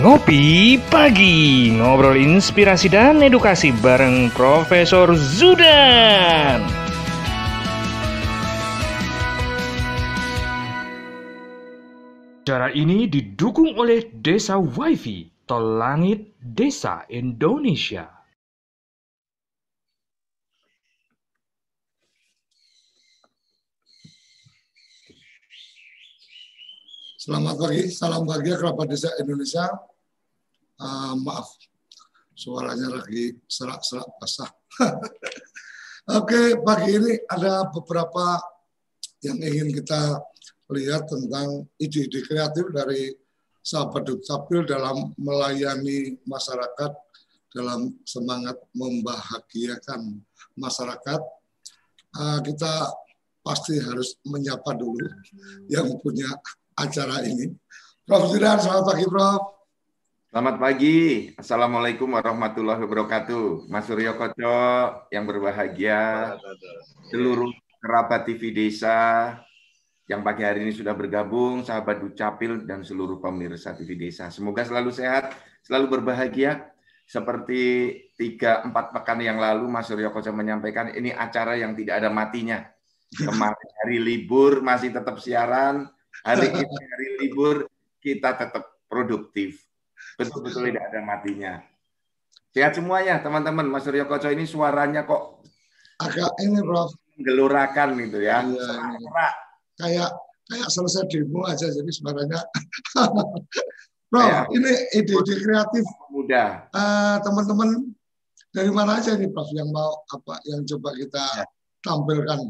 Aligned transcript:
Ngopi 0.00 0.80
Pagi 0.88 1.68
Ngobrol 1.76 2.16
inspirasi 2.16 2.88
dan 2.88 3.20
edukasi 3.20 3.68
bareng 3.84 4.32
Profesor 4.32 5.12
Zudan 5.12 6.64
Cara 12.48 12.72
ini 12.72 13.12
didukung 13.12 13.76
oleh 13.76 14.08
Desa 14.08 14.56
Wifi 14.56 15.28
Tol 15.44 15.76
Langit 15.76 16.32
Desa 16.40 17.04
Indonesia 17.12 18.08
Selamat 27.20 27.60
pagi, 27.60 27.84
salam 27.92 28.24
bahagia 28.24 28.56
kerabat 28.56 28.88
desa 28.88 29.12
Indonesia. 29.20 29.89
Uh, 30.80 31.12
maaf, 31.20 31.60
suaranya 32.32 32.88
lagi 32.88 33.36
serak-serak 33.44 34.08
basah. 34.16 34.48
Oke, 36.16 36.56
pagi 36.64 36.96
ini 36.96 37.20
ada 37.28 37.68
beberapa 37.68 38.40
yang 39.20 39.36
ingin 39.44 39.76
kita 39.76 40.24
lihat 40.72 41.04
tentang 41.04 41.68
ide-ide 41.76 42.24
kreatif 42.24 42.72
dari 42.72 43.12
sahabat 43.60 44.08
Dukcapil 44.08 44.64
dalam 44.64 45.12
melayani 45.20 46.16
masyarakat 46.24 46.96
dalam 47.52 47.92
semangat 48.08 48.56
membahagiakan 48.72 50.16
masyarakat. 50.56 51.20
Uh, 52.16 52.40
kita 52.40 52.88
pasti 53.44 53.76
harus 53.84 54.16
menyapa 54.24 54.72
dulu 54.72 55.04
yang 55.68 55.92
punya 56.00 56.26
acara 56.72 57.20
ini. 57.28 57.52
Prof. 58.08 58.32
Zudan, 58.32 58.56
selamat 58.56 58.84
pagi 58.88 59.06
Prof. 59.06 59.59
Selamat 60.30 60.62
pagi. 60.62 61.26
Assalamualaikum 61.34 62.06
warahmatullahi 62.14 62.78
wabarakatuh. 62.86 63.66
Mas 63.66 63.82
Suryo 63.90 64.14
Koco 64.14 64.62
yang 65.10 65.26
berbahagia, 65.26 66.38
seluruh 67.10 67.50
kerabat 67.82 68.30
TV 68.30 68.54
Desa 68.54 69.34
yang 70.06 70.22
pagi 70.22 70.46
hari 70.46 70.62
ini 70.62 70.70
sudah 70.70 70.94
bergabung, 70.94 71.66
sahabat 71.66 71.98
Ducapil 71.98 72.62
dan 72.62 72.86
seluruh 72.86 73.18
pemirsa 73.18 73.74
TV 73.74 73.98
Desa. 73.98 74.30
Semoga 74.30 74.62
selalu 74.62 74.94
sehat, 74.94 75.34
selalu 75.66 75.98
berbahagia. 75.98 76.70
Seperti 77.10 77.90
tiga 78.14 78.62
empat 78.62 78.94
pekan 78.94 79.18
yang 79.18 79.42
lalu 79.42 79.66
Mas 79.66 79.90
Suryo 79.90 80.14
Koco 80.14 80.30
menyampaikan 80.30 80.94
ini 80.94 81.10
acara 81.10 81.58
yang 81.58 81.74
tidak 81.74 81.98
ada 81.98 82.06
matinya. 82.06 82.70
Kemarin 83.18 83.70
hari 83.82 83.98
libur 83.98 84.62
masih 84.62 84.94
tetap 84.94 85.18
siaran, 85.18 85.90
Hari 86.22 86.54
ini 86.54 86.62
hari 86.62 87.08
libur 87.18 87.56
kita 87.98 88.38
tetap 88.38 88.78
produktif. 88.86 89.69
Betul-betul 90.26 90.62
tidak 90.68 90.84
ada 90.92 91.00
matinya. 91.00 91.52
Sehat 92.50 92.74
semuanya 92.74 93.22
teman-teman. 93.22 93.66
Mas 93.70 93.86
Suryo 93.86 94.04
Koco 94.10 94.26
ini 94.26 94.42
suaranya 94.44 95.06
kok 95.06 95.46
agak 96.02 96.32
ini 96.42 96.58
Prof. 96.60 96.90
Gelurakan 97.20 97.88
gitu 98.00 98.18
ya. 98.24 98.42
Iya, 98.42 98.68
iya. 98.96 99.28
Kayak 99.80 100.10
kayak 100.50 100.68
selesai 100.68 101.06
demo 101.06 101.46
aja 101.46 101.66
jadi 101.70 101.90
suaranya. 101.94 102.40
Prof, 104.10 104.26
ya, 104.26 104.42
ini 104.50 104.72
ide-ide 104.98 105.34
kreatif 105.38 105.84
muda. 106.10 106.66
Uh, 106.74 107.22
teman-teman 107.22 107.94
dari 108.50 108.70
mana 108.74 108.98
aja 108.98 109.14
nih 109.14 109.30
Prof 109.30 109.46
yang 109.54 109.70
mau 109.70 110.02
apa 110.10 110.42
yang 110.50 110.66
coba 110.66 110.90
kita 110.98 111.24
ya. 111.38 111.46
tampilkan? 111.86 112.40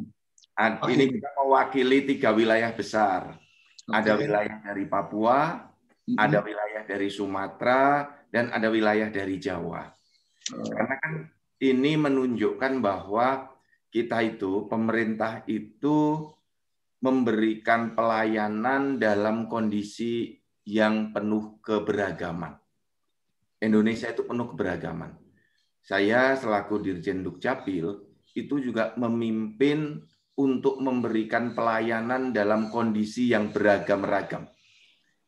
Ini 0.61 1.05
kita 1.13 1.29
mewakili 1.41 2.05
tiga 2.09 2.33
wilayah 2.33 2.73
besar. 2.73 3.37
Ada 3.91 4.17
wilayah 4.17 4.61
dari 4.65 4.85
Papua, 4.89 5.70
mm-hmm. 6.07 6.17
ada 6.17 6.39
wilayah 6.41 6.83
dari 6.87 7.09
Sumatera, 7.11 7.83
dan 8.31 8.55
ada 8.55 8.71
wilayah 8.71 9.11
dari 9.11 9.37
Jawa. 9.37 9.91
Oh. 10.55 10.65
Karena 10.71 10.95
kan 11.03 11.13
ini 11.61 11.93
menunjukkan 11.99 12.73
bahwa 12.81 13.51
kita 13.91 14.23
itu, 14.23 14.71
pemerintah 14.71 15.43
itu 15.51 16.31
memberikan 17.03 17.97
pelayanan 17.99 19.01
dalam 19.01 19.51
kondisi 19.51 20.39
yang 20.69 21.11
penuh 21.11 21.59
keberagaman. 21.65 22.55
Indonesia 23.61 24.09
itu 24.09 24.25
penuh 24.25 24.47
keberagaman. 24.55 25.17
Saya 25.81 26.37
selaku 26.37 26.81
Dirjen 26.81 27.25
Dukcapil 27.25 27.89
itu 28.37 28.55
juga 28.63 28.95
memimpin 28.95 30.01
untuk 30.39 30.81
memberikan 30.81 31.53
pelayanan 31.53 32.33
dalam 32.33 32.71
kondisi 32.73 33.33
yang 33.33 33.51
beragam-ragam. 33.51 34.49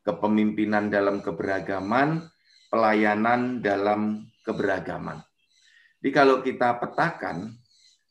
Kepemimpinan 0.02 0.90
dalam 0.90 1.22
keberagaman, 1.22 2.26
pelayanan 2.66 3.62
dalam 3.62 4.26
keberagaman. 4.42 5.22
Jadi 6.02 6.10
kalau 6.10 6.42
kita 6.42 6.82
petakan 6.82 7.54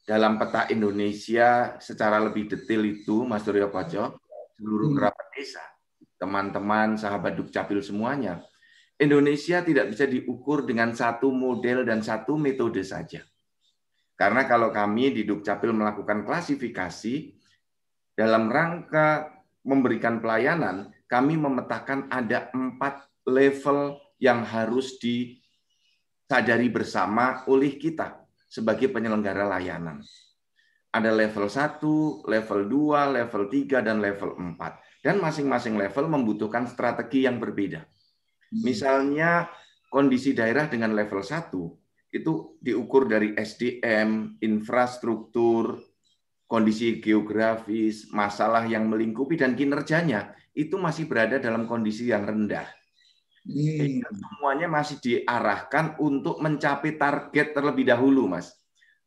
dalam 0.08 0.40
peta 0.40 0.72
Indonesia 0.72 1.76
secara 1.84 2.24
lebih 2.24 2.48
detail 2.48 2.88
itu, 2.88 3.28
Mas 3.28 3.44
Suryo 3.44 3.68
Koco, 3.68 4.24
seluruh 4.56 4.90
hmm. 4.92 4.98
kerabat 4.98 5.28
desa, 5.36 5.64
teman-teman, 6.16 6.96
sahabat 6.96 7.36
Dukcapil 7.36 7.84
semuanya, 7.84 8.40
Indonesia 9.02 9.66
tidak 9.66 9.92
bisa 9.92 10.06
diukur 10.06 10.64
dengan 10.64 10.94
satu 10.94 11.34
model 11.34 11.84
dan 11.84 12.06
satu 12.06 12.38
metode 12.38 12.86
saja. 12.86 13.26
Karena 14.14 14.46
kalau 14.46 14.70
kami 14.70 15.18
di 15.18 15.26
Dukcapil 15.26 15.74
melakukan 15.74 16.22
klasifikasi, 16.22 17.34
dalam 18.14 18.54
rangka 18.54 19.34
memberikan 19.66 20.22
pelayanan, 20.22 20.94
kami 21.12 21.36
memetakan 21.36 22.08
ada 22.08 22.48
empat 22.56 23.04
level 23.28 24.00
yang 24.16 24.48
harus 24.48 24.96
disadari 24.96 26.72
bersama 26.72 27.44
oleh 27.52 27.76
kita 27.76 28.24
sebagai 28.48 28.88
penyelenggara 28.88 29.44
layanan. 29.44 30.00
Ada 30.92 31.12
level 31.12 31.52
1, 31.52 32.32
level 32.32 32.60
2, 32.68 33.18
level 33.20 33.44
3, 33.52 33.84
dan 33.84 34.00
level 34.00 34.40
4. 34.40 35.04
Dan 35.04 35.20
masing-masing 35.20 35.76
level 35.76 36.08
membutuhkan 36.08 36.68
strategi 36.68 37.28
yang 37.28 37.44
berbeda. 37.44 37.84
Hmm. 37.84 38.64
Misalnya 38.64 39.52
kondisi 39.92 40.32
daerah 40.32 40.72
dengan 40.72 40.96
level 40.96 41.20
1 41.20 41.52
itu 42.12 42.60
diukur 42.60 43.08
dari 43.08 43.36
SDM, 43.36 44.40
infrastruktur, 44.44 45.80
kondisi 46.52 47.00
geografis, 47.00 48.12
masalah 48.12 48.68
yang 48.68 48.92
melingkupi 48.92 49.40
dan 49.40 49.56
kinerjanya 49.56 50.36
itu 50.52 50.76
masih 50.76 51.08
berada 51.08 51.40
dalam 51.40 51.64
kondisi 51.64 52.12
yang 52.12 52.28
rendah. 52.28 52.68
Hmm. 53.48 54.04
Semuanya 54.04 54.68
masih 54.68 55.00
diarahkan 55.00 55.96
untuk 56.04 56.44
mencapai 56.44 57.00
target 57.00 57.56
terlebih 57.56 57.88
dahulu, 57.88 58.28
Mas. 58.28 58.52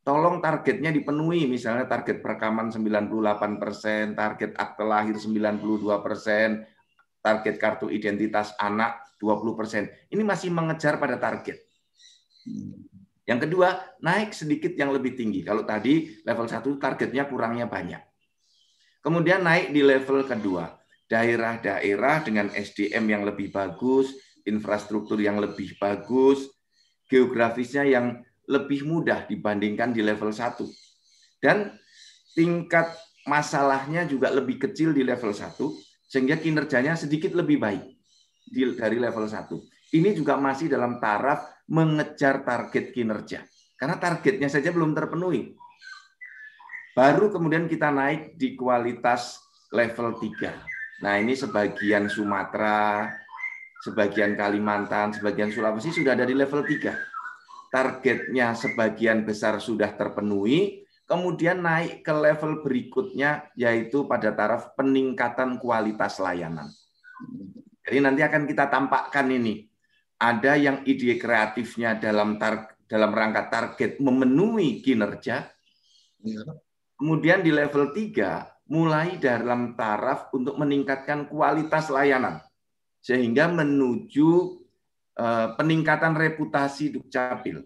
Tolong 0.00 0.40
targetnya 0.40 0.88
dipenuhi, 0.88 1.44
misalnya 1.44 1.84
target 1.84 2.24
perekaman 2.24 2.72
98 2.72 3.60
persen, 3.60 4.16
target 4.16 4.56
akte 4.56 4.84
lahir 4.84 5.16
92 5.16 6.00
persen, 6.00 6.64
target 7.20 7.56
kartu 7.60 7.92
identitas 7.92 8.56
anak 8.56 9.04
20 9.20 9.52
persen. 9.52 9.92
Ini 10.08 10.24
masih 10.24 10.48
mengejar 10.48 10.96
pada 10.96 11.20
target. 11.20 11.60
Hmm. 12.48 12.83
Yang 13.24 13.48
kedua, 13.48 13.80
naik 14.04 14.36
sedikit 14.36 14.76
yang 14.76 14.92
lebih 14.92 15.16
tinggi. 15.16 15.40
Kalau 15.40 15.64
tadi 15.64 16.12
level 16.28 16.44
1 16.44 16.76
targetnya 16.76 17.24
kurangnya 17.24 17.64
banyak. 17.64 18.02
Kemudian 19.00 19.40
naik 19.44 19.72
di 19.72 19.80
level 19.80 20.28
kedua. 20.28 20.76
Daerah-daerah 21.08 22.24
dengan 22.24 22.52
SDM 22.52 23.04
yang 23.08 23.22
lebih 23.24 23.52
bagus, 23.52 24.12
infrastruktur 24.44 25.20
yang 25.20 25.40
lebih 25.40 25.76
bagus, 25.80 26.48
geografisnya 27.08 27.84
yang 27.84 28.20
lebih 28.44 28.84
mudah 28.84 29.24
dibandingkan 29.24 29.92
di 29.96 30.04
level 30.04 30.32
1. 30.32 30.60
Dan 31.40 31.72
tingkat 32.36 32.92
masalahnya 33.24 34.04
juga 34.04 34.28
lebih 34.32 34.60
kecil 34.68 34.92
di 34.92 35.00
level 35.00 35.32
1, 35.32 35.56
sehingga 36.04 36.36
kinerjanya 36.36 36.92
sedikit 36.96 37.32
lebih 37.32 37.56
baik 37.56 37.84
dari 38.76 39.00
level 39.00 39.24
1. 39.24 39.48
Ini 39.96 40.12
juga 40.12 40.36
masih 40.36 40.68
dalam 40.68 41.00
taraf 41.00 41.53
mengejar 41.68 42.44
target 42.44 42.92
kinerja. 42.92 43.44
Karena 43.74 43.96
targetnya 43.98 44.48
saja 44.48 44.70
belum 44.70 44.94
terpenuhi. 44.94 45.52
Baru 46.94 47.34
kemudian 47.34 47.66
kita 47.66 47.90
naik 47.90 48.38
di 48.38 48.54
kualitas 48.54 49.42
level 49.74 50.14
3. 50.14 51.02
Nah 51.02 51.18
ini 51.18 51.34
sebagian 51.34 52.06
Sumatera, 52.06 53.10
sebagian 53.82 54.38
Kalimantan, 54.38 55.10
sebagian 55.10 55.50
Sulawesi 55.50 55.90
sudah 55.90 56.14
ada 56.14 56.22
di 56.22 56.38
level 56.38 56.62
3. 56.62 56.94
Targetnya 57.74 58.54
sebagian 58.54 59.26
besar 59.26 59.58
sudah 59.58 59.90
terpenuhi, 59.98 60.86
kemudian 61.10 61.58
naik 61.58 62.06
ke 62.06 62.14
level 62.14 62.62
berikutnya 62.62 63.50
yaitu 63.58 64.06
pada 64.06 64.30
taraf 64.30 64.78
peningkatan 64.78 65.58
kualitas 65.58 66.22
layanan. 66.22 66.70
Jadi 67.82 67.98
nanti 67.98 68.22
akan 68.22 68.46
kita 68.46 68.70
tampakkan 68.70 69.26
ini 69.34 69.73
ada 70.18 70.54
yang 70.54 70.82
ide 70.86 71.18
kreatifnya 71.18 71.98
dalam 71.98 72.38
tar 72.38 72.74
dalam 72.84 73.10
rangka 73.10 73.50
target 73.50 73.98
memenuhi 73.98 74.84
kinerja. 74.84 75.50
Ya. 76.24 76.42
Kemudian 76.94 77.42
di 77.42 77.50
level 77.50 77.90
3 77.90 78.70
mulai 78.70 79.20
dalam 79.20 79.74
taraf 79.76 80.32
untuk 80.32 80.56
meningkatkan 80.56 81.28
kualitas 81.28 81.90
layanan 81.92 82.40
sehingga 83.02 83.50
menuju 83.50 84.28
eh, 85.18 85.48
peningkatan 85.58 86.16
reputasi 86.16 86.94
Dukcapil 86.94 87.60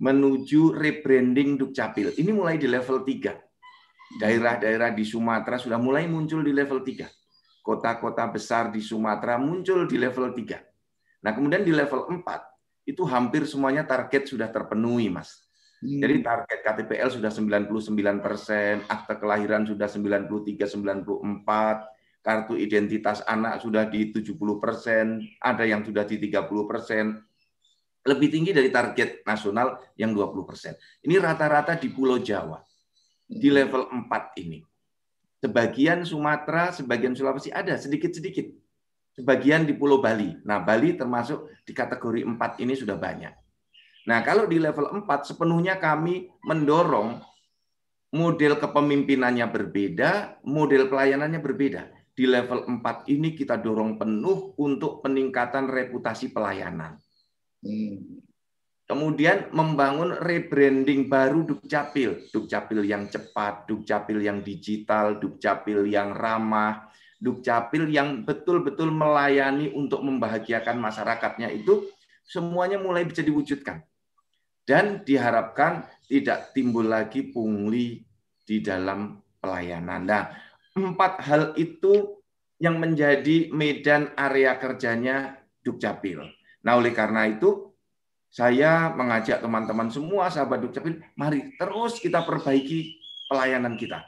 menuju 0.00 0.74
rebranding 0.74 1.54
Dukcapil. 1.60 2.18
Ini 2.18 2.30
mulai 2.34 2.58
di 2.58 2.66
level 2.66 3.06
3. 3.06 4.20
Daerah-daerah 4.20 4.90
di 4.92 5.06
Sumatera 5.06 5.58
sudah 5.58 5.78
mulai 5.78 6.10
muncul 6.10 6.42
di 6.42 6.50
level 6.50 6.82
3. 6.82 7.62
Kota-kota 7.64 8.28
besar 8.28 8.68
di 8.68 8.82
Sumatera 8.82 9.38
muncul 9.38 9.86
di 9.86 9.96
level 9.96 10.34
3. 10.34 10.73
Nah, 11.24 11.32
kemudian 11.32 11.64
di 11.64 11.72
level 11.72 12.04
4 12.20 12.20
itu 12.84 13.00
hampir 13.08 13.48
semuanya 13.48 13.88
target 13.88 14.28
sudah 14.28 14.52
terpenuhi, 14.52 15.08
Mas. 15.08 15.40
Hmm. 15.80 16.04
Jadi 16.04 16.20
target 16.20 16.58
KTPL 16.60 17.08
sudah 17.08 17.32
99 17.32 18.20
persen, 18.20 18.84
akte 18.84 19.16
kelahiran 19.16 19.64
sudah 19.64 19.88
93-94, 19.88 20.68
kartu 22.24 22.54
identitas 22.56 23.24
anak 23.24 23.64
sudah 23.64 23.88
di 23.88 24.12
70 24.12 24.36
persen, 24.60 25.24
ada 25.40 25.64
yang 25.64 25.80
sudah 25.84 26.04
di 26.04 26.20
30 26.20 26.68
persen, 26.68 27.20
lebih 28.04 28.28
tinggi 28.28 28.52
dari 28.52 28.68
target 28.68 29.24
nasional 29.24 29.80
yang 29.96 30.12
20 30.12 30.44
persen. 30.44 30.76
Ini 31.00 31.16
rata-rata 31.20 31.76
di 31.80 31.88
Pulau 31.88 32.20
Jawa, 32.20 32.60
di 33.24 33.48
level 33.48 33.88
4 33.88 34.40
ini. 34.44 34.60
Sebagian 35.40 36.04
Sumatera, 36.08 36.72
sebagian 36.72 37.12
Sulawesi 37.12 37.52
ada 37.52 37.76
sedikit-sedikit. 37.76 38.63
Sebagian 39.14 39.62
di 39.62 39.78
Pulau 39.78 40.02
Bali. 40.02 40.34
Nah, 40.42 40.58
Bali 40.58 40.98
termasuk 40.98 41.62
di 41.62 41.70
kategori 41.70 42.26
4 42.26 42.58
ini 42.66 42.74
sudah 42.74 42.98
banyak. 42.98 43.30
Nah, 44.10 44.20
kalau 44.26 44.44
di 44.50 44.58
level 44.58 44.90
4 44.90 45.30
sepenuhnya 45.30 45.78
kami 45.78 46.28
mendorong 46.42 47.22
model 48.14 48.58
kepemimpinannya 48.58 49.46
berbeda, 49.48 50.42
model 50.46 50.90
pelayanannya 50.90 51.40
berbeda 51.40 51.82
di 52.14 52.30
level 52.30 52.66
4 52.82 53.10
ini 53.10 53.34
kita 53.34 53.58
dorong 53.58 53.98
penuh 53.98 54.54
untuk 54.58 55.02
peningkatan 55.02 55.66
reputasi 55.66 56.30
pelayanan. 56.30 56.94
Kemudian 58.84 59.50
membangun 59.50 60.14
rebranding 60.20 61.10
baru 61.10 61.42
Dukcapil, 61.42 62.30
Dukcapil 62.30 62.84
yang 62.86 63.10
cepat, 63.10 63.66
Dukcapil 63.66 64.20
yang 64.22 64.44
digital, 64.44 65.18
Dukcapil 65.18 65.88
yang 65.88 66.14
ramah, 66.14 66.92
Dukcapil 67.24 67.88
yang 67.88 68.28
betul-betul 68.28 68.92
melayani 68.92 69.72
untuk 69.72 70.04
membahagiakan 70.04 70.76
masyarakatnya 70.76 71.48
itu 71.56 71.88
semuanya 72.28 72.76
mulai 72.76 73.08
bisa 73.08 73.24
diwujudkan. 73.24 73.80
Dan 74.64 75.00
diharapkan 75.08 75.88
tidak 76.04 76.52
timbul 76.52 76.84
lagi 76.84 77.32
pungli 77.32 78.04
di 78.44 78.60
dalam 78.60 79.16
pelayanan. 79.40 80.04
Nah, 80.04 80.24
empat 80.76 81.24
hal 81.24 81.42
itu 81.56 82.20
yang 82.60 82.76
menjadi 82.76 83.48
medan 83.52 84.12
area 84.20 84.60
kerjanya 84.60 85.40
Dukcapil. 85.64 86.28
Nah, 86.64 86.76
oleh 86.76 86.92
karena 86.92 87.24
itu 87.24 87.72
saya 88.28 88.92
mengajak 88.92 89.40
teman-teman 89.40 89.88
semua 89.88 90.28
sahabat 90.28 90.60
Dukcapil, 90.60 91.00
mari 91.16 91.56
terus 91.56 91.96
kita 92.00 92.20
perbaiki 92.24 93.00
pelayanan 93.28 93.80
kita. 93.80 94.04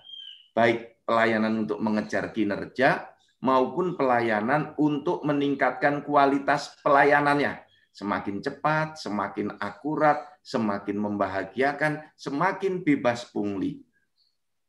Baik 0.56 0.95
pelayanan 1.06 1.64
untuk 1.64 1.78
mengejar 1.78 2.34
kinerja 2.34 3.06
maupun 3.40 3.94
pelayanan 3.94 4.74
untuk 4.76 5.22
meningkatkan 5.22 6.02
kualitas 6.02 6.74
pelayanannya. 6.82 7.62
Semakin 7.94 8.44
cepat, 8.44 9.00
semakin 9.00 9.56
akurat, 9.56 10.20
semakin 10.44 11.00
membahagiakan, 11.00 12.12
semakin 12.12 12.84
bebas 12.84 13.24
pungli. 13.32 13.80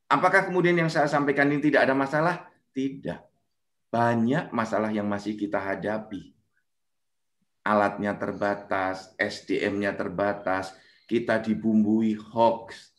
Apakah 0.07 0.48
kemudian 0.48 0.80
yang 0.80 0.88
saya 0.88 1.12
sampaikan 1.12 1.51
ini 1.51 1.60
tidak 1.60 1.84
ada 1.84 1.95
masalah? 1.98 2.48
Tidak. 2.72 3.19
Banyak 3.92 4.56
masalah 4.56 4.95
yang 4.95 5.12
masih 5.12 5.36
kita 5.36 5.60
hadapi. 5.60 6.31
Alatnya 7.68 8.16
terbatas, 8.16 9.12
SDM-nya 9.19 9.92
terbatas, 10.00 10.72
kita 11.04 11.44
dibumbui 11.44 12.16
hoax, 12.16 12.95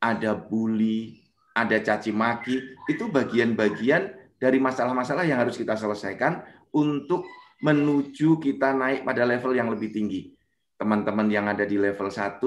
ada 0.00 0.32
bully, 0.32 1.19
ada 1.64 1.76
caci 1.80 2.10
maki, 2.10 2.56
itu 2.88 3.04
bagian-bagian 3.08 4.16
dari 4.40 4.56
masalah-masalah 4.56 5.28
yang 5.28 5.40
harus 5.44 5.60
kita 5.60 5.76
selesaikan 5.76 6.40
untuk 6.72 7.28
menuju 7.60 8.40
kita 8.40 8.72
naik 8.72 9.04
pada 9.04 9.28
level 9.28 9.52
yang 9.52 9.68
lebih 9.68 9.92
tinggi. 9.92 10.32
Teman-teman 10.80 11.28
yang 11.28 11.44
ada 11.44 11.68
di 11.68 11.76
level 11.76 12.08
1 12.08 12.40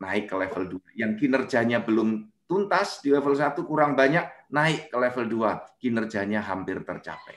naik 0.00 0.32
ke 0.32 0.34
level 0.36 0.80
2. 0.80 0.96
Yang 0.96 1.12
kinerjanya 1.20 1.84
belum 1.84 2.24
tuntas 2.48 3.04
di 3.04 3.12
level 3.12 3.36
1 3.36 3.52
kurang 3.68 3.92
banyak, 3.92 4.24
naik 4.48 4.88
ke 4.88 4.96
level 4.96 5.28
2, 5.28 5.78
kinerjanya 5.78 6.40
hampir 6.40 6.80
tercapai. 6.82 7.36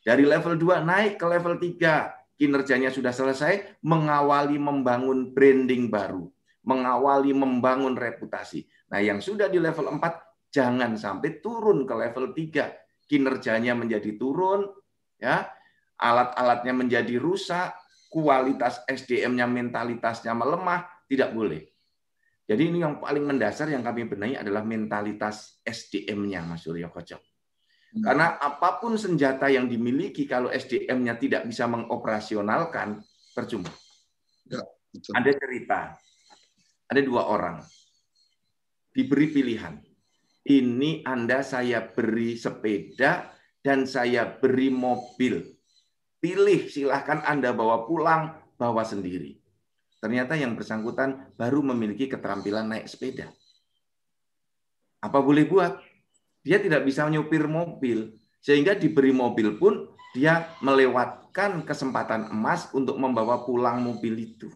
Dari 0.00 0.24
level 0.24 0.56
2 0.56 0.80
naik 0.80 1.20
ke 1.20 1.26
level 1.28 1.60
3, 1.60 2.40
kinerjanya 2.40 2.88
sudah 2.88 3.12
selesai, 3.12 3.78
mengawali 3.84 4.56
membangun 4.56 5.36
branding 5.36 5.92
baru, 5.92 6.24
mengawali 6.64 7.36
membangun 7.36 7.92
reputasi. 8.00 8.64
Nah, 8.88 9.04
yang 9.04 9.20
sudah 9.20 9.52
di 9.52 9.60
level 9.60 9.92
4 9.92 10.29
jangan 10.50 10.98
sampai 10.98 11.38
turun 11.38 11.86
ke 11.86 11.94
level 11.94 12.34
3, 12.34 13.06
kinerjanya 13.06 13.72
menjadi 13.78 14.18
turun, 14.18 14.66
ya, 15.16 15.46
alat-alatnya 15.96 16.74
menjadi 16.74 17.14
rusak, 17.16 17.74
kualitas 18.10 18.82
SDM-nya 18.90 19.46
mentalitasnya 19.46 20.34
melemah, 20.34 20.86
tidak 21.06 21.30
boleh. 21.30 21.62
Jadi 22.50 22.62
ini 22.66 22.82
yang 22.82 22.98
paling 22.98 23.22
mendasar 23.22 23.70
yang 23.70 23.86
kami 23.86 24.10
benahi 24.10 24.34
adalah 24.34 24.66
mentalitas 24.66 25.62
SDM-nya, 25.62 26.42
Mas 26.42 26.66
Suryo 26.66 26.90
Kocok. 26.90 27.22
Hmm. 27.94 28.02
Karena 28.02 28.42
apa 28.42 28.82
pun 28.82 28.98
senjata 28.98 29.46
yang 29.46 29.70
dimiliki, 29.70 30.26
kalau 30.26 30.50
SDM-nya 30.50 31.14
tidak 31.14 31.42
bisa 31.46 31.70
mengoperasionalkan, 31.70 32.98
percuma. 33.30 33.70
Ya, 34.50 34.66
betul. 34.90 35.12
Ada 35.14 35.30
cerita, 35.38 35.80
ada 36.90 37.00
dua 37.06 37.30
orang 37.30 37.62
diberi 38.90 39.30
pilihan. 39.30 39.89
Ini 40.50 41.06
Anda 41.06 41.46
saya 41.46 41.78
beri 41.78 42.34
sepeda 42.34 43.30
dan 43.62 43.86
saya 43.86 44.26
beri 44.26 44.66
mobil. 44.66 45.46
Pilih, 46.18 46.66
silahkan 46.66 47.22
Anda 47.22 47.54
bawa 47.54 47.86
pulang, 47.86 48.34
bawa 48.58 48.82
sendiri. 48.82 49.38
Ternyata 50.02 50.34
yang 50.34 50.58
bersangkutan 50.58 51.30
baru 51.38 51.62
memiliki 51.62 52.10
keterampilan 52.10 52.66
naik 52.66 52.90
sepeda. 52.90 53.30
Apa 54.98 55.22
boleh 55.22 55.46
buat? 55.46 55.78
Dia 56.42 56.58
tidak 56.58 56.82
bisa 56.82 57.06
nyupir 57.06 57.46
mobil, 57.46 58.18
sehingga 58.42 58.74
diberi 58.74 59.14
mobil 59.14 59.54
pun 59.54 59.86
dia 60.18 60.50
melewatkan 60.66 61.62
kesempatan 61.62 62.26
emas 62.34 62.66
untuk 62.74 62.98
membawa 62.98 63.46
pulang 63.46 63.86
mobil 63.86 64.18
itu. 64.18 64.50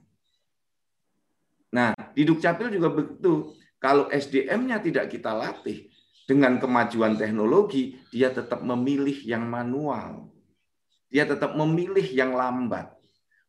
Nah, 1.71 1.95
di 2.19 2.27
Dukcapil 2.27 2.75
juga 2.75 2.91
begitu. 2.91 3.55
Kalau 3.85 4.09
SDM-nya 4.09 4.81
tidak 4.81 5.13
kita 5.13 5.37
latih, 5.37 5.93
dengan 6.25 6.57
kemajuan 6.57 7.21
teknologi, 7.21 8.01
dia 8.09 8.33
tetap 8.33 8.65
memilih 8.65 9.13
yang 9.29 9.45
manual. 9.45 10.33
Dia 11.13 11.29
tetap 11.29 11.53
memilih 11.53 12.05
yang 12.17 12.33
lambat. 12.33 12.97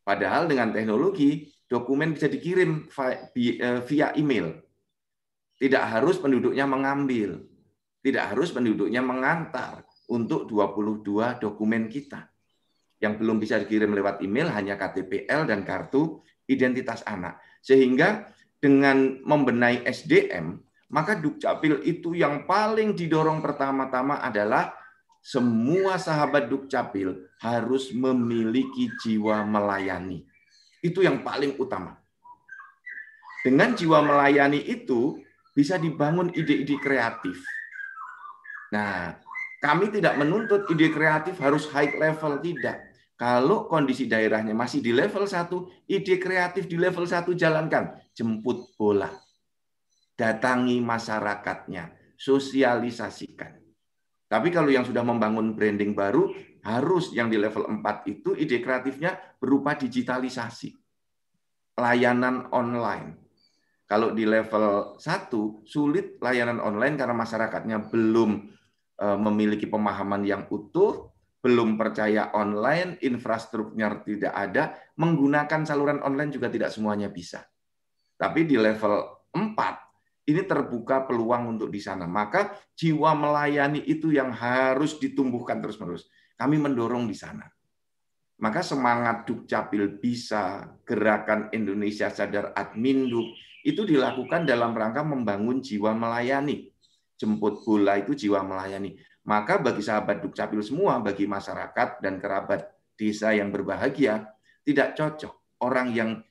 Padahal 0.04 0.44
dengan 0.44 0.76
teknologi, 0.76 1.48
dokumen 1.64 2.12
bisa 2.12 2.28
dikirim 2.28 2.84
eh, 2.84 3.80
via 3.80 4.12
email. 4.12 4.60
Tidak 5.56 5.82
harus 5.88 6.20
penduduknya 6.20 6.68
mengambil. 6.68 7.40
Tidak 8.04 8.36
harus 8.36 8.52
penduduknya 8.52 9.00
mengantar 9.00 9.88
untuk 10.12 10.44
22 10.44 11.40
dokumen 11.40 11.88
kita. 11.88 12.28
Yang 13.00 13.24
belum 13.24 13.40
bisa 13.40 13.56
dikirim 13.56 13.88
lewat 13.96 14.20
email 14.20 14.52
hanya 14.52 14.76
KTPL 14.76 15.48
dan 15.48 15.64
kartu 15.64 16.20
identitas 16.44 17.00
anak. 17.08 17.40
Sehingga 17.64 18.35
dengan 18.58 19.20
membenahi 19.22 19.84
SDM, 19.84 20.58
maka 20.90 21.18
Dukcapil 21.18 21.82
itu 21.84 22.16
yang 22.16 22.48
paling 22.48 22.96
didorong 22.96 23.42
pertama-tama 23.42 24.22
adalah 24.22 24.72
semua 25.20 25.98
sahabat 25.98 26.46
Dukcapil 26.46 27.26
harus 27.42 27.90
memiliki 27.90 28.90
jiwa 29.02 29.42
melayani 29.42 30.24
itu 30.86 31.02
yang 31.02 31.26
paling 31.26 31.58
utama. 31.58 31.98
Dengan 33.42 33.74
jiwa 33.74 34.02
melayani 34.02 34.62
itu 34.62 35.18
bisa 35.54 35.78
dibangun 35.78 36.30
ide-ide 36.30 36.78
kreatif. 36.78 37.42
Nah, 38.74 39.18
kami 39.62 39.90
tidak 39.94 40.18
menuntut 40.18 40.66
ide 40.70 40.90
kreatif 40.90 41.38
harus 41.42 41.66
high 41.70 41.94
level 41.98 42.38
tidak. 42.42 42.94
Kalau 43.16 43.64
kondisi 43.64 44.04
daerahnya 44.04 44.52
masih 44.52 44.84
di 44.84 44.92
level 44.92 45.24
1, 45.24 45.88
ide 45.88 46.20
kreatif 46.20 46.68
di 46.68 46.76
level 46.76 47.08
1 47.08 47.32
jalankan. 47.32 47.96
Jemput 48.12 48.76
bola. 48.76 49.08
Datangi 50.12 50.84
masyarakatnya. 50.84 51.96
Sosialisasikan. 52.20 53.56
Tapi 54.28 54.48
kalau 54.52 54.68
yang 54.68 54.84
sudah 54.84 55.00
membangun 55.00 55.56
branding 55.56 55.96
baru, 55.96 56.28
harus 56.66 57.14
yang 57.16 57.32
di 57.32 57.40
level 57.40 57.64
4 57.80 58.04
itu 58.10 58.36
ide 58.36 58.60
kreatifnya 58.60 59.16
berupa 59.40 59.72
digitalisasi. 59.78 60.76
Layanan 61.80 62.52
online. 62.52 63.16
Kalau 63.86 64.10
di 64.12 64.26
level 64.26 64.98
1 64.98 65.62
sulit 65.64 66.18
layanan 66.18 66.58
online 66.58 66.98
karena 66.98 67.14
masyarakatnya 67.14 67.86
belum 67.86 68.50
e, 68.98 69.06
memiliki 69.14 69.70
pemahaman 69.70 70.26
yang 70.26 70.50
utuh, 70.50 71.15
belum 71.40 71.78
percaya 71.78 72.32
online, 72.34 72.98
infrastrukturnya 73.04 74.02
tidak 74.02 74.34
ada, 74.34 74.74
menggunakan 74.98 75.62
saluran 75.62 76.02
online 76.02 76.34
juga 76.34 76.50
tidak 76.50 76.74
semuanya 76.74 77.12
bisa. 77.12 77.44
Tapi 78.16 78.48
di 78.48 78.56
level 78.56 79.28
4, 79.30 80.26
ini 80.26 80.42
terbuka 80.42 81.06
peluang 81.06 81.54
untuk 81.54 81.70
di 81.70 81.78
sana. 81.78 82.08
Maka 82.08 82.56
jiwa 82.74 83.14
melayani 83.14 83.84
itu 83.86 84.10
yang 84.10 84.34
harus 84.34 84.98
ditumbuhkan 84.98 85.62
terus-menerus. 85.62 86.10
Kami 86.34 86.56
mendorong 86.58 87.06
di 87.06 87.14
sana. 87.14 87.46
Maka 88.36 88.60
semangat 88.60 89.24
Dukcapil 89.24 89.96
bisa, 89.96 90.76
gerakan 90.84 91.48
Indonesia 91.56 92.12
Sadar 92.12 92.52
Admindu, 92.52 93.22
itu 93.64 93.86
dilakukan 93.88 94.44
dalam 94.44 94.76
rangka 94.76 95.00
membangun 95.00 95.64
jiwa 95.64 95.96
melayani. 95.96 96.68
Jemput 97.16 97.64
bola 97.64 97.96
itu 97.96 98.12
jiwa 98.12 98.44
melayani. 98.44 98.92
Maka 99.26 99.58
bagi 99.58 99.82
sahabat 99.82 100.22
Dukcapil 100.22 100.62
semua, 100.62 101.02
bagi 101.02 101.26
masyarakat 101.26 101.98
dan 101.98 102.22
kerabat 102.22 102.70
desa 102.94 103.34
yang 103.34 103.50
berbahagia, 103.50 104.30
tidak 104.62 104.94
cocok. 104.94 105.34
Orang 105.66 105.90
yang 105.90 106.22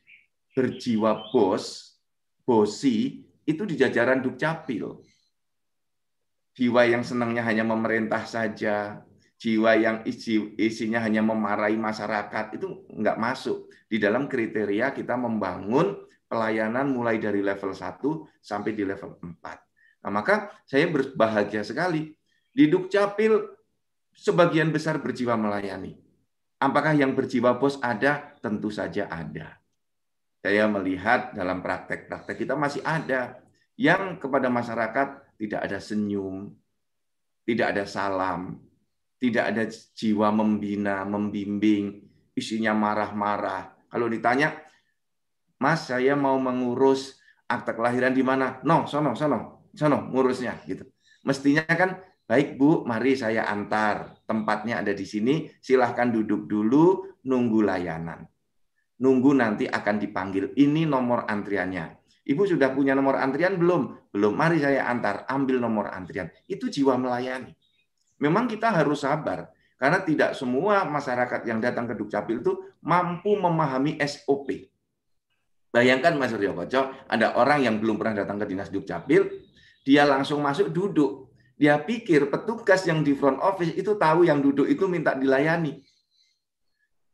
berjiwa 0.56 1.28
bos, 1.28 1.98
bosi, 2.48 3.28
itu 3.44 3.64
di 3.68 3.76
jajaran 3.76 4.24
Dukcapil. 4.24 4.96
Jiwa 6.56 6.88
yang 6.88 7.04
senangnya 7.04 7.44
hanya 7.44 7.68
memerintah 7.68 8.24
saja, 8.24 9.04
jiwa 9.36 9.76
yang 9.76 9.98
isi, 10.08 10.56
isinya 10.56 11.04
hanya 11.04 11.20
memarahi 11.20 11.76
masyarakat 11.76 12.56
itu 12.56 12.88
nggak 12.96 13.20
masuk 13.20 13.68
di 13.92 14.00
dalam 14.00 14.32
kriteria 14.32 14.96
kita 14.96 15.20
membangun 15.20 16.00
pelayanan 16.32 16.90
mulai 16.90 17.20
dari 17.20 17.44
level 17.44 17.76
1 17.76 18.00
sampai 18.40 18.72
di 18.72 18.88
level 18.88 19.20
4. 19.20 20.08
Nah, 20.08 20.12
maka 20.16 20.48
saya 20.64 20.88
berbahagia 20.88 21.68
sekali 21.68 22.16
di 22.56 22.72
Dukcapil 22.72 23.36
sebagian 24.16 24.72
besar 24.72 25.04
berjiwa 25.04 25.36
melayani. 25.36 25.92
Apakah 26.56 26.96
yang 26.96 27.12
berjiwa 27.12 27.60
bos 27.60 27.76
ada? 27.84 28.32
Tentu 28.40 28.72
saja 28.72 29.12
ada. 29.12 29.60
Saya 30.40 30.72
melihat 30.72 31.36
dalam 31.36 31.60
praktek-praktek 31.60 32.48
kita 32.48 32.56
masih 32.56 32.80
ada 32.88 33.44
yang 33.76 34.16
kepada 34.16 34.48
masyarakat 34.48 35.36
tidak 35.36 35.68
ada 35.68 35.84
senyum, 35.84 36.56
tidak 37.44 37.76
ada 37.76 37.84
salam, 37.84 38.64
tidak 39.20 39.52
ada 39.52 39.68
jiwa 39.68 40.32
membina, 40.32 41.04
membimbing, 41.04 42.08
isinya 42.38 42.72
marah-marah. 42.72 43.76
Kalau 43.92 44.08
ditanya, 44.08 44.56
Mas, 45.60 45.92
saya 45.92 46.16
mau 46.16 46.40
mengurus 46.40 47.20
akta 47.52 47.76
kelahiran 47.76 48.16
di 48.16 48.24
mana? 48.24 48.64
No, 48.64 48.88
sono, 48.88 49.12
sono, 49.12 49.68
sono, 49.76 50.08
ngurusnya 50.08 50.64
gitu. 50.64 50.88
Mestinya 51.26 51.66
kan, 51.68 52.00
baik 52.26 52.60
Bu, 52.60 52.84
mari 52.86 53.18
saya 53.18 53.48
antar. 53.50 54.22
Tempatnya 54.26 54.82
ada 54.82 54.92
di 54.92 55.06
sini, 55.06 55.50
silahkan 55.62 56.10
duduk 56.10 56.50
dulu, 56.50 57.18
nunggu 57.26 57.62
layanan. 57.62 58.26
Nunggu 59.02 59.32
nanti 59.38 59.66
akan 59.70 59.96
dipanggil. 60.02 60.58
Ini 60.58 60.90
nomor 60.90 61.30
antriannya. 61.30 62.06
Ibu 62.26 62.42
sudah 62.50 62.74
punya 62.74 62.98
nomor 62.98 63.22
antrian 63.22 63.54
belum? 63.62 64.10
Belum. 64.10 64.34
Mari 64.34 64.58
saya 64.58 64.90
antar, 64.90 65.30
ambil 65.30 65.62
nomor 65.62 65.94
antrian. 65.94 66.32
Itu 66.50 66.74
jiwa 66.74 66.98
melayani. 66.98 67.54
Memang 68.18 68.50
kita 68.50 68.72
harus 68.72 69.04
sabar 69.04 69.52
karena 69.76 70.00
tidak 70.02 70.32
semua 70.34 70.88
masyarakat 70.88 71.44
yang 71.44 71.60
datang 71.60 71.86
ke 71.86 71.94
Dukcapil 72.00 72.40
itu 72.40 72.54
mampu 72.80 73.36
memahami 73.36 74.00
SOP. 74.08 74.72
Bayangkan 75.76 76.16
Mas 76.16 76.32
Suryo 76.32 76.56
Koco, 76.56 76.96
ada 77.12 77.36
orang 77.36 77.68
yang 77.68 77.76
belum 77.84 78.00
pernah 78.00 78.24
datang 78.24 78.40
ke 78.40 78.48
Dinas 78.48 78.72
Dukcapil, 78.72 79.28
dia 79.84 80.08
langsung 80.08 80.40
masuk 80.40 80.72
duduk. 80.72 81.25
Dia 81.56 81.80
pikir 81.80 82.28
petugas 82.28 82.84
yang 82.84 83.04
di 83.04 83.16
front 83.16 83.40
office 83.40 83.72
itu 83.76 83.96
tahu 83.96 84.28
yang 84.28 84.44
duduk 84.44 84.68
itu 84.68 84.88
minta 84.92 85.16
dilayani. 85.16 85.80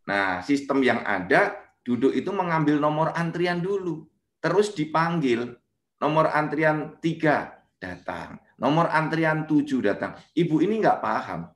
Nah, 0.10 0.41
sistem 0.41 0.81
yang 0.81 1.05
ada, 1.05 1.57
duduk 1.86 2.12
itu 2.12 2.33
mengambil 2.33 2.81
nomor 2.81 3.13
antrian 3.13 3.62
dulu. 3.62 4.10
Terus 4.41 4.74
dipanggil, 4.74 5.53
nomor 6.01 6.33
antrian 6.33 6.98
tiga 6.98 7.62
datang 7.77 8.41
Nomor 8.62 8.93
antrian 8.93 9.50
7 9.50 9.81
datang. 9.81 10.13
Ibu 10.38 10.62
ini 10.62 10.77
nggak 10.77 11.01
paham. 11.01 11.50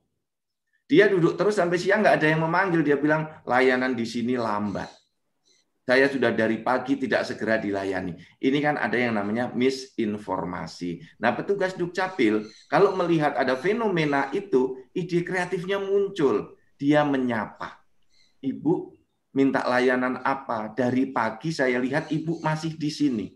Dia 0.90 1.06
duduk 1.06 1.38
terus 1.38 1.54
sampai 1.54 1.78
siang 1.78 2.02
nggak 2.02 2.18
ada 2.18 2.26
yang 2.26 2.42
memanggil. 2.42 2.82
Dia 2.82 2.98
bilang 2.98 3.30
layanan 3.46 3.94
di 3.94 4.02
sini 4.02 4.34
lambat. 4.34 4.90
Saya 5.86 6.10
sudah 6.10 6.34
dari 6.34 6.66
pagi 6.66 6.98
tidak 6.98 7.22
segera 7.22 7.62
dilayani. 7.62 8.18
Ini 8.42 8.58
kan 8.58 8.74
ada 8.74 8.98
yang 8.98 9.14
namanya 9.14 9.54
misinformasi. 9.54 10.98
Nah, 11.22 11.30
petugas 11.38 11.78
Dukcapil 11.78 12.42
kalau 12.66 12.98
melihat 12.98 13.38
ada 13.38 13.54
fenomena 13.54 14.26
itu, 14.34 14.82
ide 14.90 15.22
kreatifnya 15.22 15.78
muncul. 15.78 16.58
Dia 16.74 17.06
menyapa. 17.06 17.78
Ibu 18.42 18.98
minta 19.38 19.62
layanan 19.62 20.18
apa? 20.26 20.74
Dari 20.74 21.14
pagi 21.14 21.54
saya 21.54 21.78
lihat 21.78 22.10
ibu 22.10 22.42
masih 22.42 22.74
di 22.74 22.90
sini 22.90 23.26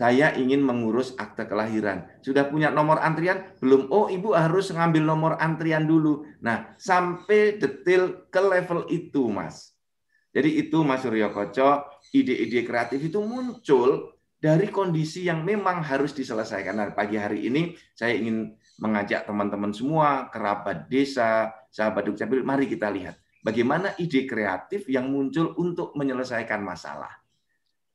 saya 0.00 0.32
ingin 0.32 0.64
mengurus 0.64 1.12
akte 1.20 1.44
kelahiran. 1.44 2.08
Sudah 2.24 2.48
punya 2.48 2.72
nomor 2.72 3.04
antrian? 3.04 3.52
Belum. 3.60 3.84
Oh, 3.92 4.08
Ibu 4.08 4.32
harus 4.32 4.72
ngambil 4.72 5.04
nomor 5.04 5.32
antrian 5.36 5.84
dulu. 5.84 6.24
Nah, 6.40 6.72
sampai 6.80 7.60
detail 7.60 8.24
ke 8.32 8.40
level 8.40 8.88
itu, 8.88 9.28
Mas. 9.28 9.76
Jadi 10.30 10.62
itu 10.62 10.86
Mas 10.86 11.02
Suryo 11.02 11.34
Koco, 11.34 12.00
ide-ide 12.14 12.62
kreatif 12.62 13.02
itu 13.02 13.18
muncul 13.18 14.14
dari 14.38 14.70
kondisi 14.70 15.26
yang 15.26 15.42
memang 15.42 15.82
harus 15.82 16.14
diselesaikan. 16.14 16.74
Nah, 16.78 16.88
pagi 16.94 17.18
hari 17.18 17.50
ini 17.50 17.74
saya 17.92 18.14
ingin 18.14 18.54
mengajak 18.80 19.26
teman-teman 19.26 19.74
semua, 19.74 20.30
kerabat 20.32 20.88
desa, 20.88 21.52
sahabat 21.68 22.08
Dukcapil, 22.08 22.46
mari 22.46 22.64
kita 22.70 22.88
lihat 22.88 23.20
bagaimana 23.44 23.92
ide 24.00 24.24
kreatif 24.24 24.88
yang 24.88 25.08
muncul 25.08 25.52
untuk 25.60 25.92
menyelesaikan 25.96 26.60
masalah. 26.64 27.20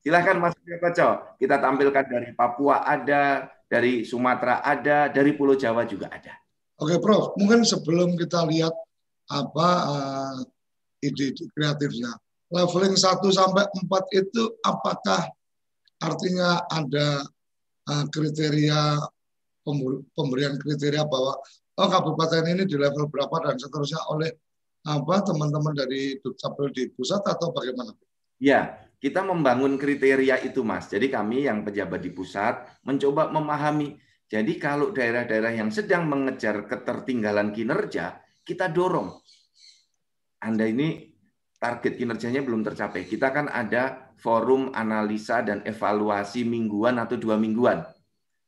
Silahkan 0.05 0.37
Mas 0.37 0.53
Koco, 0.53 1.39
kita 1.41 1.57
tampilkan 1.57 2.05
dari 2.05 2.29
Papua 2.37 2.85
ada, 2.85 3.49
dari 3.65 4.05
Sumatera 4.05 4.61
ada, 4.61 5.09
dari 5.09 5.33
Pulau 5.33 5.57
Jawa 5.57 5.81
juga 5.89 6.13
ada. 6.13 6.37
Oke 6.77 7.01
Prof, 7.01 7.33
mungkin 7.41 7.65
sebelum 7.65 8.13
kita 8.13 8.45
lihat 8.45 8.75
apa 9.25 9.67
uh, 9.89 10.37
ide-ide 11.01 11.49
kreatifnya, 11.57 12.13
leveling 12.53 12.93
1 12.93 13.21
sampai 13.31 13.65
4 13.69 14.21
itu 14.21 14.43
apakah 14.61 15.29
artinya 16.01 16.61
ada 16.69 17.25
uh, 17.89 18.05
kriteria 18.11 19.01
pemberian 20.13 20.61
kriteria 20.61 21.09
bahwa 21.09 21.41
oh 21.81 21.87
kabupaten 21.89 22.45
ini 22.45 22.69
di 22.69 22.77
level 22.77 23.09
berapa 23.09 23.49
dan 23.49 23.57
seterusnya 23.57 24.01
oleh 24.13 24.29
apa 24.85 25.25
teman-teman 25.25 25.73
dari 25.73 26.21
Dukcapil 26.21 26.69
di 26.69 26.93
pusat 26.93 27.25
atau 27.25 27.49
bagaimana? 27.49 27.89
Ya, 28.37 28.85
kita 29.01 29.25
membangun 29.25 29.81
kriteria 29.81 30.45
itu, 30.45 30.61
Mas. 30.61 30.93
Jadi 30.93 31.09
kami 31.09 31.49
yang 31.49 31.65
pejabat 31.65 32.05
di 32.05 32.13
pusat 32.13 32.69
mencoba 32.85 33.33
memahami. 33.33 33.97
Jadi 34.29 34.61
kalau 34.61 34.93
daerah-daerah 34.93 35.57
yang 35.57 35.73
sedang 35.73 36.05
mengejar 36.05 36.69
ketertinggalan 36.69 37.49
kinerja, 37.49 38.21
kita 38.45 38.69
dorong. 38.69 39.09
Anda 40.45 40.69
ini 40.69 41.14
target 41.57 41.95
kinerjanya 41.97 42.41
belum 42.43 42.61
tercapai. 42.61 43.07
Kita 43.07 43.31
kan 43.31 43.49
ada 43.49 44.13
forum 44.19 44.71
analisa 44.75 45.41
dan 45.41 45.63
evaluasi 45.63 46.43
mingguan 46.43 46.99
atau 47.01 47.15
dua 47.15 47.35
mingguan. 47.35 47.83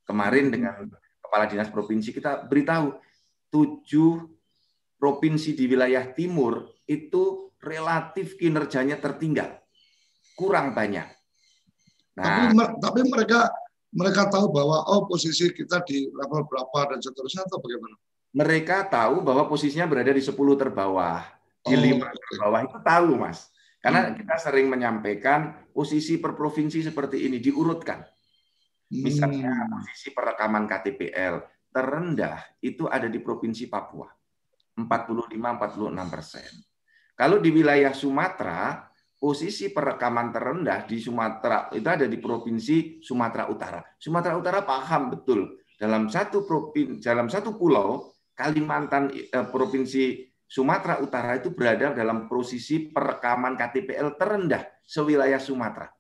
Kemarin 0.08 0.52
dengan 0.54 0.88
Kepala 1.20 1.46
Dinas 1.52 1.68
Provinsi 1.68 2.16
kita 2.16 2.48
beritahu 2.48 2.96
tujuh 3.52 4.24
provinsi 4.96 5.54
di 5.54 5.68
wilayah 5.68 6.08
timur 6.16 6.72
itu 6.88 7.52
relatif 7.60 8.40
kinerjanya 8.40 8.98
tertinggal 8.98 9.60
kurang 10.38 10.78
banyak. 10.78 11.10
Nah, 12.18 12.54
tapi, 12.54 12.54
tapi 12.78 13.02
mereka 13.10 13.50
mereka 13.90 14.30
tahu 14.30 14.54
bahwa 14.54 14.86
oh 14.86 15.10
posisi 15.10 15.50
kita 15.50 15.82
di 15.82 16.06
level 16.14 16.46
berapa 16.46 16.94
dan 16.94 17.00
seterusnya 17.02 17.50
atau 17.50 17.58
bagaimana? 17.58 17.98
Mereka 18.38 18.94
tahu 18.94 19.26
bahwa 19.26 19.50
posisinya 19.50 19.90
berada 19.90 20.14
di 20.14 20.22
10 20.22 20.38
terbawah, 20.38 21.26
di 21.68 21.76
oh, 21.76 22.02
5 22.02 22.02
okay. 22.02 22.24
terbawah 22.32 22.62
itu 22.64 22.78
tahu, 22.82 23.10
Mas. 23.20 23.40
Karena 23.78 24.10
hmm. 24.10 24.16
kita 24.24 24.36
sering 24.42 24.68
menyampaikan 24.68 25.70
posisi 25.70 26.18
per 26.18 26.34
provinsi 26.34 26.82
seperti 26.82 27.30
ini 27.30 27.38
diurutkan. 27.38 28.02
Misalnya 28.92 29.52
hmm. 29.52 29.70
posisi 29.72 30.10
perekaman 30.16 30.64
KTPL 30.66 31.36
terendah 31.70 32.40
itu 32.64 32.90
ada 32.90 33.06
di 33.06 33.20
provinsi 33.22 33.70
Papua, 33.70 34.08
45-46 34.80 36.14
persen. 36.14 36.52
Kalau 37.14 37.38
di 37.38 37.50
wilayah 37.54 37.94
Sumatera 37.94 38.88
posisi 39.18 39.74
perekaman 39.74 40.30
terendah 40.30 40.86
di 40.86 41.02
Sumatera 41.02 41.70
itu 41.74 41.90
ada 41.90 42.06
di 42.06 42.18
provinsi 42.22 43.02
Sumatera 43.02 43.50
Utara. 43.50 43.82
Sumatera 43.98 44.38
Utara 44.38 44.62
paham 44.62 45.14
betul 45.18 45.58
dalam 45.78 46.10
satu 46.10 46.46
provinsi 46.46 47.02
dalam 47.02 47.30
satu 47.30 47.58
pulau 47.58 48.14
Kalimantan 48.38 49.10
eh, 49.10 49.50
provinsi 49.50 50.22
Sumatera 50.48 51.04
Utara 51.04 51.36
itu 51.36 51.52
berada 51.52 51.92
dalam 51.92 52.32
posisi 52.32 52.88
perekaman 52.88 53.60
KTPL 53.60 54.16
terendah 54.16 54.64
sewilayah 54.88 55.44
Sumatera. 55.44 55.92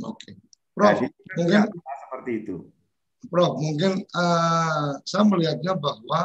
Oke. 0.00 0.40
Prof, 0.72 0.96
Jadi, 0.96 1.06
mungkin 1.36 1.60
seperti 2.08 2.30
itu. 2.40 2.56
Prof, 3.28 3.52
mungkin 3.60 4.00
uh, 4.16 4.96
saya 5.04 5.24
melihatnya 5.28 5.76
bahwa 5.76 6.24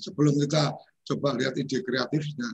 sebelum 0.00 0.40
kita 0.40 0.72
coba 1.04 1.36
lihat 1.36 1.52
ide 1.60 1.84
kreatifnya, 1.84 2.48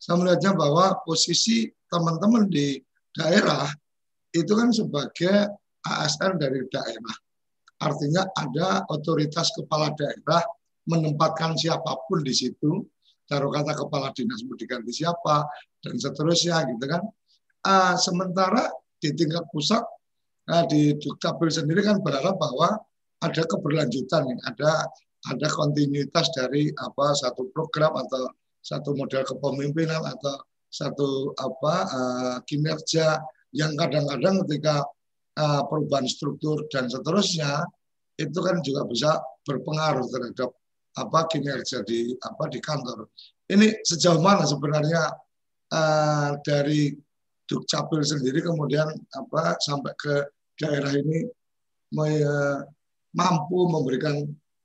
saya 0.00 0.16
melihatnya 0.16 0.56
bahwa 0.56 0.96
posisi 1.04 1.68
teman-teman 1.92 2.48
di 2.48 2.80
daerah 3.12 3.68
itu 4.32 4.52
kan 4.56 4.72
sebagai 4.72 5.52
ASN 5.84 6.40
dari 6.40 6.64
daerah. 6.72 7.16
Artinya 7.76 8.24
ada 8.32 8.88
otoritas 8.88 9.52
kepala 9.52 9.92
daerah 9.92 10.40
menempatkan 10.88 11.52
siapa 11.60 12.00
pun 12.08 12.24
di 12.24 12.32
situ, 12.32 12.80
taruh 13.26 13.50
kata 13.50 13.74
kepala 13.74 14.10
dinas 14.14 14.42
mau 14.46 14.54
diganti 14.54 14.90
siapa, 14.94 15.46
dan 15.82 15.94
seterusnya 15.98 16.62
gitu 16.70 16.86
kan. 16.86 17.02
Uh, 17.66 17.94
sementara 17.98 18.70
di 19.02 19.10
tingkat 19.12 19.42
pusat, 19.50 19.82
uh, 20.50 20.64
di 20.70 20.94
Dukcapil 20.98 21.50
sendiri 21.50 21.82
kan 21.82 21.98
berharap 22.02 22.38
bahwa 22.38 22.78
ada 23.22 23.42
keberlanjutan, 23.46 24.22
ada 24.46 24.86
ada 25.26 25.48
kontinuitas 25.50 26.30
dari 26.38 26.70
apa 26.78 27.16
satu 27.18 27.50
program 27.50 27.98
atau 27.98 28.30
satu 28.62 28.94
model 28.94 29.26
kepemimpinan 29.26 30.02
atau 30.02 30.38
satu 30.70 31.34
apa 31.38 31.74
uh, 31.86 32.36
kinerja 32.46 33.18
yang 33.54 33.74
kadang-kadang 33.74 34.42
ketika 34.46 34.86
uh, 35.38 35.62
perubahan 35.66 36.06
struktur 36.06 36.66
dan 36.70 36.86
seterusnya 36.90 37.64
itu 38.16 38.38
kan 38.38 38.60
juga 38.62 38.82
bisa 38.88 39.10
berpengaruh 39.46 40.06
terhadap 40.10 40.50
apa 40.96 41.28
kinerja 41.28 41.84
di 41.84 42.16
apa 42.24 42.48
di 42.48 42.58
kantor. 42.58 43.06
Ini 43.46 43.84
sejauh 43.84 44.18
mana 44.18 44.42
sebenarnya 44.48 45.12
uh, 45.70 46.30
dari 46.42 46.96
Dukcapil 47.46 48.02
sendiri 48.02 48.42
kemudian 48.42 48.90
apa 49.14 49.54
sampai 49.62 49.94
ke 49.94 50.14
daerah 50.58 50.90
ini 50.98 51.30
me, 51.94 52.08
mampu 53.14 53.70
memberikan 53.70 54.18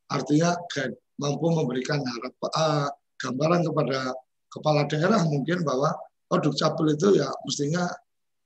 artinya 0.09 0.57
mampu 1.21 1.45
memberikan 1.53 2.01
harap, 2.01 2.33
uh, 2.41 2.89
gambaran 3.21 3.61
kepada 3.69 4.17
kepala 4.49 4.81
daerah 4.89 5.21
mungkin 5.29 5.61
bahwa 5.61 5.93
oh 6.33 6.39
Dukcapil 6.41 6.97
itu 6.97 7.21
ya 7.21 7.29
mestinya 7.45 7.85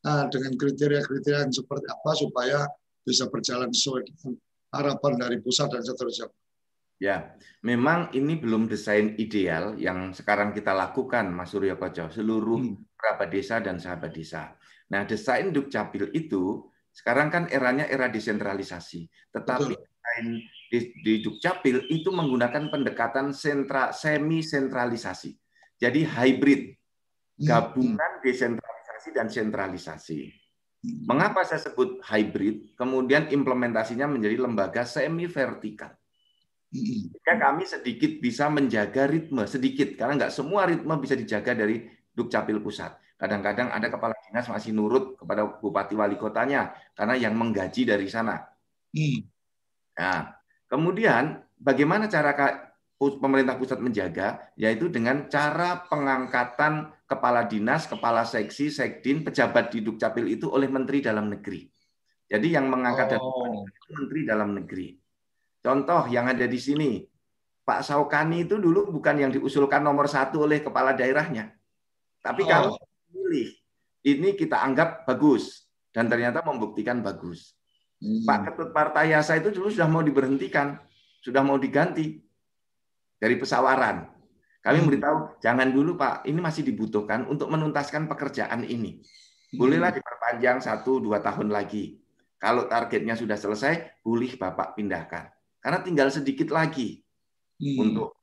uh, 0.03 0.27
dengan 0.27 0.59
kriteria-kriteria 0.59 1.47
seperti 1.49 1.87
apa 1.87 2.11
supaya 2.19 2.59
bisa 3.07 3.29
berjalan 3.31 3.71
sesuai 3.71 4.03
harapan 4.75 5.13
dari 5.15 5.37
pusat 5.39 5.71
dan 5.71 5.85
seterusnya. 5.85 6.27
Ya, 6.95 7.35
memang 7.59 8.07
ini 8.15 8.39
belum 8.39 8.71
desain 8.71 9.19
ideal 9.19 9.75
yang 9.75 10.15
sekarang 10.15 10.55
kita 10.55 10.71
lakukan, 10.71 11.27
Mas 11.27 11.51
Suryo 11.51 11.75
Koco, 11.75 12.07
seluruh 12.07 12.63
hmm. 12.63 12.95
kerabat 12.95 13.29
desa 13.35 13.59
dan 13.59 13.83
sahabat 13.83 14.15
desa. 14.15 14.55
Nah, 14.95 15.03
desain 15.03 15.51
Dukcapil 15.51 16.15
itu 16.15 16.71
sekarang 16.95 17.27
kan 17.27 17.43
eranya 17.51 17.83
era 17.91 18.07
desentralisasi, 18.07 19.11
tetapi 19.35 19.75
Betul. 19.75 19.83
desain 19.83 20.27
di, 20.71 20.79
di 21.03 21.13
Dukcapil 21.19 21.91
itu 21.91 22.15
menggunakan 22.15 22.71
pendekatan 22.71 23.35
sentra, 23.35 23.91
semi 23.91 24.39
sentralisasi. 24.39 25.35
Jadi 25.75 26.07
hybrid, 26.07 26.61
hmm. 26.71 27.43
gabungan 27.43 28.11
desentralisasi 28.23 29.09
dan 29.11 29.27
sentralisasi. 29.27 30.31
Mengapa 31.03 31.43
saya 31.43 31.59
sebut 31.59 31.99
hybrid? 32.07 32.77
Kemudian 32.79 33.27
implementasinya 33.27 34.07
menjadi 34.07 34.39
lembaga 34.39 34.87
semi 34.87 35.27
vertikal. 35.27 35.91
Jika 37.15 37.33
kami 37.39 37.63
sedikit 37.63 38.11
bisa 38.19 38.51
menjaga 38.51 39.07
ritme 39.07 39.47
sedikit 39.47 39.95
karena 39.95 40.25
nggak 40.25 40.33
semua 40.35 40.67
ritme 40.67 40.91
bisa 40.99 41.15
dijaga 41.15 41.55
dari 41.55 41.87
Dukcapil 42.15 42.59
pusat. 42.63 42.95
Kadang-kadang 43.15 43.71
ada 43.71 43.87
kepala 43.87 44.11
dinas 44.27 44.47
masih 44.51 44.75
nurut 44.75 45.15
kepada 45.15 45.47
bupati 45.47 45.95
wali 45.95 46.19
kotanya 46.19 46.75
karena 46.95 47.15
yang 47.15 47.35
menggaji 47.35 47.87
dari 47.87 48.11
sana. 48.11 48.43
Nah, 49.95 50.35
kemudian 50.67 51.39
bagaimana 51.55 52.11
cara 52.11 52.35
pemerintah 52.99 53.55
pusat 53.55 53.79
menjaga? 53.79 54.51
Yaitu 54.59 54.91
dengan 54.91 55.31
cara 55.31 55.87
pengangkatan 55.87 56.91
kepala 57.07 57.47
dinas, 57.47 57.87
kepala 57.87 58.27
seksi, 58.27 58.67
sekdin, 58.67 59.23
pejabat 59.23 59.71
di 59.71 59.79
Dukcapil 59.79 60.27
itu 60.35 60.51
oleh 60.51 60.67
Menteri 60.67 60.99
Dalam 60.99 61.31
Negeri. 61.31 61.63
Jadi 62.25 62.47
yang 62.51 62.67
mengangkat 62.67 63.15
oh. 63.21 63.63
Menteri 63.95 64.21
Dalam 64.27 64.59
Negeri. 64.59 65.04
Contoh 65.65 66.05
yang 66.13 66.29
ada 66.29 66.45
di 66.45 66.61
sini, 66.61 67.01
Pak 67.65 67.81
Saukani 67.81 68.45
itu 68.45 68.61
dulu 68.61 68.93
bukan 68.93 69.17
yang 69.17 69.33
diusulkan 69.33 69.81
nomor 69.81 70.05
satu 70.05 70.45
oleh 70.45 70.61
kepala 70.61 70.93
daerahnya. 70.93 71.57
Tapi 72.21 72.45
oh. 72.45 72.47
kalau 72.47 72.71
pilih, 73.09 73.49
ini 74.05 74.37
kita 74.37 74.61
anggap 74.61 75.09
bagus. 75.09 75.65
Dan 75.89 76.05
ternyata 76.05 76.45
membuktikan 76.45 77.01
bagus. 77.01 77.57
Hmm. 77.97 78.21
Pak 78.29 78.39
Ketut 78.51 78.69
Partayasa 78.75 79.41
itu 79.41 79.49
dulu 79.49 79.73
sudah 79.73 79.89
mau 79.89 80.05
diberhentikan, 80.05 80.77
sudah 81.25 81.41
mau 81.41 81.57
diganti 81.57 82.21
dari 83.17 83.33
pesawaran. 83.39 84.05
Kami 84.61 84.75
hmm. 84.75 84.83
memberitahu, 84.85 85.17
jangan 85.41 85.73
dulu 85.73 85.97
Pak, 85.97 86.29
ini 86.29 86.37
masih 86.43 86.61
dibutuhkan 86.61 87.25
untuk 87.25 87.49
menuntaskan 87.49 88.05
pekerjaan 88.05 88.67
ini. 88.69 89.01
Bolehlah 89.55 89.89
hmm. 89.89 89.97
diperpanjang 89.97 90.57
satu 90.61 91.01
dua 91.01 91.25
tahun 91.25 91.49
lagi. 91.49 91.97
Kalau 92.37 92.69
targetnya 92.69 93.17
sudah 93.17 93.39
selesai, 93.39 94.03
boleh 94.05 94.37
Bapak 94.37 94.77
pindahkan. 94.77 95.34
Karena 95.65 95.81
tinggal 95.81 96.13
sedikit 96.13 96.53
lagi 96.53 97.01
hmm. 97.57 97.77
untuk 97.81 98.21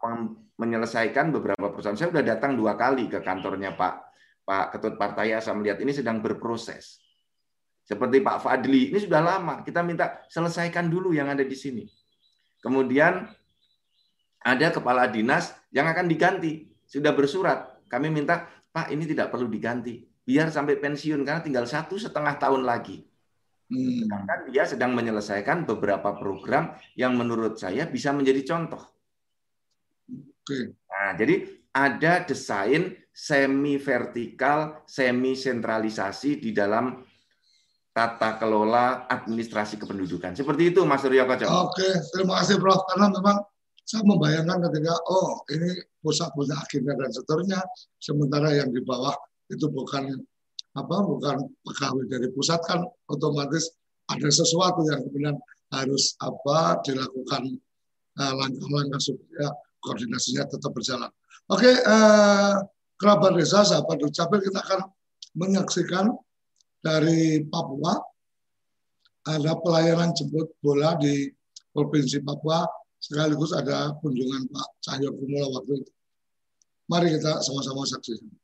menyelesaikan 0.63 1.35
beberapa 1.35 1.75
perusahaan. 1.75 1.99
Saya 1.99 2.15
sudah 2.15 2.23
datang 2.23 2.55
dua 2.55 2.79
kali 2.79 3.11
ke 3.11 3.19
kantornya 3.19 3.75
Pak 3.75 3.95
Pak 4.47 4.79
Ketut 4.79 4.95
Partaya. 4.95 5.43
Saya 5.43 5.59
melihat 5.59 5.83
ini 5.83 5.91
sedang 5.91 6.23
berproses. 6.23 7.03
Seperti 7.83 8.23
Pak 8.23 8.47
Fadli, 8.47 8.95
ini 8.95 8.99
sudah 9.03 9.19
lama. 9.19 9.67
Kita 9.67 9.83
minta 9.83 10.23
selesaikan 10.31 10.87
dulu 10.87 11.11
yang 11.11 11.27
ada 11.35 11.43
di 11.43 11.59
sini. 11.59 11.83
Kemudian 12.63 13.27
ada 14.39 14.67
kepala 14.71 15.11
dinas 15.11 15.51
yang 15.75 15.91
akan 15.91 16.07
diganti. 16.07 16.71
Sudah 16.87 17.11
bersurat, 17.11 17.83
kami 17.91 18.07
minta, 18.07 18.47
Pak 18.71 18.95
ini 18.95 19.03
tidak 19.03 19.35
perlu 19.35 19.51
diganti. 19.51 20.07
Biar 20.23 20.47
sampai 20.55 20.79
pensiun, 20.79 21.27
karena 21.27 21.43
tinggal 21.43 21.67
satu 21.67 21.99
setengah 21.99 22.39
tahun 22.39 22.63
lagi. 22.63 23.03
Hmm. 23.73 24.05
Sedangkan 24.05 24.39
dia 24.53 24.65
sedang 24.69 24.93
menyelesaikan 24.93 25.65
beberapa 25.65 26.13
program 26.13 26.77
yang 26.93 27.17
menurut 27.17 27.57
saya 27.57 27.89
bisa 27.89 28.13
menjadi 28.13 28.45
contoh. 28.45 28.85
Oke. 30.13 30.77
Nah, 30.77 31.17
jadi 31.17 31.49
ada 31.73 32.21
desain 32.29 32.93
semi 33.09 33.81
vertikal, 33.81 34.85
semi 34.85 35.33
sentralisasi 35.33 36.37
di 36.37 36.53
dalam 36.53 37.01
tata 37.93 38.37
kelola 38.37 39.09
administrasi 39.09 39.81
kependudukan. 39.81 40.37
Seperti 40.37 40.73
itu 40.73 40.85
Mas 40.85 41.01
Suryo 41.01 41.25
Koco. 41.25 41.73
Oke, 41.73 41.89
terima 42.13 42.41
kasih 42.41 42.61
Prof. 42.61 42.85
Karena 42.93 43.09
memang 43.09 43.37
saya 43.85 44.05
membayangkan 44.05 44.59
ketika 44.69 44.95
oh 45.09 45.45
ini 45.53 45.69
pusat 46.01 46.29
punya 46.37 46.57
agenda 46.61 46.93
dan 46.97 47.11
seterusnya 47.13 47.61
sementara 48.01 48.53
yang 48.53 48.69
di 48.73 48.81
bawah 48.81 49.13
itu 49.53 49.69
bukan 49.69 50.17
apa 50.73 50.97
bukan 51.05 51.53
pegawai 51.69 52.05
dari 52.09 52.29
pusat 52.33 52.61
kan 52.65 52.81
otomatis 53.13 53.77
ada 54.09 54.29
sesuatu 54.29 54.81
yang 54.89 55.05
kemudian 55.05 55.37
harus 55.73 56.17
apa 56.21 56.81
dilakukan 56.85 57.61
uh, 58.21 58.33
langkah-langkah 58.37 59.01
supaya 59.01 59.53
koordinasinya 59.81 60.49
tetap 60.49 60.73
berjalan. 60.73 61.09
Oke, 61.49 61.69
uh, 61.69 62.57
kerabat 62.97 63.37
desa 63.37 63.65
sahabat 63.65 64.01
Dukcapil 64.01 64.41
kita 64.45 64.61
akan 64.63 64.81
menyaksikan 65.37 66.13
dari 66.85 67.45
Papua 67.49 67.97
ada 69.23 69.55
pelayanan 69.59 70.11
jemput 70.13 70.51
bola 70.59 70.99
di 70.99 71.31
Provinsi 71.73 72.21
Papua 72.21 72.67
sekaligus 72.99 73.55
ada 73.55 73.95
kunjungan 73.99 74.51
Pak 74.51 74.69
Cahyo 74.83 75.11
Kumula 75.15 75.47
waktu 75.59 75.83
itu. 75.83 75.93
Mari 76.91 77.17
kita 77.17 77.41
sama-sama 77.41 77.87
saksikan. 77.87 78.42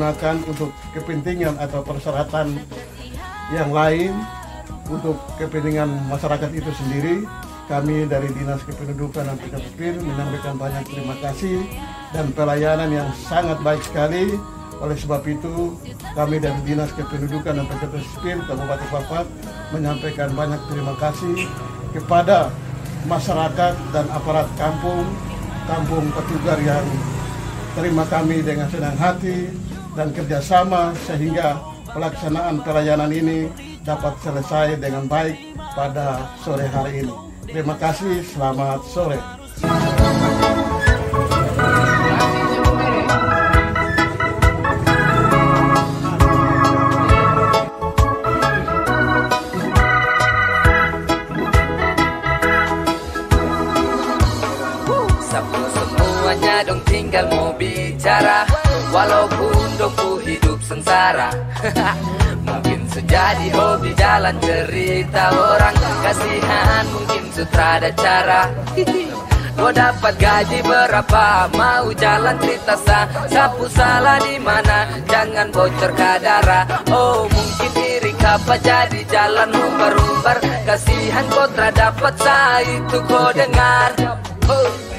Digunakan 0.00 0.40
untuk 0.48 0.72
kepentingan 0.96 1.60
atau 1.60 1.84
persyaratan 1.84 2.56
yang 3.52 3.68
lain 3.68 4.16
untuk 4.88 5.20
kepentingan 5.36 5.92
masyarakat 6.08 6.48
itu 6.56 6.72
sendiri. 6.72 7.28
Kami 7.68 8.08
dari 8.08 8.32
Dinas 8.32 8.64
Kependudukan 8.64 9.28
dan 9.28 9.36
Sipil 9.60 10.00
menyampaikan 10.00 10.56
banyak 10.56 10.88
terima 10.88 11.20
kasih 11.20 11.68
dan 12.16 12.32
pelayanan 12.32 12.88
yang 12.88 13.12
sangat 13.28 13.60
baik 13.60 13.84
sekali. 13.84 14.40
Oleh 14.80 14.96
sebab 14.96 15.20
itu, 15.28 15.76
kami 16.16 16.40
dari 16.40 16.56
Dinas 16.64 16.96
Kependudukan 16.96 17.60
dan 17.60 17.68
Sipil 18.00 18.40
Kabupaten 18.48 18.88
Papat 18.88 19.28
menyampaikan 19.76 20.32
banyak 20.32 20.64
terima 20.72 20.96
kasih 20.96 21.44
kepada 21.92 22.48
masyarakat 23.04 23.76
dan 23.92 24.08
aparat 24.16 24.48
kampung, 24.56 25.04
kampung 25.68 26.08
Petugar 26.16 26.56
yang 26.64 26.88
terima 27.76 28.08
kami 28.08 28.40
dengan 28.40 28.66
senang 28.72 28.96
hati 28.96 29.69
dan 30.00 30.16
kerjasama 30.16 30.96
sehingga 31.04 31.60
pelaksanaan 31.92 32.64
pelayanan 32.64 33.12
ini 33.12 33.52
dapat 33.84 34.16
selesai 34.24 34.80
dengan 34.80 35.04
baik 35.04 35.36
pada 35.76 36.24
sore 36.40 36.64
hari 36.72 37.04
ini. 37.04 37.12
Terima 37.44 37.76
kasih, 37.76 38.24
selamat 38.24 38.80
sore. 38.88 39.20
Semuanya 55.20 56.64
dong 56.64 56.80
tinggal 56.88 57.28
mau 57.28 57.52
bicara 57.52 58.48
Walaupun 58.90 59.59
sengsara. 60.70 61.34
Mungkin 62.46 62.86
sejadi 62.86 63.50
hobi 63.50 63.90
jalan 63.98 64.38
cerita 64.38 65.34
orang. 65.34 65.74
Kasihan 66.06 66.84
mungkin 66.94 67.24
sutrada 67.34 67.90
cara. 67.98 68.46
Gue 69.58 69.72
dapat 69.76 70.14
gaji 70.16 70.62
berapa? 70.64 71.50
Mau 71.52 71.92
jalan 71.92 72.32
cerita 72.40 72.80
sah 72.80 73.04
Sapu 73.28 73.68
salah 73.68 74.16
di 74.22 74.40
mana? 74.40 74.88
Jangan 75.04 75.52
bocor 75.52 75.92
kadara. 75.92 76.64
Oh 76.88 77.28
mungkin 77.28 77.70
diri 77.76 78.14
kapa 78.16 78.56
jadi 78.56 79.04
jalan 79.10 79.52
umbar-umbar 79.52 80.40
Kasihan 80.64 81.26
kontra 81.28 81.68
dapat 81.76 82.14
sah 82.16 82.62
itu 82.64 82.98
kau 83.04 83.28
dengar. 83.36 83.92
Oh. 84.48 84.89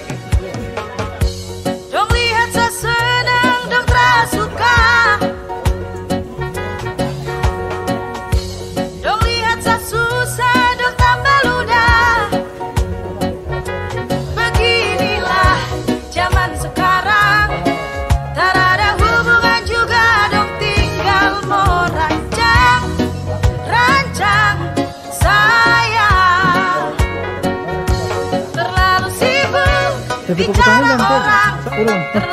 Orang 31.92 32.31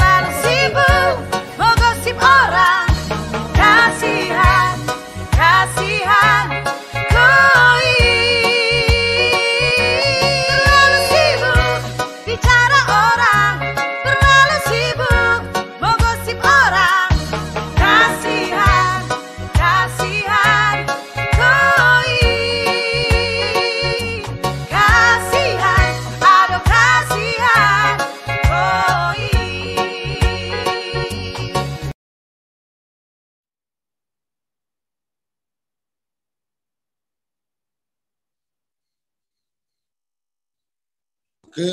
ke 41.58 41.70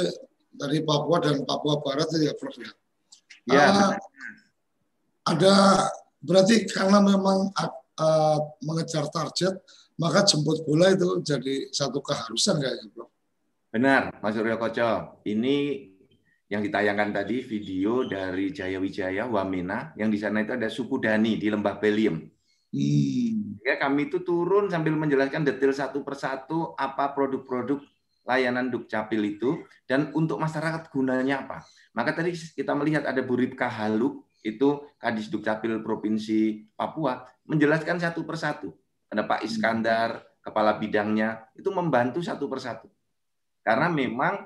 dari 0.49 0.81
Papua 0.81 1.21
dan 1.21 1.45
Papua 1.45 1.77
Barat 1.77 2.09
ya 2.17 2.33
Prof 2.33 2.57
ya. 2.57 2.71
Ya, 3.45 3.69
Ah, 3.69 3.93
ada 5.29 5.53
berarti 6.17 6.65
karena 6.65 6.97
memang 6.97 7.53
ah, 7.53 8.41
mengejar 8.65 9.05
target 9.13 9.61
maka 10.01 10.25
jemput 10.25 10.65
bola 10.65 10.89
itu 10.89 11.21
jadi 11.21 11.69
satu 11.69 12.01
keharusan 12.01 12.57
kayaknya 12.57 12.89
Prof. 12.89 13.13
Benar, 13.69 14.17
Mas 14.23 14.33
Suryo 14.33 14.57
Koco. 14.57 15.21
Ini 15.27 15.55
yang 16.49 16.61
ditayangkan 16.63 17.09
tadi 17.11 17.43
video 17.43 18.07
dari 18.07 18.49
Jaya 18.53 18.79
Wijaya 18.79 19.27
Wamena 19.27 19.91
yang 19.99 20.09
di 20.09 20.17
sana 20.17 20.41
itu 20.41 20.55
ada 20.55 20.71
suku 20.71 20.97
Dani 20.97 21.37
di 21.37 21.51
Lembah 21.51 21.77
Beliem. 21.77 22.23
Hmm. 22.75 23.55
Ya, 23.63 23.75
kami 23.79 24.11
itu 24.11 24.23
turun 24.23 24.67
sambil 24.67 24.95
menjelaskan 24.95 25.47
detail 25.47 25.71
satu 25.71 26.03
persatu 26.03 26.75
apa 26.75 27.11
produk-produk 27.15 27.83
layanan 28.25 28.73
Dukcapil 28.73 29.37
itu 29.37 29.63
dan 29.85 30.09
untuk 30.17 30.41
masyarakat 30.41 30.89
gunanya 30.89 31.45
apa. 31.45 31.61
Maka 31.93 32.11
tadi 32.11 32.33
kita 32.33 32.73
melihat 32.73 33.05
ada 33.05 33.21
Bu 33.21 33.37
Ripka 33.37 33.69
Haluk 33.69 34.25
itu 34.41 34.81
Kadis 34.97 35.29
Dukcapil 35.29 35.81
Provinsi 35.85 36.65
Papua 36.73 37.25
menjelaskan 37.45 38.01
satu 38.01 38.25
persatu. 38.25 38.73
Ada 39.09 39.23
Pak 39.25 39.45
Iskandar, 39.45 40.25
kepala 40.41 40.77
bidangnya 40.77 41.45
itu 41.57 41.69
membantu 41.69 42.21
satu 42.21 42.49
persatu. 42.49 42.89
Karena 43.65 43.89
memang 43.89 44.45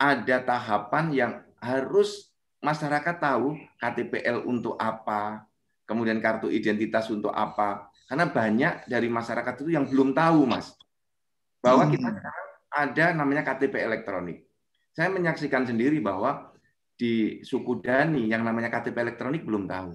ada 0.00 0.36
tahapan 0.40 1.06
yang 1.12 1.32
harus 1.60 2.32
masyarakat 2.60 3.16
tahu 3.20 3.56
KTPL 3.80 4.44
untuk 4.44 4.76
apa, 4.76 5.48
kemudian 5.88 6.20
kartu 6.20 6.52
identitas 6.52 7.08
untuk 7.08 7.32
apa. 7.32 7.88
Karena 8.04 8.28
banyak 8.28 8.90
dari 8.90 9.08
masyarakat 9.08 9.64
itu 9.64 9.72
yang 9.72 9.88
belum 9.88 10.12
tahu, 10.12 10.44
Mas. 10.44 10.76
Bahwa 11.60 11.88
kita 11.88 12.08
Hmm. 12.08 12.16
sekarang 12.16 12.49
ada 12.70 13.12
namanya 13.12 13.42
KTP 13.42 13.82
elektronik. 13.82 14.46
Saya 14.94 15.10
menyaksikan 15.10 15.66
sendiri 15.66 15.98
bahwa 15.98 16.50
di 16.94 17.40
suku 17.42 17.80
Dani 17.82 18.30
yang 18.30 18.46
namanya 18.46 18.70
KTP 18.70 18.96
elektronik 18.96 19.42
belum 19.42 19.66
tahu. 19.66 19.90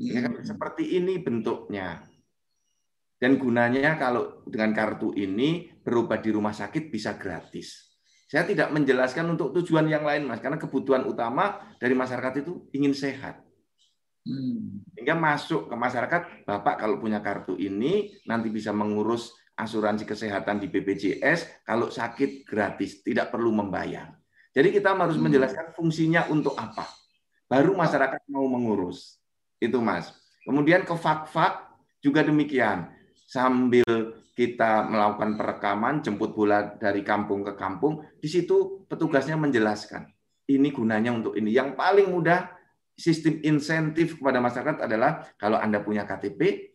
Ya 0.00 0.20
kan? 0.24 0.40
Hmm. 0.40 0.44
Seperti 0.44 0.96
ini 1.00 1.20
bentuknya. 1.20 2.04
Dan 3.16 3.40
gunanya 3.40 3.96
kalau 3.96 4.44
dengan 4.44 4.76
kartu 4.76 5.16
ini 5.16 5.72
berobat 5.80 6.20
di 6.20 6.30
rumah 6.36 6.52
sakit 6.52 6.92
bisa 6.92 7.16
gratis. 7.16 7.96
Saya 8.28 8.44
tidak 8.44 8.74
menjelaskan 8.74 9.38
untuk 9.38 9.54
tujuan 9.56 9.86
yang 9.88 10.02
lain, 10.04 10.26
Mas, 10.26 10.42
karena 10.42 10.58
kebutuhan 10.58 11.06
utama 11.06 11.62
dari 11.78 11.94
masyarakat 11.94 12.42
itu 12.44 12.68
ingin 12.76 12.92
sehat. 12.92 13.40
Hmm. 14.26 14.82
Sehingga 14.92 15.14
masuk 15.14 15.70
ke 15.70 15.74
masyarakat, 15.78 16.44
Bapak 16.44 16.82
kalau 16.82 16.98
punya 16.98 17.22
kartu 17.22 17.54
ini 17.56 18.10
nanti 18.26 18.50
bisa 18.50 18.74
mengurus 18.74 19.32
asuransi 19.56 20.04
kesehatan 20.04 20.60
di 20.60 20.68
BPJS, 20.68 21.64
kalau 21.64 21.88
sakit 21.88 22.44
gratis, 22.44 23.00
tidak 23.00 23.32
perlu 23.32 23.50
membayar. 23.50 24.12
Jadi 24.52 24.72
kita 24.72 24.92
harus 24.92 25.16
Hmm. 25.16 25.28
menjelaskan 25.28 25.72
fungsinya 25.72 26.28
untuk 26.28 26.56
apa. 26.56 26.84
Baru 27.48 27.76
masyarakat 27.76 28.24
mau 28.28 28.44
mengurus. 28.48 29.20
Itu 29.56 29.80
Mas. 29.80 30.12
Kemudian 30.44 30.84
ke 30.84 30.92
fak-fak 30.92 31.72
juga 32.04 32.20
demikian. 32.24 32.92
Sambil 33.26 33.84
kita 34.36 34.84
melakukan 34.84 35.40
perekaman, 35.40 36.04
jemput 36.04 36.36
bola 36.36 36.76
dari 36.76 37.00
kampung 37.00 37.40
ke 37.40 37.56
kampung, 37.56 38.04
di 38.20 38.28
situ 38.28 38.84
petugasnya 38.84 39.40
menjelaskan. 39.40 40.04
Ini 40.46 40.68
gunanya 40.70 41.10
untuk 41.16 41.34
ini. 41.34 41.50
Yang 41.50 41.74
paling 41.74 42.12
mudah 42.12 42.52
sistem 42.96 43.40
insentif 43.44 44.16
kepada 44.20 44.40
masyarakat 44.40 44.84
adalah 44.84 45.24
kalau 45.40 45.60
Anda 45.60 45.80
punya 45.84 46.04
KTP, 46.04 46.72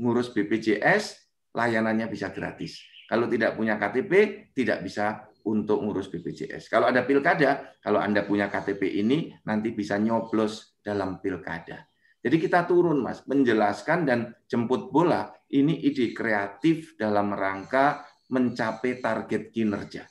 ngurus 0.00 0.32
BPJS, 0.32 1.29
layanannya 1.54 2.06
bisa 2.10 2.30
gratis. 2.30 2.82
Kalau 3.10 3.26
tidak 3.26 3.58
punya 3.58 3.74
KTP, 3.74 4.12
tidak 4.54 4.86
bisa 4.86 5.26
untuk 5.46 5.82
ngurus 5.82 6.06
BPJS. 6.12 6.70
Kalau 6.70 6.86
ada 6.86 7.02
pilkada, 7.02 7.74
kalau 7.82 7.98
Anda 7.98 8.22
punya 8.22 8.46
KTP 8.46 9.02
ini, 9.02 9.34
nanti 9.48 9.74
bisa 9.74 9.98
nyoblos 9.98 10.78
dalam 10.84 11.18
pilkada. 11.18 11.90
Jadi 12.20 12.36
kita 12.36 12.68
turun, 12.68 13.00
Mas, 13.00 13.24
menjelaskan 13.24 14.04
dan 14.04 14.18
jemput 14.44 14.92
bola. 14.92 15.32
Ini 15.50 15.82
ide 15.82 16.12
kreatif 16.12 16.94
dalam 16.94 17.32
rangka 17.32 18.04
mencapai 18.30 19.00
target 19.02 19.50
kinerja. 19.50 20.04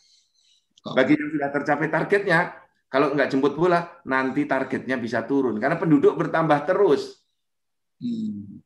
Bagi 0.83 1.13
yang 1.15 1.29
sudah 1.29 1.49
tercapai 1.53 1.87
targetnya, 1.87 2.39
kalau 2.89 3.13
nggak 3.13 3.29
jemput 3.29 3.53
bola, 3.53 4.01
nanti 4.09 4.49
targetnya 4.49 4.97
bisa 4.97 5.23
turun. 5.29 5.61
Karena 5.61 5.77
penduduk 5.77 6.17
bertambah 6.17 6.65
terus. 6.65 7.21
Hmm. 8.01 8.59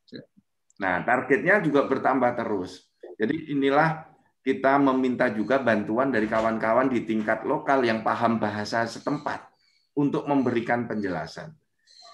Nah, 0.81 1.05
targetnya 1.05 1.61
juga 1.61 1.85
bertambah 1.85 2.33
terus. 2.33 2.89
Jadi 3.19 3.53
inilah 3.53 4.09
kita 4.43 4.75
meminta 4.81 5.29
juga 5.31 5.61
bantuan 5.61 6.11
dari 6.11 6.27
kawan-kawan 6.27 6.91
di 6.91 7.05
tingkat 7.07 7.47
lokal 7.47 7.85
yang 7.85 8.01
paham 8.01 8.41
bahasa 8.41 8.83
setempat 8.83 9.47
untuk 9.95 10.25
memberikan 10.25 10.89
penjelasan. 10.89 11.53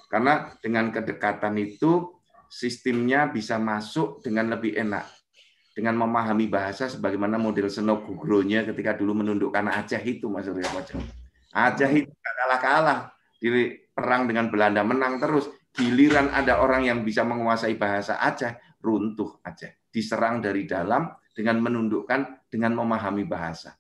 Karena 0.10 0.54
dengan 0.60 0.90
kedekatan 0.90 1.58
itu 1.58 2.20
sistemnya 2.50 3.30
bisa 3.30 3.62
masuk 3.62 4.22
dengan 4.26 4.58
lebih 4.58 4.78
enak. 4.78 5.06
Dengan 5.74 5.96
memahami 5.96 6.52
bahasa 6.52 6.92
sebagaimana 6.92 7.40
model 7.40 7.72
Seno 7.72 8.04
Gugronya 8.04 8.68
ketika 8.68 9.00
dulu 9.00 9.24
menundukkan 9.24 9.64
Aceh 9.70 10.02
itu 10.04 10.28
Mas. 10.28 10.50
Aceh 11.56 11.92
itu 11.94 12.12
kalah-kalah 12.20 13.16
di 13.40 13.80
perang 13.96 14.28
dengan 14.28 14.52
Belanda 14.52 14.84
menang 14.84 15.24
terus. 15.24 15.48
Giliran 15.76 16.34
ada 16.34 16.60
orang 16.60 16.90
yang 16.90 17.00
bisa 17.06 17.22
menguasai 17.22 17.78
bahasa 17.78 18.18
Aceh, 18.20 18.80
runtuh 18.82 19.38
Aceh. 19.46 19.90
Diserang 19.90 20.42
dari 20.42 20.66
dalam 20.70 21.10
dengan 21.34 21.62
menundukkan 21.62 22.50
dengan 22.50 22.76
memahami 22.78 23.26
bahasa. 23.26 23.78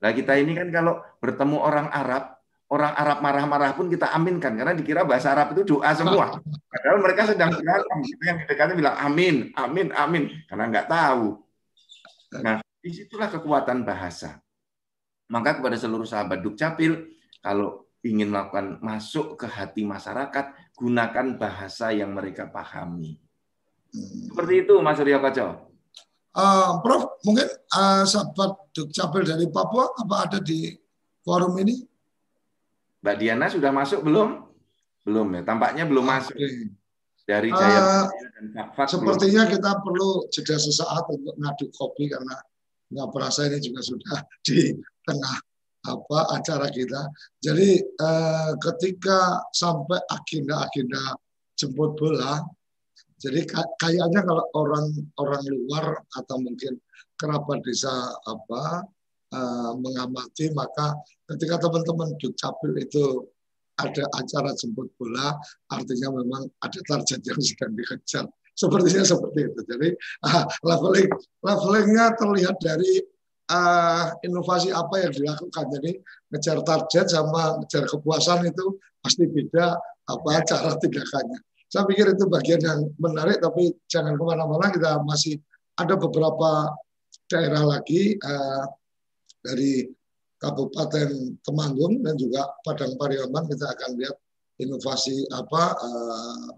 Nah 0.00 0.10
kita 0.10 0.36
ini 0.36 0.56
kan 0.56 0.68
kalau 0.72 1.00
bertemu 1.20 1.56
orang 1.60 1.88
Arab, 1.92 2.40
orang 2.72 2.92
Arab 2.96 3.18
marah-marah 3.20 3.72
pun 3.76 3.86
kita 3.90 4.10
aminkan 4.14 4.56
karena 4.56 4.72
dikira 4.72 5.04
bahasa 5.04 5.32
Arab 5.34 5.52
itu 5.54 5.76
doa 5.76 5.90
semua. 5.92 6.40
Padahal 6.70 6.98
mereka 7.02 7.28
sedang 7.28 7.50
berantem. 7.52 7.98
Yang 8.24 8.36
dekatnya 8.48 8.74
bilang 8.78 8.96
amin, 8.96 9.36
amin, 9.54 9.88
amin 9.92 10.24
karena 10.48 10.64
nggak 10.70 10.88
tahu. 10.88 11.40
Nah, 12.40 12.62
di 12.80 12.90
situlah 12.94 13.28
kekuatan 13.28 13.82
bahasa. 13.82 14.38
Maka 15.30 15.58
kepada 15.62 15.78
seluruh 15.78 16.06
sahabat 16.06 16.42
Dukcapil, 16.42 17.14
kalau 17.38 17.86
ingin 18.02 18.32
melakukan 18.32 18.80
masuk 18.82 19.38
ke 19.38 19.46
hati 19.46 19.86
masyarakat, 19.86 20.69
gunakan 20.80 21.36
bahasa 21.36 21.92
yang 21.92 22.16
mereka 22.16 22.48
pahami. 22.48 23.20
Seperti 24.32 24.64
itu, 24.64 24.74
Mas 24.80 24.96
Surya 24.96 25.20
Koco. 25.20 25.68
Uh, 26.30 26.78
Prof, 26.80 27.20
mungkin 27.26 27.44
uh, 27.74 28.06
sahabat 28.06 28.54
Dukcapil 28.70 29.26
dari 29.26 29.50
Papua 29.50 29.90
apa 29.98 30.30
ada 30.30 30.38
di 30.38 30.72
forum 31.26 31.58
ini? 31.58 31.82
Mbak 33.02 33.16
Diana 33.18 33.46
sudah 33.50 33.74
masuk 33.74 34.06
belum? 34.06 34.46
Belum 35.02 35.26
ya, 35.34 35.42
tampaknya 35.42 35.84
belum 35.84 36.06
masuk. 36.06 36.38
Oke. 36.38 36.70
Dari 37.26 37.50
Jaya 37.50 38.10
dan 38.10 38.46
Fakfak 38.54 39.02
belum. 39.02 39.14
Sepertinya 39.18 39.42
kita 39.50 39.70
perlu 39.82 40.26
jeda 40.30 40.56
sesaat 40.58 41.04
untuk 41.10 41.34
ngadu 41.38 41.66
kopi 41.74 42.10
karena 42.10 42.34
nggak 42.90 43.08
berasa 43.10 43.46
ini 43.46 43.58
juga 43.62 43.82
sudah 43.82 44.18
di 44.46 44.74
tengah 45.06 45.36
apa 45.80 46.18
acara 46.36 46.68
kita. 46.68 47.08
Jadi 47.40 47.80
eh, 47.80 48.52
ketika 48.60 49.40
sampai 49.52 50.00
agenda-agenda 50.12 51.16
jemput 51.56 51.96
bola, 51.96 52.40
jadi 53.20 53.44
ka- 53.44 53.72
kayaknya 53.80 54.24
kalau 54.24 54.44
orang 54.56 54.86
orang 55.20 55.42
luar 55.48 56.00
atau 56.16 56.36
mungkin 56.40 56.80
kerabat 57.20 57.60
desa 57.64 57.92
apa 58.24 58.84
eh, 59.32 59.72
mengamati 59.76 60.52
maka 60.56 60.96
ketika 61.28 61.60
teman-teman 61.60 62.16
dukcapil 62.16 62.72
itu 62.80 63.28
ada 63.80 64.04
acara 64.16 64.52
jemput 64.56 64.88
bola 64.96 65.36
artinya 65.72 66.12
memang 66.16 66.48
ada 66.64 66.80
target 66.84 67.20
yang 67.24 67.40
sedang 67.40 67.72
dikejar 67.76 68.24
sepertinya 68.56 69.04
seperti 69.04 69.40
itu 69.52 69.60
jadi 69.68 69.88
ah, 70.28 70.44
leveling 70.64 71.08
levelingnya 71.40 72.12
terlihat 72.16 72.56
dari 72.60 73.04
ah, 73.50 74.14
inovasi 74.22 74.70
apa 74.70 75.02
yang 75.02 75.12
dilakukan? 75.12 75.64
Jadi 75.74 75.90
ngejar 76.30 76.62
target 76.62 77.06
sama 77.10 77.58
ngejar 77.60 77.84
kepuasan 77.90 78.46
itu 78.46 78.78
pasti 79.02 79.26
beda 79.26 79.74
apa 80.06 80.28
cara 80.46 80.78
tindakannya. 80.78 81.38
Saya 81.70 81.86
pikir 81.86 82.14
itu 82.14 82.26
bagian 82.26 82.60
yang 82.62 82.80
menarik 82.98 83.38
tapi 83.38 83.70
jangan 83.86 84.18
ke 84.18 84.22
mana-mana 84.26 84.74
kita 84.74 85.02
masih 85.06 85.38
ada 85.78 85.94
beberapa 85.94 86.66
daerah 87.30 87.62
lagi 87.62 88.18
eh, 88.18 88.64
dari 89.40 89.86
Kabupaten 90.40 91.36
Temanggung 91.44 92.00
dan 92.00 92.16
juga 92.16 92.48
Padang 92.64 92.96
Pariaman. 92.96 93.46
Kita 93.46 93.70
akan 93.70 93.90
lihat 94.00 94.16
inovasi 94.58 95.30
apa 95.30 95.62
eh, 95.78 96.48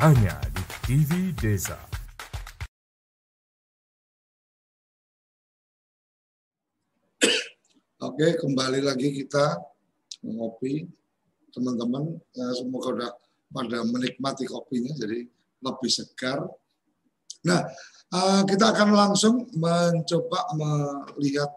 Hanya 0.00 0.32
di 0.56 0.64
TV 0.88 1.10
Desa. 1.36 1.76
Oke, 8.00 8.40
kembali 8.40 8.80
lagi 8.80 9.12
kita 9.12 9.60
ngopi. 10.24 10.88
Teman-teman, 11.52 12.16
ya, 12.32 12.48
semoga 12.56 12.96
udah 12.96 13.12
pada 13.52 13.84
menikmati 13.84 14.48
kopinya, 14.48 14.96
jadi 14.96 15.28
lebih 15.60 15.90
segar. 15.92 16.48
Nah, 17.44 17.60
eh, 18.08 18.42
kita 18.48 18.72
akan 18.72 18.96
langsung 18.96 19.52
mencoba 19.52 20.48
melihat 20.56 21.52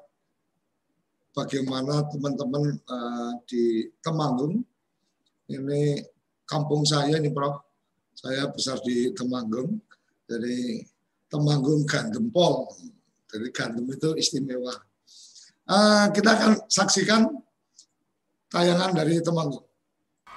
bagaimana 1.31 2.11
teman-teman 2.11 2.75
eh, 2.75 3.31
di 3.47 3.87
Temanggung. 4.03 4.59
Ini 5.47 6.03
kampung 6.43 6.83
saya 6.83 7.23
ini, 7.23 7.31
Prof. 7.31 7.71
Saya 8.23 8.47
besar 8.47 8.79
di 8.87 9.11
Temanggung. 9.11 9.83
Jadi 10.23 10.79
Temanggung 11.27 11.83
Gandempol. 11.83 12.71
Jadi 13.27 13.51
gandum 13.51 13.83
itu 13.91 14.15
istimewa. 14.15 14.71
Uh, 15.67 16.07
kita 16.15 16.31
akan 16.31 16.51
saksikan 16.71 17.27
tayangan 18.47 18.95
dari 18.95 19.19
Temanggung. 19.19 19.67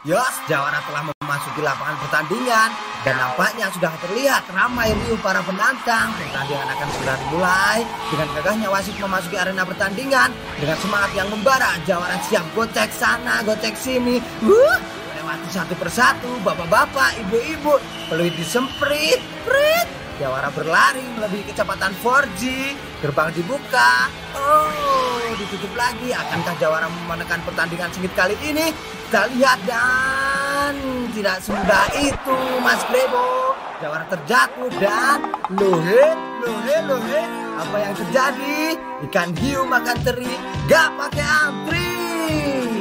Yos, 0.03 0.35
Jawara 0.51 0.83
telah 0.83 1.03
memasuki 1.07 1.63
lapangan 1.63 1.99
pertandingan 2.03 2.71
dan 3.07 3.15
nampaknya 3.23 3.67
sudah 3.71 3.95
terlihat 4.03 4.43
ramai 4.51 4.91
riuh 4.91 5.19
para 5.23 5.39
penantang. 5.47 6.11
Pertandingan 6.15 6.67
akan 6.67 6.89
segera 6.91 7.15
dimulai 7.23 7.79
dengan 8.11 8.29
gagahnya 8.35 8.69
wasit 8.71 8.97
memasuki 8.99 9.39
arena 9.39 9.63
pertandingan 9.63 10.35
dengan 10.59 10.79
semangat 10.83 11.11
yang 11.15 11.31
membara. 11.31 11.79
Jawara 11.87 12.19
siap 12.27 12.47
gocek 12.55 12.91
sana, 12.91 13.47
gocek 13.47 13.79
sini. 13.79 14.19
Wuh, 14.43 14.79
lewati 15.27 15.51
satu 15.51 15.75
persatu, 15.75 16.31
bapak-bapak, 16.47 17.19
ibu-ibu, 17.27 17.83
peluit 18.07 18.31
disemprit, 18.39 19.19
prit. 19.43 19.89
Jawara 20.23 20.55
berlari 20.55 21.03
melebihi 21.19 21.51
kecepatan 21.51 21.91
4G, 21.99 22.71
gerbang 23.03 23.35
dibuka. 23.35 24.07
Oh, 24.39 25.19
ditutup 25.35 25.75
lagi. 25.75 26.15
Akankah 26.15 26.55
Jawara 26.63 26.87
memenangkan 26.87 27.43
pertandingan 27.43 27.91
sengit 27.91 28.15
kali 28.15 28.39
ini? 28.39 28.71
Kita 29.11 29.27
lihat 29.35 29.59
dan 29.67 30.79
tidak 31.11 31.43
semudah 31.43 31.91
itu, 31.99 32.39
Mas 32.63 32.87
Grebo. 32.87 33.59
Jawara 33.83 34.07
terjatuh 34.07 34.71
dan 34.79 35.27
lohe, 35.59 36.07
lohe, 36.47 36.77
lohe. 36.87 37.23
Apa 37.67 37.77
yang 37.83 37.95
terjadi? 37.99 38.79
Ikan 39.11 39.35
hiu 39.43 39.67
makan 39.67 39.99
teri, 40.07 40.31
gak 40.71 40.95
pakai 40.95 41.27
antri. 41.27 42.76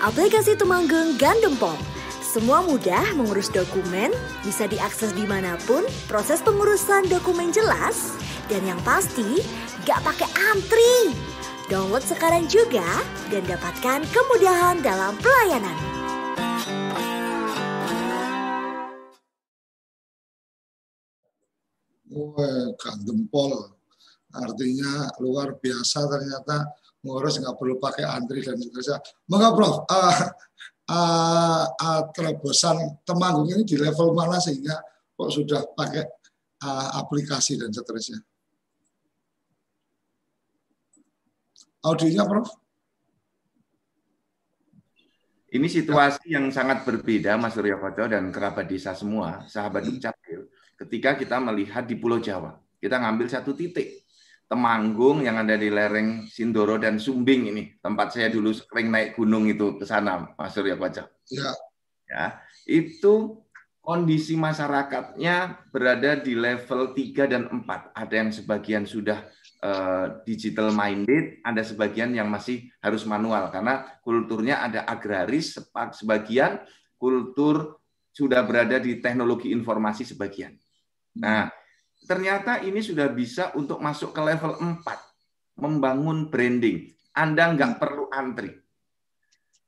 Aplikasi 0.00 0.56
Temanggung 0.56 1.20
Gandum 1.20 1.60
Pom 1.60 1.76
semua 2.24 2.64
mudah 2.64 3.12
mengurus 3.20 3.52
dokumen, 3.52 4.08
bisa 4.46 4.64
diakses 4.64 5.12
di 5.12 5.28
mana 5.28 5.60
pun, 5.68 5.84
proses 6.08 6.40
pengurusan 6.40 7.04
dokumen 7.10 7.52
jelas, 7.52 8.16
dan 8.48 8.64
yang 8.64 8.80
pasti 8.80 9.44
gak 9.84 10.00
pakai 10.00 10.30
antri. 10.48 11.12
Download 11.68 12.00
sekarang 12.00 12.48
juga 12.48 12.86
dan 13.28 13.44
dapatkan 13.44 14.06
kemudahan 14.08 14.80
dalam 14.80 15.20
pelayanan. 15.20 15.76
Wah, 22.08 22.72
gandempol. 22.78 23.74
Artinya 24.32 25.12
luar 25.20 25.60
biasa 25.60 26.08
ternyata 26.08 26.72
ngurus 27.00 27.40
nggak 27.40 27.56
perlu 27.56 27.80
pakai 27.80 28.04
antri 28.04 28.44
dan 28.44 28.60
seterusnya. 28.60 28.98
Maka 29.32 29.46
Prof, 29.56 29.76
uh, 29.88 30.18
uh, 30.90 31.64
uh, 31.70 32.02
terobosan 32.12 33.00
Temanggung 33.06 33.48
ini 33.48 33.62
di 33.64 33.80
level 33.80 34.12
mana 34.12 34.36
sehingga 34.36 34.76
kok 35.16 35.30
sudah 35.32 35.64
pakai 35.72 36.04
uh, 36.64 36.88
aplikasi 37.00 37.56
dan 37.56 37.72
seterusnya. 37.72 38.20
Audionya, 41.80 42.28
Prof? 42.28 42.48
Ini 45.50 45.66
situasi 45.66 46.30
yang 46.30 46.46
sangat 46.54 46.86
berbeda, 46.86 47.34
Mas 47.34 47.58
Surya 47.58 47.74
Koco 47.74 48.06
dan 48.06 48.30
kerabat 48.30 48.70
desa 48.70 48.94
semua, 48.94 49.42
sahabat 49.50 49.82
Dukcapil, 49.82 50.46
ketika 50.78 51.18
kita 51.18 51.42
melihat 51.42 51.82
di 51.90 51.98
Pulau 51.98 52.22
Jawa. 52.22 52.54
Kita 52.78 53.02
ngambil 53.02 53.26
satu 53.26 53.50
titik, 53.58 53.99
Temanggung 54.50 55.22
yang 55.22 55.38
ada 55.38 55.54
di 55.54 55.70
lereng 55.70 56.26
Sindoro 56.26 56.74
dan 56.74 56.98
Sumbing 56.98 57.54
ini, 57.54 57.78
tempat 57.78 58.18
saya 58.18 58.26
dulu 58.34 58.50
sering 58.50 58.90
naik 58.90 59.14
gunung 59.14 59.46
itu 59.46 59.78
ke 59.78 59.86
sana, 59.86 60.34
Mas 60.34 60.50
Surya 60.50 60.74
Koco. 60.74 61.06
Ya. 61.30 61.54
Ya, 62.10 62.42
itu 62.66 63.38
kondisi 63.78 64.34
masyarakatnya 64.34 65.70
berada 65.70 66.18
di 66.18 66.34
level 66.34 66.90
3 66.90 67.30
dan 67.30 67.46
4. 67.46 67.94
Ada 67.94 68.14
yang 68.18 68.30
sebagian 68.34 68.84
sudah 68.90 69.22
uh, 69.62 70.18
digital 70.26 70.74
minded, 70.74 71.38
ada 71.46 71.62
sebagian 71.62 72.10
yang 72.10 72.26
masih 72.26 72.66
harus 72.82 73.06
manual 73.06 73.48
karena 73.54 73.86
kulturnya 74.02 74.66
ada 74.66 74.82
agraris, 74.82 75.56
sebagian 75.94 76.58
kultur 76.98 77.78
sudah 78.10 78.42
berada 78.42 78.76
di 78.82 78.98
teknologi 78.98 79.54
informasi 79.54 80.02
sebagian. 80.02 80.58
Nah, 81.16 81.48
ternyata 82.04 82.60
ini 82.64 82.80
sudah 82.80 83.08
bisa 83.12 83.52
untuk 83.56 83.80
masuk 83.80 84.12
ke 84.14 84.20
level 84.20 84.56
4, 84.58 85.60
membangun 85.60 86.28
branding. 86.32 86.92
Anda 87.12 87.52
nggak 87.52 87.80
perlu 87.82 88.08
antri. 88.12 88.54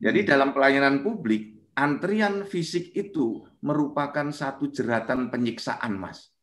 Jadi 0.03 0.27
dalam 0.27 0.51
pelayanan 0.51 1.03
publik, 1.07 1.71
antrian 1.79 2.43
fisik 2.43 2.91
itu 2.97 3.47
merupakan 3.63 4.29
satu 4.35 4.69
jeratan 4.69 5.31
penyiksaan, 5.31 5.95
Mas. 5.95 6.35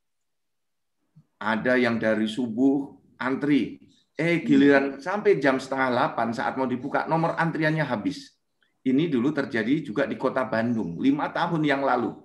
Ada 1.40 1.80
yang 1.80 2.00
dari 2.00 2.28
subuh 2.28 2.96
antri. 3.20 3.80
Eh 4.20 4.44
giliran 4.44 5.00
sampai 5.00 5.40
jam 5.40 5.56
setengah 5.56 6.12
8 6.12 6.36
saat 6.36 6.60
mau 6.60 6.68
dibuka 6.68 7.08
nomor 7.08 7.40
antriannya 7.40 7.88
habis. 7.88 8.36
Ini 8.84 9.08
dulu 9.12 9.32
terjadi 9.32 9.84
juga 9.84 10.04
di 10.04 10.20
kota 10.20 10.44
Bandung 10.44 11.00
lima 11.00 11.32
tahun 11.32 11.64
yang 11.64 11.84
lalu. 11.84 12.16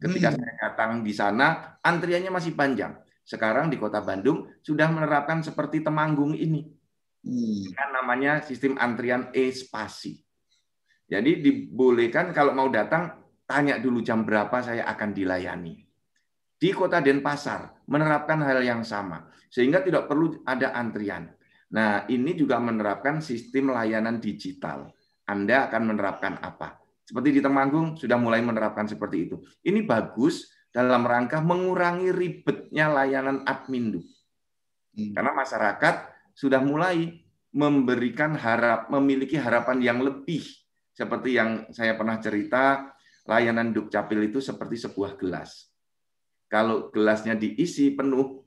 Ketika 0.00 0.32
saya 0.32 0.52
datang 0.56 1.04
di 1.04 1.12
sana 1.12 1.76
antriannya 1.84 2.32
masih 2.32 2.56
panjang. 2.56 2.96
Sekarang 3.20 3.68
di 3.68 3.76
kota 3.76 4.00
Bandung 4.00 4.48
sudah 4.64 4.88
menerapkan 4.88 5.44
seperti 5.44 5.84
Temanggung 5.84 6.32
ini. 6.32 6.64
Kan 7.76 7.92
namanya 7.92 8.40
sistem 8.40 8.80
antrian 8.80 9.28
e-spasi. 9.36 10.24
Jadi 11.04 11.44
dibolehkan 11.44 12.32
kalau 12.32 12.56
mau 12.56 12.72
datang 12.72 13.20
tanya 13.44 13.76
dulu 13.76 14.00
jam 14.00 14.24
berapa 14.24 14.64
saya 14.64 14.88
akan 14.88 15.12
dilayani. 15.12 15.84
Di 16.56 16.70
kota 16.72 17.04
Denpasar 17.04 17.84
menerapkan 17.84 18.40
hal 18.40 18.64
yang 18.64 18.80
sama 18.88 19.28
sehingga 19.52 19.84
tidak 19.84 20.08
perlu 20.08 20.40
ada 20.48 20.72
antrian. 20.72 21.28
Nah, 21.70 22.08
ini 22.08 22.34
juga 22.34 22.56
menerapkan 22.58 23.20
sistem 23.20 23.76
layanan 23.76 24.18
digital. 24.18 24.90
Anda 25.28 25.68
akan 25.68 25.82
menerapkan 25.94 26.40
apa? 26.40 26.79
Seperti 27.10 27.34
di 27.34 27.40
Temanggung 27.42 27.98
sudah 27.98 28.14
mulai 28.14 28.38
menerapkan 28.38 28.86
seperti 28.86 29.26
itu. 29.26 29.42
Ini 29.66 29.82
bagus 29.82 30.46
dalam 30.70 31.02
rangka 31.02 31.42
mengurangi 31.42 32.14
ribetnya 32.14 32.86
layanan 32.86 33.42
admin. 33.50 33.98
Karena 34.94 35.34
masyarakat 35.34 35.94
sudah 36.38 36.62
mulai 36.62 37.18
memberikan 37.50 38.38
harap 38.38 38.86
memiliki 38.94 39.34
harapan 39.34 39.82
yang 39.82 39.98
lebih 39.98 40.46
seperti 40.94 41.34
yang 41.34 41.66
saya 41.74 41.98
pernah 41.98 42.22
cerita 42.22 42.94
layanan 43.26 43.74
Dukcapil 43.74 44.30
itu 44.30 44.38
seperti 44.38 44.78
sebuah 44.78 45.18
gelas. 45.18 45.66
Kalau 46.46 46.94
gelasnya 46.94 47.34
diisi 47.34 47.90
penuh, 47.90 48.46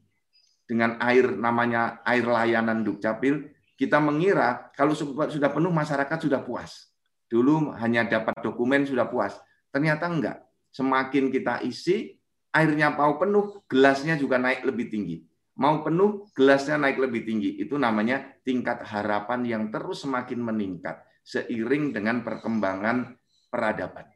dengan 0.64 0.96
air 1.04 1.36
namanya 1.36 2.00
air 2.08 2.24
layanan 2.24 2.80
Dukcapil, 2.88 3.52
kita 3.76 4.00
mengira 4.00 4.72
kalau 4.72 4.96
sudah 4.96 5.52
penuh 5.52 5.74
masyarakat 5.76 6.18
sudah 6.24 6.40
puas. 6.40 6.93
Dulu 7.34 7.74
hanya 7.82 8.06
dapat 8.06 8.46
dokumen 8.46 8.86
sudah 8.86 9.10
puas. 9.10 9.34
Ternyata 9.74 10.06
enggak. 10.06 10.38
Semakin 10.70 11.34
kita 11.34 11.66
isi, 11.66 12.14
airnya 12.54 12.94
mau 12.94 13.18
penuh, 13.18 13.66
gelasnya 13.66 14.14
juga 14.22 14.38
naik 14.38 14.62
lebih 14.70 14.94
tinggi. 14.94 15.26
Mau 15.58 15.82
penuh, 15.82 16.30
gelasnya 16.38 16.78
naik 16.78 17.02
lebih 17.02 17.26
tinggi. 17.26 17.58
Itu 17.58 17.82
namanya 17.82 18.22
tingkat 18.46 18.86
harapan 18.86 19.50
yang 19.50 19.64
terus 19.74 20.06
semakin 20.06 20.46
meningkat 20.46 21.02
seiring 21.26 21.90
dengan 21.90 22.22
perkembangan 22.22 23.18
peradaban. 23.50 24.14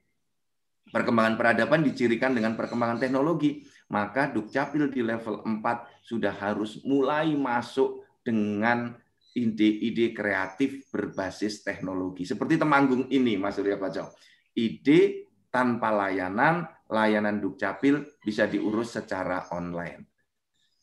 perkembangan 0.88 1.36
peradaban 1.36 1.84
dicirikan 1.84 2.32
dengan 2.32 2.56
perkembangan 2.56 2.96
teknologi, 2.96 3.60
maka 3.92 4.32
Dukcapil 4.32 4.88
di 4.88 5.04
level 5.04 5.44
4 5.44 5.60
sudah 6.00 6.32
harus 6.32 6.80
mulai 6.88 7.36
masuk 7.36 8.08
dengan 8.24 8.96
ide-ide 9.36 10.16
kreatif 10.16 10.88
berbasis 10.94 11.66
teknologi. 11.66 12.24
Seperti 12.24 12.56
Temanggung 12.56 13.10
ini, 13.12 13.36
Mas 13.36 13.58
Surya 13.58 13.76
Bacau. 13.76 14.10
Ide 14.58 15.30
tanpa 15.52 15.94
layanan, 15.94 16.66
layanan 16.90 17.42
Dukcapil 17.42 18.20
bisa 18.24 18.46
diurus 18.50 18.96
secara 18.96 19.50
online. 19.54 20.08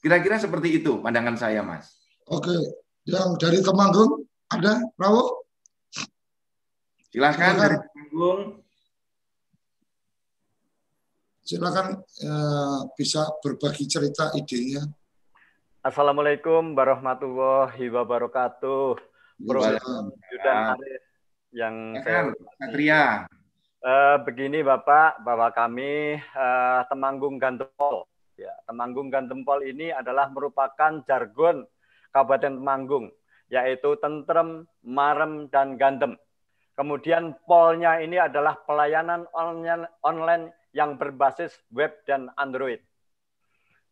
Kira-kira 0.02 0.36
seperti 0.36 0.82
itu 0.82 1.00
pandangan 1.00 1.38
saya, 1.38 1.64
Mas. 1.64 1.96
Oke, 2.28 2.52
yang 3.08 3.36
dari 3.40 3.60
Temanggung 3.64 4.24
ada, 4.52 4.80
Rawo? 5.00 5.48
Silakan, 7.08 7.52
dari 7.56 7.76
Temanggung. 7.80 8.40
Silakan 11.44 11.86
eh, 12.00 12.80
bisa 12.96 13.28
berbagi 13.44 13.84
cerita 13.84 14.32
idenya. 14.32 14.84
Assalamualaikum 15.84 16.72
warahmatullahi 16.72 17.92
wabarakatuh. 17.92 18.96
Bro 19.36 19.60
Yudan 20.32 20.80
Arif 20.80 21.04
yang 21.52 22.00
saya 22.00 22.32
Satria. 22.56 23.28
Uh, 23.84 24.16
begini 24.24 24.64
Bapak, 24.64 25.20
bahwa 25.20 25.52
kami 25.52 26.16
uh, 26.32 26.88
Temanggung 26.88 27.36
Gantempol. 27.36 28.08
Ya, 28.40 28.56
Temanggung 28.64 29.12
Gantempol 29.12 29.60
ini 29.60 29.92
adalah 29.92 30.32
merupakan 30.32 31.04
jargon 31.04 31.68
Kabupaten 32.16 32.64
Temanggung, 32.64 33.12
yaitu 33.52 34.00
tentrem, 34.00 34.64
marem, 34.80 35.52
dan 35.52 35.76
gandem. 35.76 36.16
Kemudian 36.80 37.36
polnya 37.44 38.00
ini 38.00 38.16
adalah 38.16 38.56
pelayanan 38.64 39.28
online, 39.36 39.84
online 40.00 40.48
yang 40.72 40.96
berbasis 40.96 41.52
web 41.68 41.92
dan 42.08 42.32
Android. 42.40 42.80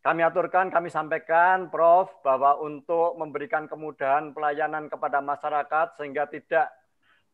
Kami 0.02 0.18
aturkan, 0.26 0.66
kami 0.66 0.90
sampaikan, 0.90 1.70
Prof, 1.70 2.10
bahwa 2.26 2.58
untuk 2.58 3.14
memberikan 3.14 3.70
kemudahan 3.70 4.34
pelayanan 4.34 4.90
kepada 4.90 5.22
masyarakat 5.22 5.94
sehingga 5.94 6.26
tidak 6.26 6.74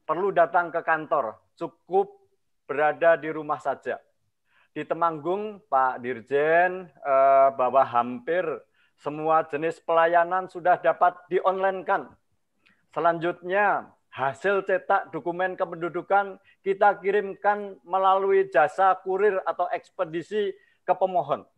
perlu 0.05 0.29
datang 0.37 0.69
ke 0.69 0.85
kantor, 0.85 1.41
cukup 1.57 2.13
berada 2.69 3.17
di 3.17 3.33
rumah 3.33 3.57
saja. 3.57 3.97
Di 4.77 4.85
Temanggung, 4.85 5.65
Pak 5.65 6.05
Dirjen, 6.05 6.93
eh, 6.93 7.49
bahwa 7.57 7.89
hampir 7.89 8.45
semua 9.01 9.49
jenis 9.49 9.81
pelayanan 9.81 10.53
sudah 10.53 10.77
dapat 10.77 11.17
di-online-kan. 11.33 12.13
Selanjutnya, 12.93 13.89
hasil 14.13 14.69
cetak 14.69 15.09
dokumen 15.09 15.57
kependudukan 15.57 16.37
kita 16.61 17.01
kirimkan 17.01 17.81
melalui 17.81 18.45
jasa 18.53 18.93
kurir 19.01 19.41
atau 19.49 19.73
ekspedisi 19.73 20.53
ke 20.85 20.93
pemohon 20.93 21.49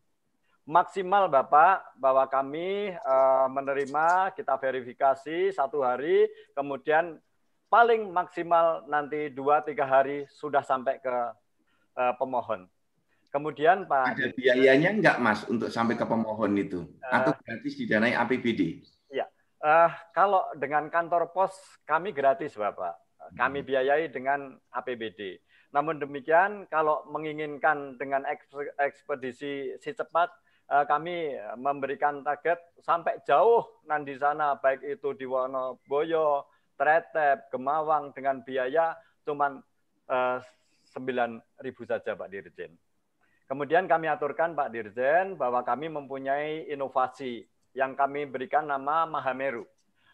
maksimal 0.68 1.28
Bapak 1.30 1.96
bahwa 1.96 2.24
kami 2.28 2.92
uh, 2.92 3.46
menerima 3.48 4.34
kita 4.36 4.54
verifikasi 4.60 5.54
satu 5.54 5.80
hari, 5.80 6.28
kemudian 6.52 7.16
paling 7.70 8.10
maksimal 8.10 8.84
nanti 8.90 9.30
dua 9.30 9.62
tiga 9.64 9.86
hari 9.86 10.26
sudah 10.30 10.60
sampai 10.60 11.00
ke 11.00 11.16
uh, 11.96 12.14
pemohon. 12.18 12.66
Kemudian 13.30 13.86
Pak 13.86 14.18
ada 14.18 14.26
biayanya 14.34 14.90
enggak 14.90 15.16
Mas 15.22 15.46
untuk 15.46 15.70
sampai 15.70 15.94
ke 15.94 16.02
pemohon 16.02 16.50
itu 16.58 16.82
uh, 17.06 17.14
atau 17.14 17.32
gratis 17.46 17.78
didanai 17.78 18.18
APBD? 18.18 18.82
Iya, 19.10 19.26
uh, 19.62 19.90
kalau 20.10 20.44
dengan 20.58 20.90
kantor 20.90 21.30
pos 21.30 21.54
kami 21.86 22.10
gratis 22.10 22.58
Bapak, 22.58 22.98
kami 23.38 23.62
hmm. 23.62 23.68
biayai 23.70 24.06
dengan 24.10 24.58
APBD. 24.74 25.38
Namun 25.70 26.02
demikian 26.02 26.66
kalau 26.66 27.06
menginginkan 27.06 27.94
dengan 27.94 28.26
ekspedisi 28.82 29.78
si 29.78 29.90
cepat 29.94 30.26
Eh, 30.30 30.49
kami 30.70 31.34
memberikan 31.58 32.22
target 32.22 32.62
sampai 32.78 33.18
jauh 33.26 33.82
nanti 33.90 34.14
sana 34.14 34.54
baik 34.54 34.86
itu 34.86 35.18
di 35.18 35.26
Wonoboyo, 35.26 36.46
Tretep, 36.78 37.50
Gemawang 37.50 38.14
dengan 38.14 38.38
biaya 38.46 38.94
cuma 39.26 39.58
eh, 40.06 40.38
sembilan 40.94 41.42
ribu 41.66 41.82
saja 41.82 42.14
Pak 42.14 42.28
Dirjen. 42.30 42.72
Kemudian 43.50 43.90
kami 43.90 44.06
aturkan 44.06 44.54
Pak 44.54 44.70
Dirjen 44.70 45.34
bahwa 45.34 45.66
kami 45.66 45.90
mempunyai 45.90 46.70
inovasi 46.70 47.42
yang 47.74 47.98
kami 47.98 48.30
berikan 48.30 48.70
nama 48.70 49.10
Mahameru. 49.10 49.66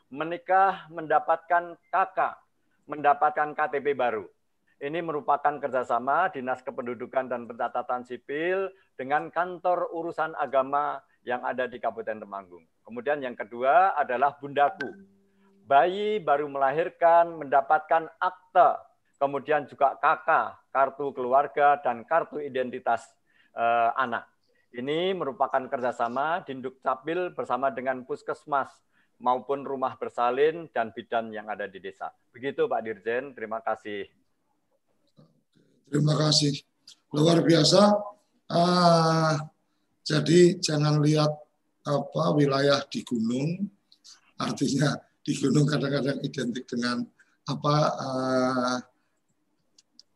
Menikah 0.09 0.89
mendapatkan 0.89 1.77
kakak, 1.93 2.41
mendapatkan 2.89 3.53
KTP 3.53 3.93
baru. 3.93 4.25
Ini 4.77 5.01
merupakan 5.01 5.57
kerjasama 5.57 6.29
Dinas 6.29 6.61
Kependudukan 6.61 7.33
dan 7.33 7.49
Pencatatan 7.49 8.05
Sipil 8.05 8.69
dengan 8.93 9.33
kantor 9.33 9.89
urusan 9.89 10.37
agama 10.37 11.01
yang 11.25 11.41
ada 11.49 11.65
di 11.65 11.81
Kabupaten 11.81 12.21
Temanggung. 12.21 12.61
Kemudian 12.85 13.25
yang 13.25 13.33
kedua 13.33 13.97
adalah 13.97 14.37
Bundaku. 14.37 14.93
Bayi 15.65 16.21
baru 16.21 16.53
melahirkan 16.53 17.41
mendapatkan 17.41 18.05
akte, 18.21 18.71
kemudian 19.17 19.65
juga 19.65 19.97
kakak, 19.97 20.61
kartu 20.69 21.09
keluarga, 21.17 21.81
dan 21.81 22.05
kartu 22.05 22.45
identitas 22.45 23.17
eh, 23.57 23.91
anak. 23.97 24.29
Ini 24.77 25.17
merupakan 25.17 25.73
kerjasama 25.73 26.45
Dinduk 26.45 26.85
Capil 26.85 27.33
bersama 27.33 27.73
dengan 27.73 28.05
Puskesmas 28.05 28.69
maupun 29.17 29.65
rumah 29.65 29.97
bersalin 29.97 30.69
dan 30.69 30.93
bidan 30.93 31.33
yang 31.33 31.49
ada 31.49 31.65
di 31.65 31.81
desa. 31.81 32.13
Begitu 32.29 32.69
Pak 32.69 32.85
Dirjen, 32.85 33.33
terima 33.33 33.65
kasih. 33.65 34.05
Terima 35.87 36.15
kasih. 36.19 36.55
Luar 37.15 37.41
biasa. 37.43 37.83
Uh, 38.47 39.35
jadi 40.07 40.59
jangan 40.63 41.03
lihat 41.03 41.31
apa 41.87 42.23
wilayah 42.35 42.83
di 42.87 43.03
gunung, 43.03 43.67
artinya 44.39 44.95
di 45.23 45.35
gunung 45.39 45.67
kadang-kadang 45.67 46.23
identik 46.23 46.67
dengan 46.67 47.03
apa 47.47 47.77
uh, 47.99 48.79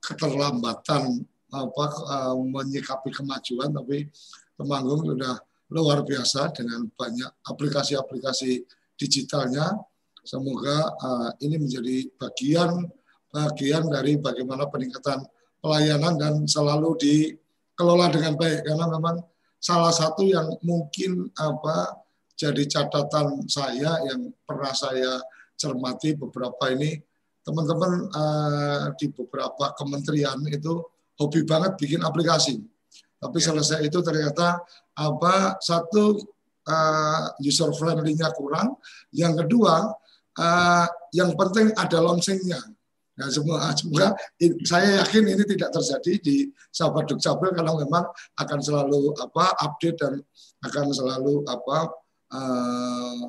keterlambatan 0.02 1.26
apa 1.50 1.84
uh, 2.06 2.34
menyikapi 2.38 3.10
kemajuan, 3.10 3.74
tapi 3.74 4.06
Temanggung 4.60 5.00
sudah 5.08 5.40
luar 5.72 6.04
biasa 6.04 6.52
dengan 6.52 6.84
banyak 6.92 7.32
aplikasi-aplikasi 7.48 8.60
digitalnya. 8.92 9.72
Semoga 10.20 10.92
uh, 11.00 11.32
ini 11.40 11.56
menjadi 11.56 12.04
bagian 12.20 12.84
bagian 13.32 13.88
dari 13.88 14.20
bagaimana 14.20 14.68
peningkatan 14.68 15.24
pelayanan 15.60 16.16
dan 16.16 16.34
selalu 16.48 16.96
dikelola 16.98 18.10
dengan 18.12 18.34
baik. 18.36 18.66
Karena 18.66 18.86
memang 18.88 19.16
salah 19.60 19.92
satu 19.92 20.24
yang 20.24 20.48
mungkin 20.64 21.28
apa 21.36 22.00
jadi 22.36 22.64
catatan 22.64 23.44
saya 23.46 24.00
yang 24.08 24.32
pernah 24.48 24.72
saya 24.72 25.20
cermati 25.60 26.16
beberapa 26.16 26.72
ini 26.72 26.96
teman-teman 27.44 28.08
uh, 28.12 28.84
di 28.96 29.12
beberapa 29.12 29.76
kementerian 29.76 30.40
itu 30.48 30.80
hobi 31.20 31.44
banget 31.44 31.76
bikin 31.76 32.00
aplikasi. 32.00 32.60
Tapi 33.20 33.38
ya. 33.38 33.52
selesai 33.52 33.84
itu 33.84 34.00
ternyata 34.00 34.64
apa 34.96 35.60
satu 35.60 36.16
uh, 36.64 37.24
user 37.44 37.68
friendly-nya 37.76 38.32
kurang 38.32 38.80
yang 39.12 39.36
kedua 39.36 39.92
uh, 40.40 40.86
yang 41.12 41.32
penting 41.36 41.72
ada 41.76 41.98
launchingnya 42.00 42.60
Nah, 43.20 43.28
semua 43.28 43.68
semoga 43.76 44.16
saya 44.64 45.04
yakin 45.04 45.28
ini 45.28 45.44
tidak 45.44 45.76
terjadi 45.76 46.12
di 46.24 46.36
sahabat 46.72 47.04
Dukcapil 47.04 47.52
karena 47.52 47.76
memang 47.76 48.08
akan 48.40 48.58
selalu 48.64 49.12
apa 49.20 49.52
update 49.60 50.00
dan 50.00 50.24
akan 50.64 50.88
selalu 50.88 51.44
apa 51.44 51.78
uh, 52.32 53.28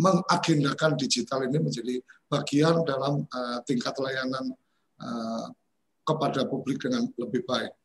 mengagendakan 0.00 0.96
digital 0.96 1.44
ini 1.44 1.60
menjadi 1.60 2.00
bagian 2.32 2.80
dalam 2.88 3.28
uh, 3.28 3.60
tingkat 3.68 3.92
layanan 4.00 4.56
uh, 5.04 5.52
kepada 6.08 6.48
publik 6.48 6.80
dengan 6.80 7.04
lebih 7.20 7.44
baik. 7.44 7.76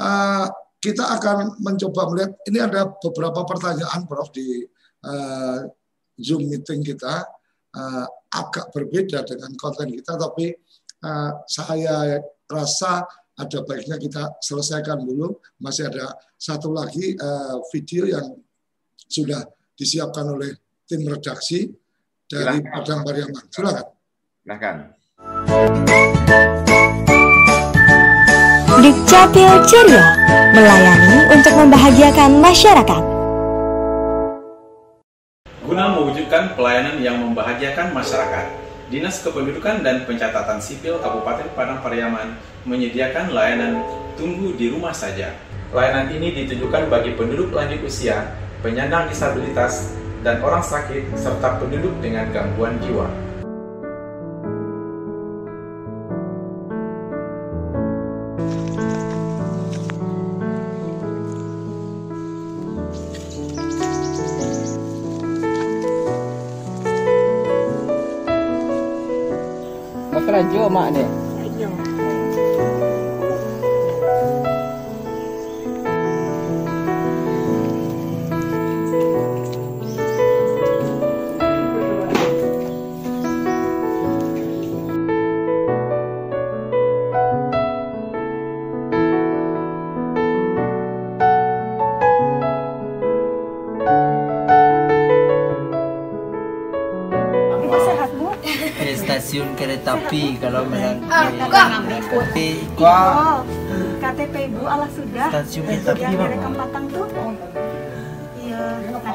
Uh, 0.00 0.48
kita 0.80 1.04
akan 1.04 1.58
mencoba 1.60 2.08
melihat 2.08 2.32
ini 2.48 2.64
ada 2.64 2.88
beberapa 2.96 3.44
pertanyaan 3.44 4.08
Prof 4.08 4.32
di 4.32 4.64
uh, 5.04 5.68
Zoom 6.16 6.48
meeting 6.48 6.80
kita 6.80 7.28
uh, 7.76 8.06
agak 8.32 8.70
berbeda 8.70 9.26
dengan 9.26 9.52
konten 9.58 9.90
kita 9.90 10.14
tapi 10.14 10.54
uh, 11.02 11.32
saya 11.46 12.22
rasa 12.48 13.04
ada 13.38 13.58
baiknya 13.62 13.96
kita 13.98 14.38
selesaikan 14.42 14.98
dulu. 15.02 15.38
Masih 15.62 15.86
ada 15.86 16.14
satu 16.34 16.74
lagi 16.74 17.14
uh, 17.18 17.62
video 17.70 18.06
yang 18.10 18.26
sudah 19.06 19.46
disiapkan 19.78 20.26
oleh 20.26 20.54
tim 20.90 21.06
redaksi 21.06 21.70
dari. 22.26 22.60
Padang 22.66 23.06
Pariaman. 23.06 23.44
Silakan. 23.48 23.86
Silakan. 24.42 24.76
Dukcapil 28.78 29.52
Ceria 29.66 30.04
melayani 30.54 31.34
untuk 31.34 31.54
membahagiakan 31.58 32.30
masyarakat. 32.38 33.02
Guna 35.66 35.84
mewujudkan 35.98 36.56
pelayanan 36.56 36.96
yang 37.02 37.20
membahagiakan 37.20 37.92
masyarakat, 37.92 38.44
Dinas 38.88 39.20
Kependudukan 39.20 39.84
dan 39.84 40.08
Pencatatan 40.08 40.64
Sipil 40.64 40.96
Kabupaten 40.96 41.44
Padang 41.52 41.84
Pariaman 41.84 42.40
menyediakan 42.64 43.36
layanan 43.36 43.84
tunggu 44.16 44.56
di 44.56 44.72
rumah 44.72 44.96
saja. 44.96 45.36
Layanan 45.76 46.08
ini 46.08 46.32
ditujukan 46.32 46.88
bagi 46.88 47.12
penduduk 47.12 47.52
lanjut 47.52 47.84
usia, 47.84 48.32
penyandang 48.64 49.04
disabilitas, 49.12 49.92
dan 50.24 50.40
orang 50.40 50.64
sakit, 50.64 51.12
serta 51.20 51.60
penduduk 51.60 51.92
dengan 52.00 52.32
gangguan 52.32 52.80
jiwa. 52.80 53.27
Mau 70.38 70.46
kerja 70.46 70.70
mak 70.70 70.94
ni? 70.94 71.17
Kereta 99.58 99.98
api 99.98 100.38
kalau 100.38 100.62
memang 100.64 101.02
Ah, 101.10 101.26
bukan. 101.26 101.66
tapi 101.82 102.46
Oh, 103.18 103.38
KTP 103.98 104.34
ibu 104.46 104.62
Allah 104.64 104.86
sudah. 104.88 105.26
Stasiun 105.28 105.64
kereta 105.66 105.90
api, 105.92 106.00
Yang 106.00 106.12
Mama. 106.14 106.22
direkam 106.24 106.52
Patang 106.54 106.84
tuh. 106.86 107.06
Iya. 108.38 108.62
Nah, 108.94 109.14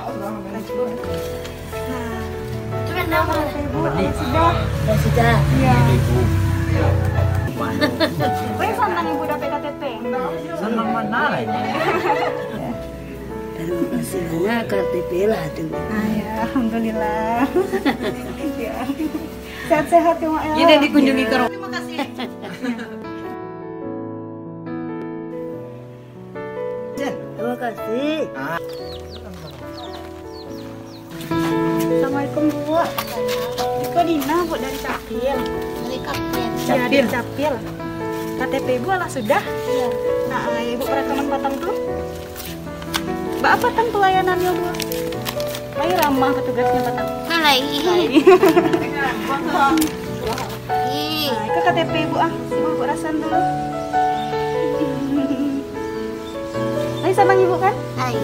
Itu 2.75 2.91
kan 2.91 3.05
nama. 3.07 3.31
KTP 3.33 3.55
ibu 3.63 3.77
Allah 3.81 4.11
sudah. 4.13 4.51
Ya 4.83 4.95
sudah. 4.99 5.35
Iya. 5.55 5.75
Oh, 7.53 7.69
yang 8.59 8.75
santang 8.75 9.07
ibu 9.07 9.23
dapat 9.23 9.47
KTP. 9.47 9.83
Senang 10.53 10.89
mana 10.91 11.21
lagi? 11.31 11.61
Terima 13.53 13.85
kasih 13.93 14.21
banyak 14.27 14.61
KTP 14.67 15.11
lah 15.25 15.43
tuh. 15.55 15.69
Ah, 15.71 16.05
ya, 16.09 16.27
alhamdulillah. 16.43 17.47
Sehat-sehat 19.73 20.21
ya, 20.21 20.29
Mak 20.29 20.43
ya. 20.45 20.53
Ini 20.53 20.73
dikunjungi 20.85 21.23
ke 21.25 21.33
rumah. 21.33 21.49
Terima 21.49 21.69
kasih. 21.73 21.97
Terima 27.33 27.55
kasih. 27.57 28.17
Assalamualaikum 31.89 32.43
Bu. 32.53 32.85
Ibu 33.89 34.01
Dina 34.05 34.37
Bu 34.45 34.55
dari 34.61 34.77
Capil. 34.77 35.37
Dari 35.41 35.99
Capil. 36.05 36.49
Ya, 36.69 36.85
dari 36.85 37.09
Capil. 37.09 37.53
KTP 38.37 38.67
Ibu 38.77 38.87
Allah 38.93 39.09
sudah? 39.09 39.41
Iya. 39.41 39.87
Nah, 40.29 40.53
ah, 40.53 40.61
Ibu 40.61 40.83
perekaman 40.85 41.25
Patang 41.33 41.55
tuh. 41.57 41.73
Mbak 43.41 43.51
apa 43.57 43.67
tang 43.73 43.89
pelayanannya 43.89 44.51
Bu? 44.53 44.69
Lagi 45.81 45.93
ramah 45.97 46.29
petugasnya 46.29 46.81
Patang. 46.85 47.09
Hai. 47.25 47.57
Nah, 51.33 51.45
itu 51.45 51.59
KTP 51.61 51.93
Ibu 52.09 52.15
ah, 52.17 52.31
Ibu 52.49 52.67
Ibu 52.73 52.83
rasain 52.85 53.15
dulu. 53.21 53.37
Lagi 57.03 57.13
senang 57.13 57.37
Ibu 57.37 57.55
kan? 57.61 57.75
Hai. 57.99 58.15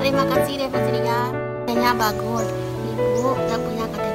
Terima 0.00 0.24
kasih 0.28 0.54
Pak 0.68 0.80
Surya. 0.84 1.18
Kayaknya 1.64 1.90
bagus. 1.96 2.48
Ibu 3.00 3.30
udah 3.32 3.58
punya 3.64 3.86
KTP. 3.88 4.09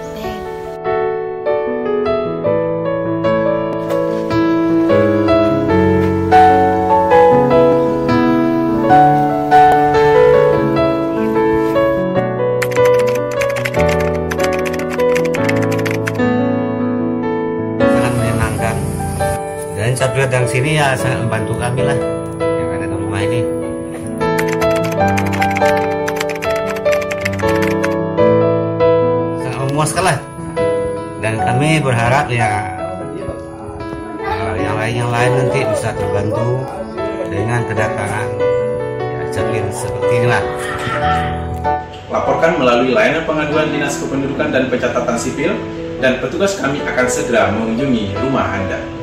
Sini 20.56 20.80
ya 20.80 20.96
sangat 20.96 21.20
membantu 21.28 21.60
kami 21.60 21.84
lah. 21.84 22.00
Yang 22.40 22.70
ada 22.80 22.86
di 22.88 22.96
rumah 22.96 23.20
ini. 23.28 23.40
Sangat 29.44 29.60
memuaskan 29.68 30.04
lah. 30.08 30.18
Dan 31.20 31.34
kami 31.44 31.84
berharap 31.84 32.32
ya 32.32 32.72
eh, 34.24 34.56
yang 34.64 34.80
lain 34.80 34.96
yang 34.96 35.12
lain 35.12 35.32
nanti 35.44 35.60
bisa 35.76 35.92
terbantu 35.92 36.64
dengan 37.28 37.60
kedatangan 37.68 38.28
ya, 38.40 39.24
capil 39.36 39.66
seperti 39.76 40.24
inilah. 40.24 40.44
Laporkan 42.08 42.56
melalui 42.56 42.96
layanan 42.96 43.28
pengaduan 43.28 43.76
Dinas 43.76 44.00
Kependudukan 44.00 44.56
dan 44.56 44.72
Pencatatan 44.72 45.20
Sipil 45.20 45.52
dan 46.00 46.24
petugas 46.24 46.56
kami 46.56 46.80
akan 46.80 47.08
segera 47.12 47.52
mengunjungi 47.52 48.16
rumah 48.24 48.56
Anda. 48.56 48.95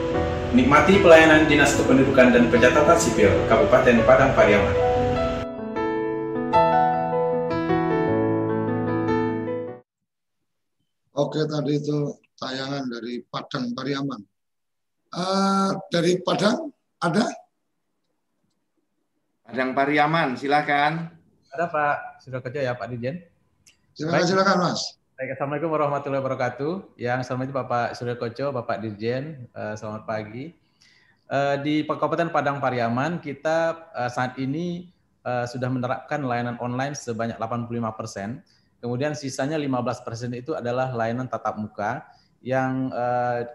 Nikmati 0.53 1.01
pelayanan 1.01 1.49
Dinas 1.49 1.73
Kependudukan 1.81 2.29
dan 2.29 2.53
Pencatatan 2.53 3.01
Sipil 3.01 3.33
Kabupaten 3.49 4.05
Padang 4.05 4.37
Pariaman. 4.37 4.77
Oke, 11.17 11.41
tadi 11.49 11.81
itu 11.81 12.21
tayangan 12.37 12.85
dari 12.85 13.25
Padang 13.25 13.73
Pariaman. 13.73 14.21
Eh, 15.17 15.71
dari 15.89 16.21
Padang 16.21 16.69
ada? 17.01 17.33
Padang 19.49 19.73
Pariaman, 19.73 20.37
silakan. 20.37 21.17
Ada 21.49 21.65
Pak 21.73 21.97
sudah 22.29 22.45
kerja 22.45 22.61
ya 22.61 22.73
Pak 22.77 22.93
Dirjen. 22.93 23.25
Silakan, 23.97 24.21
Baik. 24.21 24.29
silakan 24.29 24.57
Mas. 24.69 25.01
Baik, 25.23 25.39
Assalamualaikum 25.39 25.71
warahmatullahi 25.71 26.19
wabarakatuh. 26.19 26.99
Yang 26.99 27.31
selamat 27.31 27.45
itu 27.47 27.55
Bapak 27.55 27.87
Surya 27.95 28.19
Koco, 28.19 28.47
Bapak 28.59 28.83
Dirjen, 28.83 29.47
eh, 29.55 29.75
selamat 29.79 30.03
pagi. 30.03 30.51
Eh, 31.31 31.57
Di 31.63 31.87
Kabupaten 31.87 32.27
Padang 32.27 32.59
Pariaman 32.59 33.23
kita 33.23 33.87
eh, 34.03 34.11
saat 34.11 34.35
ini 34.43 34.91
sudah 35.23 35.71
menerapkan 35.71 36.27
layanan 36.27 36.59
online 36.59 36.99
sebanyak 36.99 37.39
85 37.39 37.95
persen. 37.95 38.43
Kemudian 38.83 39.15
sisanya 39.15 39.55
15 39.55 40.03
persen 40.03 40.35
itu 40.35 40.59
adalah 40.59 40.91
layanan 40.91 41.31
tatap 41.31 41.55
muka 41.55 42.03
yang 42.43 42.91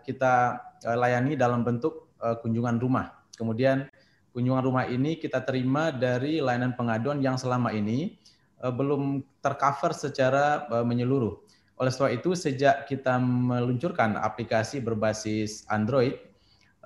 kita 0.08 0.64
layani 0.88 1.36
dalam 1.36 1.68
bentuk 1.68 2.16
kunjungan 2.16 2.80
rumah. 2.80 3.12
Kemudian 3.36 3.84
kunjungan 4.32 4.64
rumah 4.64 4.88
ini 4.88 5.20
kita 5.20 5.44
terima 5.44 5.92
dari 5.92 6.40
layanan 6.40 6.80
pengaduan 6.80 7.20
yang 7.20 7.36
selama 7.36 7.76
ini 7.76 8.16
belum 8.64 9.20
tercover 9.44 9.92
secara 9.92 10.72
menyeluruh. 10.88 11.47
Oleh 11.78 11.94
sebab 11.94 12.10
itu, 12.10 12.34
sejak 12.34 12.90
kita 12.90 13.22
meluncurkan 13.22 14.18
aplikasi 14.18 14.82
berbasis 14.82 15.62
Android 15.70 16.18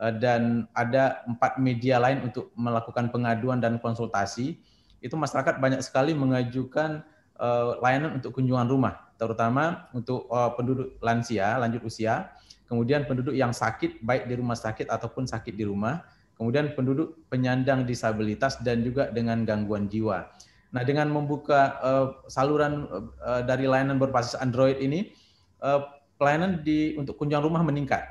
eh, 0.04 0.14
dan 0.20 0.68
ada 0.76 1.24
empat 1.24 1.56
media 1.64 1.96
lain 1.96 2.28
untuk 2.28 2.52
melakukan 2.60 3.08
pengaduan 3.08 3.64
dan 3.64 3.80
konsultasi, 3.80 4.60
itu 5.02 5.16
masyarakat 5.16 5.58
banyak 5.64 5.80
sekali 5.80 6.12
mengajukan 6.12 7.08
eh, 7.40 7.72
layanan 7.80 8.20
untuk 8.20 8.36
kunjungan 8.36 8.68
rumah, 8.68 9.16
terutama 9.16 9.88
untuk 9.96 10.28
eh, 10.28 10.52
penduduk 10.60 11.00
lansia, 11.00 11.56
lanjut 11.56 11.88
usia, 11.88 12.36
kemudian 12.68 13.08
penduduk 13.08 13.32
yang 13.32 13.56
sakit, 13.56 14.04
baik 14.04 14.28
di 14.28 14.36
rumah 14.36 14.60
sakit 14.60 14.92
ataupun 14.92 15.24
sakit 15.24 15.56
di 15.56 15.64
rumah, 15.64 16.04
kemudian 16.36 16.76
penduduk 16.76 17.16
penyandang 17.32 17.88
disabilitas 17.88 18.60
dan 18.60 18.84
juga 18.84 19.08
dengan 19.08 19.48
gangguan 19.48 19.88
jiwa. 19.88 20.28
Nah, 20.72 20.88
dengan 20.88 21.12
membuka 21.12 21.76
uh, 21.84 22.08
saluran 22.32 22.88
uh, 23.20 23.44
dari 23.44 23.68
layanan 23.68 24.00
berbasis 24.00 24.40
Android 24.40 24.80
ini, 24.80 25.12
uh, 25.60 25.84
pelayanan 26.16 26.64
di 26.64 26.96
untuk 26.96 27.20
kunjungan 27.20 27.44
rumah 27.44 27.64
meningkat. 27.64 28.08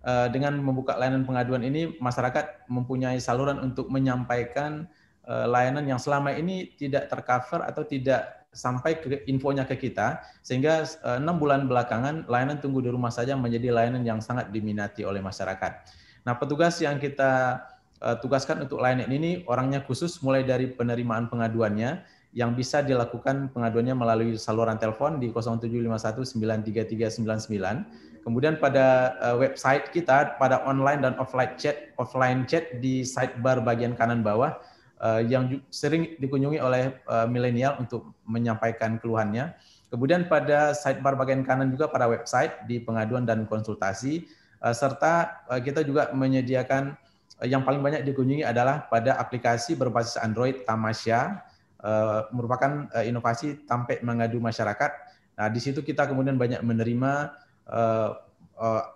Uh, 0.00 0.30
dengan 0.32 0.56
membuka 0.56 0.96
layanan 0.96 1.28
pengaduan 1.28 1.60
ini, 1.60 1.92
masyarakat 2.00 2.64
mempunyai 2.72 3.20
saluran 3.20 3.60
untuk 3.60 3.92
menyampaikan 3.92 4.88
uh, 5.28 5.44
layanan 5.44 5.84
yang 5.84 6.00
selama 6.00 6.32
ini 6.32 6.72
tidak 6.80 7.12
tercover 7.12 7.60
atau 7.66 7.84
tidak 7.84 8.48
sampai 8.48 8.96
ke 8.96 9.28
infonya 9.28 9.68
ke 9.68 9.76
kita, 9.76 10.24
sehingga 10.40 10.88
enam 11.20 11.36
bulan 11.36 11.68
belakangan 11.68 12.24
layanan 12.32 12.56
tunggu 12.56 12.80
di 12.80 12.88
rumah 12.88 13.12
saja 13.12 13.36
menjadi 13.36 13.68
layanan 13.68 14.00
yang 14.00 14.24
sangat 14.24 14.48
diminati 14.48 15.04
oleh 15.04 15.20
masyarakat. 15.20 15.84
Nah, 16.24 16.34
petugas 16.40 16.80
yang 16.80 16.96
kita 16.96 17.60
uh, 18.02 18.16
tugaskan 18.18 18.66
untuk 18.66 18.82
layanan 18.82 19.10
ini 19.10 19.44
orangnya 19.46 19.82
khusus 19.84 20.22
mulai 20.22 20.46
dari 20.46 20.66
penerimaan 20.70 21.28
pengaduannya 21.30 22.02
yang 22.36 22.52
bisa 22.52 22.84
dilakukan 22.84 23.48
pengaduannya 23.56 23.96
melalui 23.96 24.36
saluran 24.36 24.76
telepon 24.76 25.16
di 25.16 25.32
0751933999. 25.32 28.22
Kemudian 28.22 28.60
pada 28.60 29.16
uh, 29.24 29.40
website 29.40 29.88
kita 29.90 30.36
pada 30.36 30.60
online 30.68 31.00
dan 31.00 31.16
offline 31.16 31.56
chat 31.56 31.96
offline 31.96 32.44
chat 32.44 32.68
di 32.84 33.00
sidebar 33.00 33.64
bagian 33.64 33.96
kanan 33.96 34.20
bawah 34.20 34.60
uh, 35.00 35.24
yang 35.24 35.64
sering 35.72 36.12
dikunjungi 36.20 36.60
oleh 36.60 36.92
milenial 37.26 37.80
untuk 37.80 38.12
menyampaikan 38.28 39.00
keluhannya. 39.00 39.56
Kemudian 39.88 40.28
pada 40.28 40.76
sidebar 40.76 41.16
bagian 41.16 41.48
kanan 41.48 41.72
juga 41.72 41.88
pada 41.88 42.12
website 42.12 42.68
di 42.68 42.76
pengaduan 42.76 43.24
dan 43.24 43.48
konsultasi 43.48 44.28
serta 44.58 45.46
kita 45.62 45.86
juga 45.86 46.10
menyediakan 46.12 46.98
yang 47.46 47.62
paling 47.62 47.78
banyak 47.78 48.02
dikunjungi 48.02 48.42
adalah 48.42 48.90
pada 48.90 49.14
aplikasi 49.20 49.78
berbasis 49.78 50.18
Android 50.18 50.66
Tamasya 50.66 51.44
uh, 51.84 52.26
merupakan 52.34 52.90
uh, 52.90 53.04
inovasi 53.06 53.62
tampek 53.68 54.02
mengadu 54.02 54.42
masyarakat. 54.42 54.90
Nah, 55.38 55.46
di 55.46 55.62
situ 55.62 55.86
kita 55.86 56.10
kemudian 56.10 56.34
banyak 56.34 56.66
menerima 56.66 57.30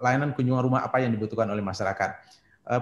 layanan 0.02 0.34
kunjungan 0.34 0.64
rumah 0.64 0.82
apa 0.82 0.98
yang 0.98 1.14
dibutuhkan 1.14 1.46
oleh 1.46 1.62
masyarakat. 1.62 2.18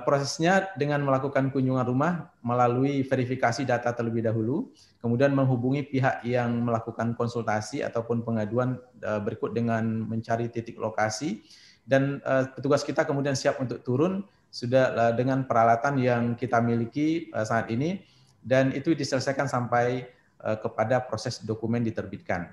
Prosesnya 0.06 0.72
dengan 0.80 1.04
melakukan 1.04 1.52
kunjungan 1.52 1.84
rumah 1.84 2.32
melalui 2.40 3.04
verifikasi 3.04 3.68
data 3.68 3.92
terlebih 3.92 4.24
dahulu, 4.24 4.72
kemudian 5.04 5.36
menghubungi 5.36 5.84
pihak 5.92 6.24
yang 6.24 6.62
melakukan 6.64 7.12
konsultasi 7.12 7.84
ataupun 7.84 8.24
pengaduan 8.24 8.80
berikut 9.02 9.52
dengan 9.52 9.82
mencari 10.08 10.48
titik 10.48 10.80
lokasi, 10.80 11.44
dan 11.84 12.24
petugas 12.56 12.80
kita 12.80 13.04
kemudian 13.04 13.36
siap 13.36 13.60
untuk 13.60 13.84
turun 13.84 14.24
sudah 14.50 14.84
uh, 14.98 15.12
dengan 15.14 15.46
peralatan 15.46 15.94
yang 16.02 16.34
kita 16.34 16.58
miliki 16.58 17.30
uh, 17.30 17.46
saat 17.46 17.70
ini 17.70 18.02
dan 18.42 18.74
itu 18.74 18.98
diselesaikan 18.98 19.46
sampai 19.46 20.10
uh, 20.42 20.58
kepada 20.58 21.06
proses 21.06 21.40
dokumen 21.40 21.86
diterbitkan. 21.86 22.50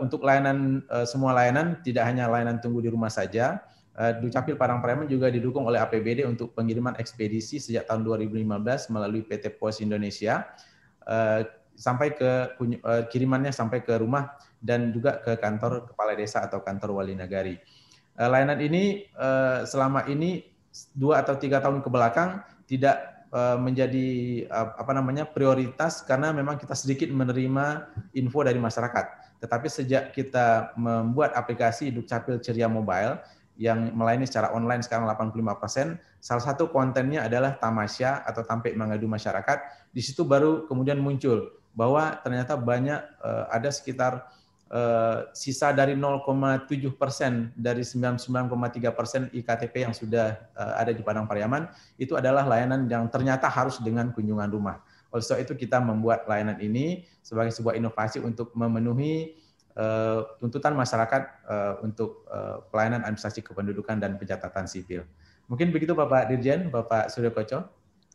Untuk 0.00 0.24
layanan 0.24 0.80
semua 1.04 1.36
layanan 1.36 1.76
tidak 1.84 2.08
hanya 2.08 2.24
layanan 2.24 2.56
tunggu 2.56 2.80
di 2.80 2.88
rumah 2.88 3.12
saja, 3.12 3.60
Dukcapil 3.92 4.56
Padang 4.56 4.80
Pariaman 4.80 5.04
juga 5.04 5.28
didukung 5.28 5.68
oleh 5.68 5.76
APBD 5.76 6.24
untuk 6.24 6.56
pengiriman 6.56 6.96
ekspedisi 6.96 7.60
sejak 7.60 7.92
tahun 7.92 8.00
2015 8.00 8.48
melalui 8.88 9.28
PT 9.28 9.60
Pos 9.60 9.84
Indonesia 9.84 10.48
sampai 11.76 12.16
ke 12.16 12.56
kirimannya 13.12 13.52
sampai 13.52 13.84
ke 13.84 13.92
rumah 14.00 14.32
dan 14.56 14.88
juga 14.88 15.20
ke 15.20 15.36
kantor 15.36 15.92
kepala 15.92 16.16
desa 16.16 16.48
atau 16.48 16.64
kantor 16.64 17.04
wali 17.04 17.12
nagari. 17.12 17.60
Layanan 18.16 18.64
ini 18.64 19.04
selama 19.68 20.08
ini 20.08 20.53
dua 20.94 21.22
atau 21.22 21.38
tiga 21.38 21.62
tahun 21.62 21.80
ke 21.80 21.88
belakang 21.88 22.42
tidak 22.66 23.14
Eh, 23.34 23.58
menjadi 23.58 24.08
apa 24.78 24.94
namanya 24.94 25.26
prioritas 25.26 26.06
karena 26.06 26.30
memang 26.30 26.54
kita 26.54 26.70
sedikit 26.78 27.10
menerima 27.10 27.90
info 28.14 28.46
dari 28.46 28.62
masyarakat. 28.62 29.10
Tetapi 29.42 29.66
sejak 29.66 30.14
kita 30.14 30.70
membuat 30.78 31.34
aplikasi 31.34 31.90
Dukcapil 31.90 32.38
Ceria 32.38 32.70
Mobile 32.70 33.18
yang 33.58 33.90
melayani 33.90 34.30
secara 34.30 34.54
online 34.54 34.86
sekarang 34.86 35.10
85%, 35.10 35.98
salah 36.22 36.44
satu 36.46 36.70
kontennya 36.70 37.26
adalah 37.26 37.58
tamasya 37.58 38.22
atau 38.22 38.46
tampik 38.46 38.78
mengadu 38.78 39.10
masyarakat. 39.10 39.90
Di 39.90 39.98
situ 39.98 40.22
baru 40.22 40.70
kemudian 40.70 41.02
muncul 41.02 41.58
bahwa 41.74 42.14
ternyata 42.22 42.54
banyak 42.54 43.02
eh, 43.02 43.44
ada 43.50 43.74
sekitar 43.74 44.30
uh, 44.74 45.30
sisa 45.30 45.70
dari 45.70 45.94
0,7 45.94 46.66
persen 46.98 47.54
dari 47.54 47.86
99,3 47.86 48.90
persen 48.90 49.30
IKTP 49.30 49.86
yang 49.86 49.94
sudah 49.94 50.34
uh, 50.58 50.74
ada 50.74 50.90
di 50.90 51.00
Padang 51.00 51.30
Pariaman 51.30 51.70
itu 51.96 52.18
adalah 52.18 52.42
layanan 52.44 52.90
yang 52.90 53.06
ternyata 53.06 53.46
harus 53.46 53.78
dengan 53.78 54.10
kunjungan 54.10 54.50
rumah. 54.50 54.82
Oleh 55.14 55.22
sebab 55.22 55.46
itu 55.46 55.54
kita 55.54 55.78
membuat 55.78 56.26
layanan 56.26 56.58
ini 56.58 57.06
sebagai 57.22 57.54
sebuah 57.54 57.78
inovasi 57.78 58.18
untuk 58.18 58.50
memenuhi 58.58 59.38
uh, 59.78 60.26
tuntutan 60.42 60.74
masyarakat 60.74 61.46
untuk 61.86 62.26
pelayanan 62.74 63.06
administrasi 63.06 63.46
kependudukan 63.46 64.02
dan 64.02 64.18
pencatatan 64.18 64.66
sipil. 64.66 65.06
Mungkin 65.46 65.70
begitu 65.70 65.92
Bapak 65.94 66.26
Dirjen, 66.32 66.72
Bapak 66.72 67.12
Suryo 67.12 67.30
Koco. 67.30 67.68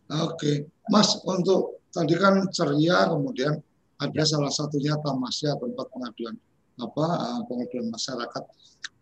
Oke, 0.10 0.66
Mas 0.90 1.14
untuk 1.22 1.86
tadi 1.94 2.18
kan 2.18 2.42
ceria 2.50 3.06
kemudian 3.06 3.62
ada 4.02 4.24
salah 4.26 4.50
satunya 4.50 4.98
tamasya 5.06 5.54
tempat 5.62 5.86
pengaduan 5.94 6.36
apa 6.80 7.06
uh, 7.06 7.42
pengaduan 7.46 7.92
masyarakat 7.92 8.44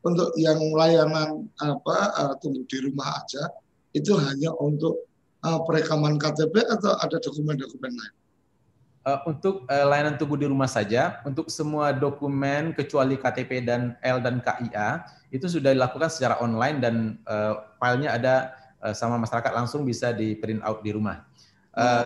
untuk 0.06 0.30
yang 0.38 0.60
layanan 0.74 1.50
apa 1.62 1.98
uh, 2.18 2.34
tunggu 2.42 2.66
di 2.70 2.78
rumah 2.86 3.22
aja 3.22 3.50
itu 3.96 4.14
hanya 4.18 4.54
untuk 4.58 5.08
uh, 5.42 5.60
perekaman 5.66 6.22
KTP 6.22 6.66
atau 6.70 6.94
ada 7.02 7.18
dokumen-dokumen 7.18 7.92
lain? 7.92 8.16
Uh, 9.08 9.24
untuk 9.24 9.64
uh, 9.72 9.86
layanan 9.88 10.20
tunggu 10.20 10.36
di 10.36 10.48
rumah 10.52 10.68
saja, 10.68 11.24
untuk 11.24 11.48
semua 11.48 11.96
dokumen 11.96 12.76
kecuali 12.76 13.16
KTP 13.16 13.64
dan 13.64 13.96
L 14.04 14.20
dan 14.20 14.44
KIA 14.44 15.08
itu 15.32 15.48
sudah 15.48 15.72
dilakukan 15.72 16.12
secara 16.12 16.44
online 16.44 16.78
dan 16.84 16.96
uh, 17.24 17.72
filenya 17.80 18.20
ada 18.20 18.36
uh, 18.84 18.92
sama 18.92 19.16
masyarakat 19.16 19.52
langsung 19.56 19.88
bisa 19.88 20.12
di 20.12 20.36
print 20.36 20.60
out 20.60 20.84
di 20.84 20.92
rumah. 20.92 21.24
Uh, 21.78 22.04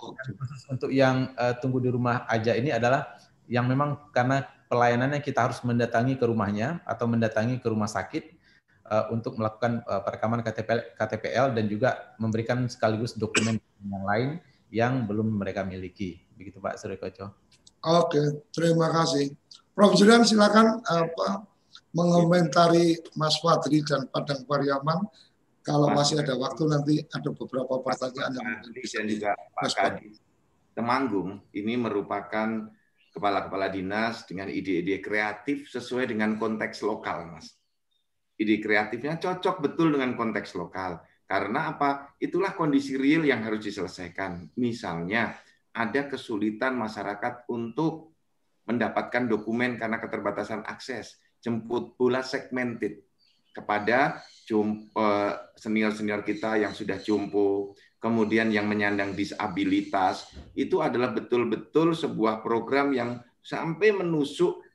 untuk 0.68 0.92
yang 0.92 1.32
uh, 1.40 1.56
tunggu 1.58 1.80
di 1.80 1.90
rumah 1.90 2.28
aja 2.28 2.54
ini 2.54 2.76
adalah 2.76 3.18
yang 3.48 3.66
memang 3.66 4.12
karena 4.12 4.46
pelayanannya 4.72 5.20
kita 5.20 5.52
harus 5.52 5.60
mendatangi 5.68 6.16
ke 6.16 6.24
rumahnya 6.24 6.80
atau 6.88 7.04
mendatangi 7.04 7.60
ke 7.60 7.68
rumah 7.68 7.92
sakit 7.92 8.40
uh, 8.88 9.12
untuk 9.12 9.36
melakukan 9.36 9.84
uh, 9.84 10.00
perekaman 10.00 10.40
KTP, 10.40 10.96
KTPL 10.96 11.52
dan 11.52 11.68
juga 11.68 12.16
memberikan 12.16 12.64
sekaligus 12.72 13.20
dokumen 13.20 13.60
yang 13.84 14.06
lain 14.08 14.30
yang 14.72 15.04
belum 15.04 15.28
mereka 15.36 15.68
miliki. 15.68 16.24
Begitu 16.40 16.64
Pak 16.64 16.80
Suri 16.80 16.96
Koco. 16.96 17.36
Oke, 17.84 18.48
terima 18.56 18.88
kasih. 18.96 19.36
Prof. 19.76 20.00
Julian 20.00 20.24
silakan 20.24 20.80
apa 20.88 21.44
mengomentari 21.92 22.96
Mas 23.20 23.36
Fadri 23.44 23.84
dan 23.84 24.08
Padang 24.08 24.48
Pariaman. 24.48 25.04
Kalau 25.62 25.92
Mas, 25.92 26.10
masih 26.10 26.24
ada 26.24 26.34
waktu 26.40 26.64
nanti 26.66 26.96
ada 27.12 27.30
beberapa 27.36 27.84
pertanyaan 27.84 28.32
yang 28.34 28.48
mungkin 28.56 28.72
bisa 28.74 29.04
dan 29.04 29.12
juga 29.12 29.30
Pak 29.36 29.70
Kadi. 29.76 30.08
Temanggung 30.74 31.44
ini 31.54 31.76
merupakan 31.78 32.72
kepala-kepala 33.12 33.68
dinas 33.68 34.24
dengan 34.24 34.48
ide-ide 34.48 35.04
kreatif 35.04 35.68
sesuai 35.68 36.10
dengan 36.16 36.40
konteks 36.40 36.82
lokal, 36.88 37.28
Mas. 37.28 37.54
Ide 38.40 38.58
kreatifnya 38.58 39.20
cocok 39.22 39.62
betul 39.62 39.94
dengan 39.94 40.18
konteks 40.18 40.58
lokal. 40.58 40.98
Karena 41.28 41.76
apa? 41.76 42.16
Itulah 42.18 42.58
kondisi 42.58 42.98
real 43.00 43.24
yang 43.24 43.44
harus 43.46 43.64
diselesaikan. 43.64 44.52
Misalnya, 44.60 45.36
ada 45.72 46.08
kesulitan 46.08 46.76
masyarakat 46.76 47.48
untuk 47.48 48.12
mendapatkan 48.68 49.28
dokumen 49.28 49.80
karena 49.80 50.00
keterbatasan 50.00 50.68
akses. 50.68 51.20
Jemput 51.40 51.96
bola 51.96 52.26
segmented 52.26 53.04
kepada 53.52 54.24
eh, 54.48 55.34
senior-senior 55.60 56.24
kita 56.24 56.60
yang 56.60 56.72
sudah 56.72 57.00
jumpo, 57.00 57.76
kemudian 58.02 58.50
yang 58.50 58.66
menyandang 58.66 59.14
disabilitas, 59.14 60.34
itu 60.58 60.82
adalah 60.82 61.14
betul-betul 61.14 61.94
sebuah 61.94 62.42
program 62.42 62.92
yang 62.92 63.22
sampai 63.46 63.94
menusuk 63.94 64.66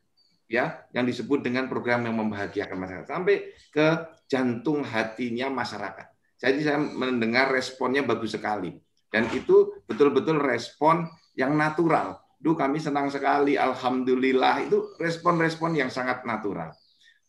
ya 0.47 0.87
yang 0.95 1.03
disebut 1.03 1.43
dengan 1.43 1.67
program 1.67 2.07
yang 2.07 2.15
membahagiakan 2.23 2.79
masyarakat 2.79 3.09
sampai 3.11 3.51
ke 3.75 3.87
jantung 4.31 4.87
hatinya 4.87 5.51
masyarakat. 5.51 6.07
Jadi 6.39 6.59
saya 6.63 6.79
mendengar 6.79 7.51
responnya 7.51 8.07
bagus 8.07 8.39
sekali 8.39 8.71
dan 9.11 9.27
itu 9.35 9.75
betul-betul 9.91 10.39
respon 10.39 11.11
yang 11.35 11.59
natural. 11.59 12.23
Duh 12.37 12.55
kami 12.55 12.79
senang 12.79 13.11
sekali, 13.11 13.59
alhamdulillah 13.59 14.71
itu 14.71 14.95
respon-respon 15.01 15.75
yang 15.75 15.91
sangat 15.91 16.23
natural. 16.23 16.71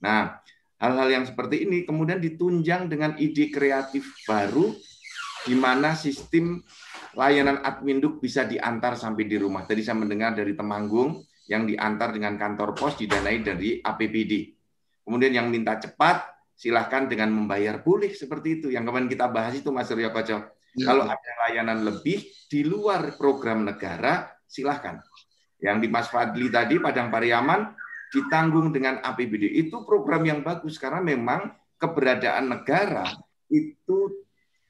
Nah, 0.03 0.37
hal-hal 0.77 1.09
yang 1.09 1.25
seperti 1.25 1.65
ini 1.65 1.87
kemudian 1.87 2.21
ditunjang 2.21 2.85
dengan 2.91 3.17
ide 3.17 3.49
kreatif 3.49 4.13
baru 4.27 4.77
di 5.45 5.53
mana 5.53 5.93
sistem 5.93 6.57
layanan 7.17 7.61
adminduk 7.61 8.21
bisa 8.21 8.45
diantar 8.45 8.97
sampai 8.97 9.25
di 9.25 9.37
rumah. 9.37 9.65
Tadi 9.65 9.81
saya 9.81 9.97
mendengar 9.97 10.33
dari 10.33 10.53
Temanggung 10.57 11.21
yang 11.47 11.65
diantar 11.65 12.11
dengan 12.11 12.35
kantor 12.35 12.75
pos 12.75 12.99
didanai 12.99 13.41
dari 13.41 13.79
APBD. 13.79 14.53
Kemudian 15.07 15.31
yang 15.31 15.47
minta 15.47 15.79
cepat, 15.79 16.27
silahkan 16.57 17.07
dengan 17.07 17.31
membayar 17.31 17.79
pulih 17.79 18.11
seperti 18.11 18.59
itu. 18.59 18.67
Yang 18.73 18.91
kemarin 18.91 19.07
kita 19.07 19.25
bahas 19.31 19.55
itu 19.55 19.71
Mas 19.71 19.87
Surya 19.87 20.11
Koco. 20.11 20.43
Ya. 20.77 20.83
Kalau 20.83 21.07
ada 21.07 21.31
layanan 21.47 21.87
lebih 21.87 22.27
di 22.51 22.61
luar 22.67 23.15
program 23.15 23.63
negara, 23.63 24.29
silahkan. 24.45 24.99
Yang 25.57 25.77
di 25.85 25.87
Mas 25.89 26.11
Fadli 26.11 26.51
tadi, 26.51 26.77
Padang 26.77 27.09
Pariaman, 27.09 27.73
ditanggung 28.11 28.69
dengan 28.75 28.99
APBD. 29.01 29.57
Itu 29.57 29.87
program 29.87 30.27
yang 30.27 30.43
bagus 30.43 30.77
karena 30.77 31.01
memang 31.01 31.55
keberadaan 31.79 32.51
negara 32.51 33.05
itu 33.47 34.26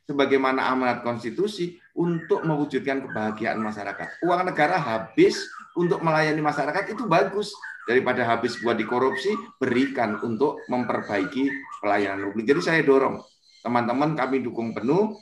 sebagaimana 0.07 0.71
amanat 0.71 1.03
konstitusi 1.03 1.77
untuk 1.91 2.47
mewujudkan 2.47 3.03
kebahagiaan 3.03 3.59
masyarakat. 3.59 4.23
Uang 4.23 4.47
negara 4.47 4.79
habis 4.79 5.43
untuk 5.75 5.99
melayani 5.99 6.39
masyarakat 6.39 6.95
itu 6.95 7.03
bagus 7.05 7.51
daripada 7.83 8.23
habis 8.23 8.55
buat 8.63 8.79
dikorupsi 8.79 9.35
berikan 9.59 10.17
untuk 10.23 10.63
memperbaiki 10.71 11.51
pelayanan 11.83 12.31
publik. 12.31 12.47
Jadi 12.47 12.61
saya 12.63 12.81
dorong 12.81 13.19
teman-teman 13.61 14.15
kami 14.15 14.39
dukung 14.39 14.71
penuh 14.71 15.19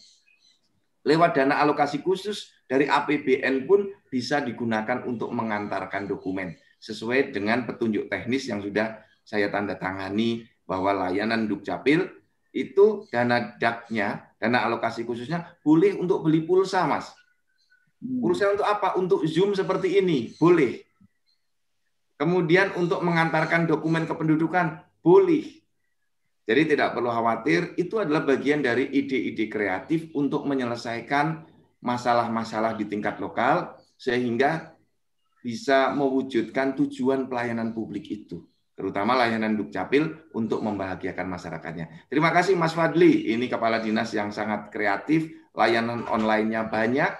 lewat 1.05 1.37
dana 1.37 1.61
alokasi 1.61 2.05
khusus 2.05 2.53
dari 2.69 2.85
APBN 2.85 3.65
pun 3.69 3.89
bisa 4.09 4.41
digunakan 4.41 5.01
untuk 5.05 5.29
mengantarkan 5.33 6.09
dokumen 6.09 6.53
sesuai 6.81 7.33
dengan 7.33 7.65
petunjuk 7.65 8.09
teknis 8.09 8.49
yang 8.49 8.61
sudah 8.61 9.01
saya 9.25 9.49
tanda 9.49 9.77
tangani 9.77 10.45
bahwa 10.65 11.09
layanan 11.09 11.45
Dukcapil 11.49 12.05
itu 12.55 13.05
dana 13.11 13.53
daknya, 13.59 14.33
dana 14.45 14.61
alokasi 14.69 15.01
khususnya 15.01 15.57
boleh 15.65 15.97
untuk 15.97 16.21
beli 16.21 16.45
pulsa, 16.45 16.85
Mas. 16.85 17.09
Pulsa 17.97 18.53
untuk 18.53 18.69
apa? 18.69 18.93
Untuk 19.01 19.25
Zoom 19.25 19.57
seperti 19.57 19.97
ini, 19.97 20.37
boleh. 20.37 20.85
Kemudian 22.15 22.77
untuk 22.77 23.01
mengantarkan 23.01 23.65
dokumen 23.65 24.05
kependudukan, 24.05 24.85
boleh. 25.01 25.65
Jadi 26.45 26.77
tidak 26.77 26.93
perlu 26.93 27.09
khawatir, 27.09 27.73
itu 27.81 27.97
adalah 27.97 28.21
bagian 28.21 28.61
dari 28.61 28.85
ide-ide 28.93 29.49
kreatif 29.49 30.13
untuk 30.13 30.45
menyelesaikan 30.45 31.41
masalah-masalah 31.81 32.77
di 32.77 32.85
tingkat 32.85 33.17
lokal 33.17 33.81
sehingga 33.97 34.77
bisa 35.41 35.93
mewujudkan 35.93 36.77
tujuan 36.77 37.25
pelayanan 37.25 37.73
publik 37.73 38.05
itu, 38.09 38.45
terutama 38.75 39.15
layanan 39.15 39.55
Dukcapil 39.55 40.31
untuk 40.35 40.59
membahagiakan 40.59 41.31
masyarakatnya. 41.31 42.11
Terima 42.11 42.29
kasih 42.35 42.59
Mas 42.59 42.75
Fadli, 42.75 43.31
ini 43.31 43.47
kepala 43.47 43.79
dinas 43.79 44.11
yang 44.11 44.29
sangat 44.35 44.69
kreatif, 44.69 45.31
layanan 45.55 46.03
online-nya 46.11 46.67
banyak 46.67 47.15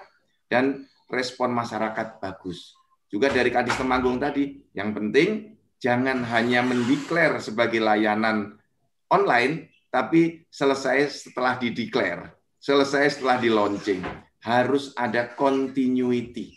dan 0.52 0.84
respon 1.08 1.56
masyarakat 1.56 2.20
bagus. 2.20 2.76
Juga 3.08 3.32
dari 3.32 3.48
Kadis 3.48 3.80
Temanggung 3.80 4.20
tadi, 4.20 4.60
yang 4.76 4.92
penting 4.92 5.56
jangan 5.80 6.24
hanya 6.28 6.60
mendeklar 6.60 7.40
sebagai 7.40 7.80
layanan 7.80 8.60
online, 9.08 9.72
tapi 9.88 10.44
selesai 10.52 11.30
setelah 11.30 11.56
dideklar, 11.56 12.36
selesai 12.60 13.16
setelah 13.16 13.40
di 13.40 13.48
launching. 13.48 14.04
Harus 14.46 14.94
ada 14.94 15.34
continuity, 15.34 16.54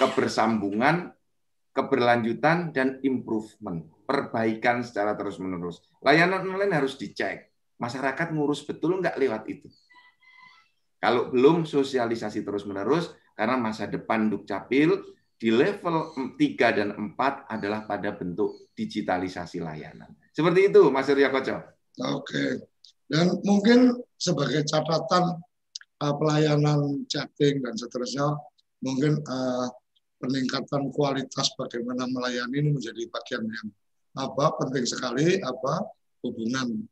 kebersambungan, 0.00 1.12
keberlanjutan, 1.76 2.72
dan 2.72 2.96
improvement, 3.04 3.84
perbaikan 4.06 4.86
secara 4.86 5.18
terus-menerus. 5.18 5.82
Layanan 6.00 6.46
online 6.46 6.72
harus 6.72 6.94
dicek. 6.94 7.50
Masyarakat 7.76 8.32
ngurus 8.32 8.64
betul 8.64 9.02
nggak 9.02 9.18
lewat 9.20 9.42
itu. 9.50 9.68
Kalau 10.96 11.28
belum 11.28 11.68
sosialisasi 11.68 12.40
terus-menerus, 12.46 13.12
karena 13.36 13.60
masa 13.60 13.84
depan 13.84 14.32
Dukcapil 14.32 14.96
di 15.36 15.52
level 15.52 16.16
3 16.40 16.40
dan 16.72 16.88
4 16.96 17.52
adalah 17.52 17.84
pada 17.84 18.16
bentuk 18.16 18.72
digitalisasi 18.72 19.60
layanan. 19.60 20.08
Seperti 20.32 20.72
itu, 20.72 20.88
Mas 20.88 21.04
Surya 21.04 21.28
Koco. 21.28 21.60
Oke. 22.16 22.64
Dan 23.06 23.36
mungkin 23.44 23.92
sebagai 24.16 24.64
catatan 24.64 25.36
uh, 26.00 26.14
pelayanan 26.16 27.04
chatting 27.06 27.60
dan 27.60 27.76
seterusnya, 27.76 28.32
mungkin 28.80 29.20
uh, 29.28 29.68
peningkatan 30.16 30.88
kualitas 30.90 31.52
bagaimana 31.60 32.08
melayani 32.08 32.56
ini 32.64 32.70
menjadi 32.72 33.04
bagian 33.12 33.44
yang 33.44 33.68
apa 34.16 34.44
penting 34.64 34.84
sekali 34.88 35.36
apa 35.44 35.84
hubungan. 36.24 36.88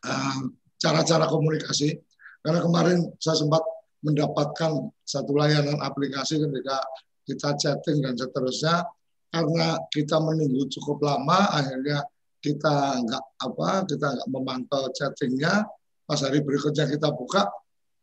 Uh, 0.00 0.40
cara-cara 0.80 1.28
komunikasi. 1.28 2.00
Karena 2.40 2.60
kemarin 2.64 3.04
saya 3.20 3.36
sempat 3.36 3.60
mendapatkan 4.00 4.88
satu 5.04 5.36
layanan 5.36 5.76
aplikasi 5.84 6.40
ketika 6.40 6.80
kita 7.28 7.48
chatting 7.56 8.00
dan 8.00 8.16
seterusnya. 8.16 8.84
Karena 9.30 9.78
kita 9.94 10.18
menunggu 10.18 10.66
cukup 10.72 11.06
lama 11.06 11.54
akhirnya 11.54 12.02
kita 12.40 12.98
nggak 13.04 13.24
apa 13.46 13.68
kita 13.86 14.06
nggak 14.16 14.28
memantau 14.32 14.88
chattingnya. 14.90 15.68
Pas 16.08 16.18
hari 16.18 16.42
berikutnya 16.42 16.88
kita 16.90 17.14
buka 17.14 17.46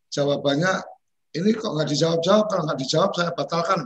jawabannya 0.08 0.72
ini 1.36 1.52
kok 1.52 1.68
nggak 1.76 1.88
dijawab 1.92 2.20
jawab 2.24 2.46
kalau 2.48 2.62
nggak 2.64 2.80
dijawab 2.80 3.10
saya 3.12 3.30
batalkan. 3.36 3.80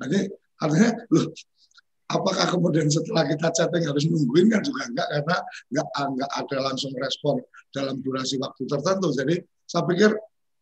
Nah 0.00 0.06
ini 0.08 0.20
artinya 0.56 0.90
loh 1.12 1.26
apakah 2.06 2.46
kemudian 2.46 2.86
setelah 2.86 3.26
kita 3.26 3.50
chatting 3.50 3.82
harus 3.82 4.06
nungguin 4.06 4.46
kan 4.46 4.62
juga 4.62 4.86
enggak 4.86 5.08
karena 5.10 5.36
nggak 5.74 5.86
nggak 5.90 6.30
ada 6.38 6.56
langsung 6.70 6.92
respon 7.02 7.42
dalam 7.74 7.98
durasi 8.02 8.38
waktu 8.38 8.62
tertentu 8.70 9.10
jadi 9.10 9.34
saya 9.66 9.82
pikir 9.90 10.10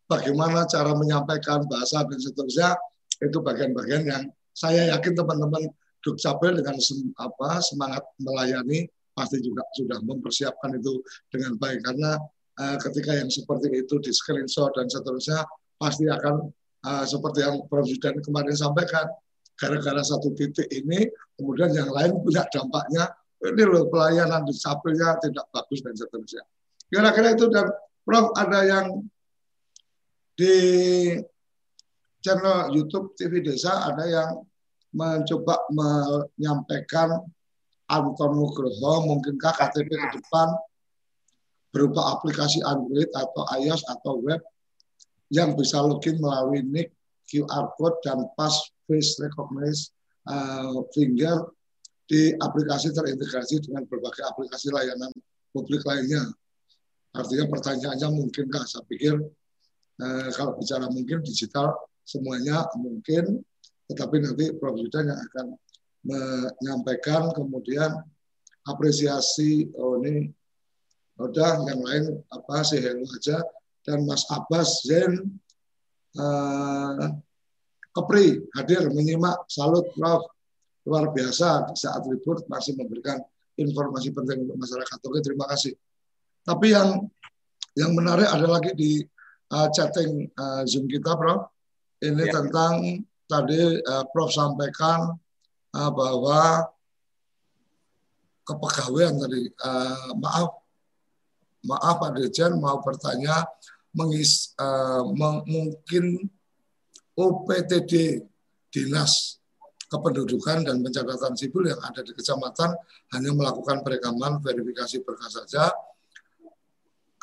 bagaimana 0.09 0.65
cara 0.65 0.97
menyampaikan 0.97 1.65
bahasa 1.69 2.01
dan 2.05 2.17
seterusnya 2.17 2.73
itu 3.21 3.37
bagian-bagian 3.41 4.03
yang 4.05 4.23
saya 4.55 4.93
yakin 4.95 5.13
teman-teman 5.13 5.69
Dukcapil 6.05 6.61
dengan 6.61 6.77
sem, 6.77 7.01
apa 7.17 7.57
semangat 7.65 8.05
melayani 8.21 8.85
pasti 9.17 9.41
juga 9.41 9.65
sudah 9.73 9.97
mempersiapkan 10.05 10.77
itu 10.77 11.01
dengan 11.33 11.57
baik 11.57 11.81
karena 11.81 12.21
uh, 12.61 12.77
ketika 12.77 13.17
yang 13.17 13.29
seperti 13.31 13.73
itu 13.73 13.97
di 13.97 14.13
screenshot 14.13 14.69
dan 14.77 14.85
seterusnya 14.85 15.41
pasti 15.81 16.05
akan 16.05 16.45
uh, 16.85 17.05
seperti 17.09 17.41
yang 17.41 17.65
Prof. 17.65 17.89
Kemarin 17.97 18.53
sampaikan 18.53 19.09
gara-gara 19.55 20.03
satu 20.03 20.35
titik 20.35 20.67
ini 20.71 21.07
kemudian 21.39 21.71
yang 21.71 21.89
lain 21.91 22.19
punya 22.19 22.43
dampaknya 22.51 23.11
ini 23.43 23.63
loh 23.63 23.87
pelayanan 23.91 24.47
di 24.47 24.55
tidak 24.55 25.45
bagus 25.53 25.79
dan 25.83 25.93
seterusnya. 25.93 26.43
Kira-kira 26.89 27.35
itu 27.35 27.45
dan 27.51 27.67
Prof 28.05 28.33
ada 28.37 28.61
yang 28.65 29.01
di 30.37 30.55
channel 32.21 32.73
YouTube 32.73 33.17
TV 33.17 33.41
Desa 33.41 33.85
ada 33.85 34.05
yang 34.05 34.29
mencoba 34.93 35.65
menyampaikan 35.73 37.21
Anton 37.89 38.31
Nugroho 38.33 39.05
mungkinkah 39.05 39.53
KTP 39.57 39.89
ke 39.89 40.07
depan 40.21 40.47
berupa 41.69 42.17
aplikasi 42.17 42.63
Android 42.63 43.09
atau 43.11 43.43
iOS 43.61 43.83
atau 43.89 44.21
web 44.23 44.41
yang 45.33 45.53
bisa 45.57 45.81
login 45.83 46.17
melalui 46.21 46.63
nick 46.63 46.95
QR 47.25 47.73
code 47.75 47.99
dan 48.05 48.25
pas 48.37 48.53
face 48.85 49.17
recognize 49.21 49.93
uh, 50.29 50.81
finger 50.93 51.49
di 52.05 52.33
aplikasi 52.37 52.93
terintegrasi 52.93 53.65
dengan 53.65 53.85
berbagai 53.89 54.21
aplikasi 54.29 54.69
layanan 54.69 55.09
publik 55.49 55.81
lainnya. 55.85 56.21
Artinya 57.15 57.49
pertanyaannya 57.49 58.09
mungkinkah? 58.13 58.63
Saya 58.67 58.85
pikir 58.85 59.17
uh, 60.01 60.29
kalau 60.37 60.57
bicara 60.59 60.85
mungkin 60.91 61.25
digital 61.25 61.73
semuanya 62.05 62.69
mungkin, 62.77 63.41
tetapi 63.89 64.21
nanti 64.21 64.53
Prof. 64.57 64.77
Yudan 64.77 65.09
yang 65.09 65.21
akan 65.31 65.45
menyampaikan 66.05 67.33
kemudian 67.33 67.89
apresiasi 68.69 69.69
oh 69.73 69.97
ini 70.05 70.29
udah 71.17 71.65
yang 71.65 71.81
lain 71.81 72.03
apa 72.29 72.61
sih 72.61 72.81
aja 72.81 73.41
dan 73.81 74.05
Mas 74.05 74.25
Abbas 74.29 74.85
Zen 74.85 75.39
uh, 76.19 77.09
Kepri 77.95 78.43
hadir 78.59 78.91
menyimak 78.91 79.47
salut 79.47 79.87
Prof. 79.95 80.27
Luar 80.85 81.09
biasa 81.15 81.71
di 81.71 81.75
saat 81.79 82.03
libur 82.05 82.43
masih 82.45 82.75
memberikan 82.75 83.17
informasi 83.55 84.11
penting 84.11 84.43
untuk 84.45 84.59
masyarakat. 84.59 84.97
Oke 84.99 85.23
terima 85.23 85.47
kasih. 85.47 85.73
Tapi 86.43 86.75
yang 86.75 87.07
yang 87.79 87.95
menarik 87.95 88.27
ada 88.27 88.45
lagi 88.45 88.75
di 88.75 88.99
uh, 89.49 89.67
chatting 89.71 90.27
uh, 90.35 90.67
zoom 90.67 90.91
kita 90.91 91.15
Prof. 91.15 91.47
Ini 92.03 92.27
ya. 92.27 92.43
tentang 92.43 93.01
tadi 93.31 93.79
uh, 93.79 94.03
Prof 94.11 94.29
sampaikan 94.29 95.15
uh, 95.71 95.91
bahwa 95.95 96.67
kepegawaian 98.45 99.17
tadi 99.17 99.49
uh, 99.63 100.13
maaf 100.19 100.61
maaf 101.65 101.95
Pak 101.97 102.11
Dirjen 102.13 102.61
mau 102.61 102.77
bertanya 102.83 103.49
mengis, 103.95 104.53
uh, 104.59 105.01
mungkin 105.47 106.29
OPTD 107.15 108.23
dinas 108.69 109.39
kependudukan 109.87 110.67
dan 110.67 110.83
pencatatan 110.83 111.33
sipil 111.39 111.71
yang 111.71 111.79
ada 111.79 112.03
di 112.03 112.11
kecamatan 112.11 112.75
hanya 113.15 113.31
melakukan 113.31 113.79
perekaman 113.85 114.43
verifikasi 114.43 114.99
berkas 115.07 115.39
saja. 115.39 115.71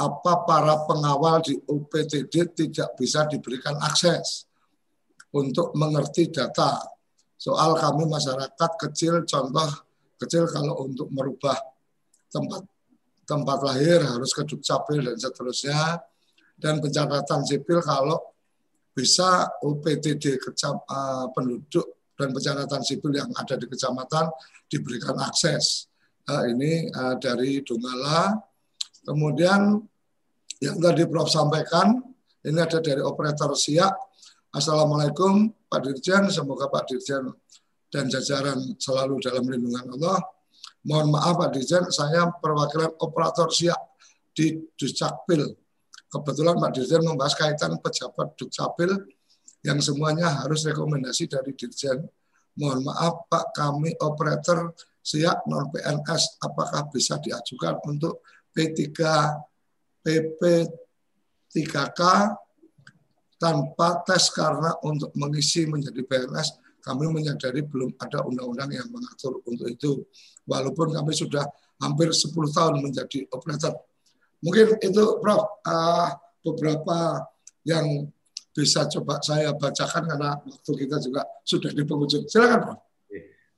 Apa 0.01 0.49
para 0.49 0.89
pengawal 0.89 1.45
di 1.45 1.55
OPTD 1.61 2.57
tidak 2.57 2.97
bisa 2.97 3.29
diberikan 3.29 3.77
akses 3.85 4.49
untuk 5.37 5.77
mengerti 5.77 6.33
data? 6.33 6.81
Soal 7.37 7.77
kami 7.77 8.09
masyarakat 8.09 8.71
kecil 8.81 9.29
contoh 9.29 9.69
kecil 10.17 10.49
kalau 10.49 10.87
untuk 10.87 11.11
merubah 11.11 11.59
tempat 12.31 12.63
tempat 13.27 13.59
lahir 13.63 14.01
harus 14.01 14.31
ke 14.33 14.43
Dukcapil 14.47 15.03
dan 15.05 15.19
seterusnya. 15.19 16.01
Dan 16.63 16.79
pencatatan 16.79 17.43
sipil 17.43 17.83
kalau 17.83 18.32
bisa 18.93 19.49
UPTD 19.65 20.37
kecam, 20.39 20.81
uh, 20.85 21.27
penduduk 21.33 22.13
dan 22.17 22.31
pencatatan 22.31 22.83
sipil 22.85 23.13
yang 23.17 23.33
ada 23.35 23.57
di 23.57 23.67
kecamatan 23.67 24.29
diberikan 24.69 25.17
akses. 25.21 25.89
Uh, 26.29 26.47
ini 26.53 26.93
uh, 26.93 27.17
dari 27.19 27.65
Donggala. 27.65 28.37
Kemudian 29.03 29.83
yang 30.63 30.79
tadi 30.79 31.03
Prof 31.11 31.27
sampaikan, 31.27 31.99
ini 32.47 32.59
ada 32.61 32.79
dari 32.79 33.03
operator 33.03 33.51
Siak 33.59 34.13
Assalamualaikum 34.53 35.49
Pak 35.65 35.81
Dirjen, 35.81 36.29
semoga 36.29 36.69
Pak 36.69 36.85
Dirjen 36.85 37.25
dan 37.89 38.05
jajaran 38.13 38.77
selalu 38.77 39.17
dalam 39.25 39.49
lindungan 39.49 39.97
Allah. 39.97 40.21
Mohon 40.85 41.09
maaf 41.17 41.41
Pak 41.41 41.57
Dirjen, 41.57 41.89
saya 41.89 42.29
perwakilan 42.37 42.93
operator 43.01 43.49
siap 43.49 43.97
di 44.37 44.61
Duscakpil. 44.77 45.57
Kebetulan 46.13 46.61
Pak 46.61 46.71
Dirjen 46.77 47.03
membahas 47.09 47.33
kaitan 47.33 47.81
pejabat 47.81 48.37
Dukcapil 48.37 48.93
yang 49.65 49.81
semuanya 49.81 50.45
harus 50.45 50.69
rekomendasi 50.69 51.33
dari 51.33 51.57
Dirjen. 51.57 52.05
Mohon 52.61 52.93
maaf 52.93 53.25
Pak, 53.33 53.57
kami 53.57 53.97
operator 54.05 54.77
siap 55.01 55.49
non 55.49 55.73
PNS, 55.73 56.37
apakah 56.45 56.93
bisa 56.93 57.17
diajukan 57.17 57.81
untuk 57.89 58.21
P3 58.53 58.93
PP 60.05 60.41
3K 61.49 62.01
tanpa 63.41 64.05
tes 64.05 64.29
karena 64.31 64.77
untuk 64.85 65.11
mengisi 65.17 65.65
menjadi 65.65 66.05
PNS 66.05 66.61
kami 66.83 67.07
menyadari 67.09 67.63
belum 67.63 67.95
ada 67.97 68.27
undang-undang 68.27 68.75
yang 68.75 68.91
mengatur 68.91 69.39
untuk 69.47 69.71
itu. 69.71 70.03
Walaupun 70.45 70.91
kami 70.91 71.15
sudah 71.15 71.47
hampir 71.79 72.11
10 72.11 72.35
tahun 72.51 72.83
menjadi 72.83 73.27
operator. 73.31 73.79
Mungkin 74.43 74.77
itu 74.83 75.05
Prof, 75.23 75.63
uh, 75.63 76.11
beberapa 76.43 77.23
yang 77.63 78.11
bisa 78.53 78.85
coba 78.91 79.23
saya 79.23 79.55
bacakan 79.55 80.03
karena 80.11 80.37
waktu 80.43 80.73
kita 80.83 80.97
juga 80.99 81.23
sudah 81.47 81.71
di 81.71 81.83
penghujung. 81.87 82.27
Silakan 82.27 82.61
Prof. 82.67 82.81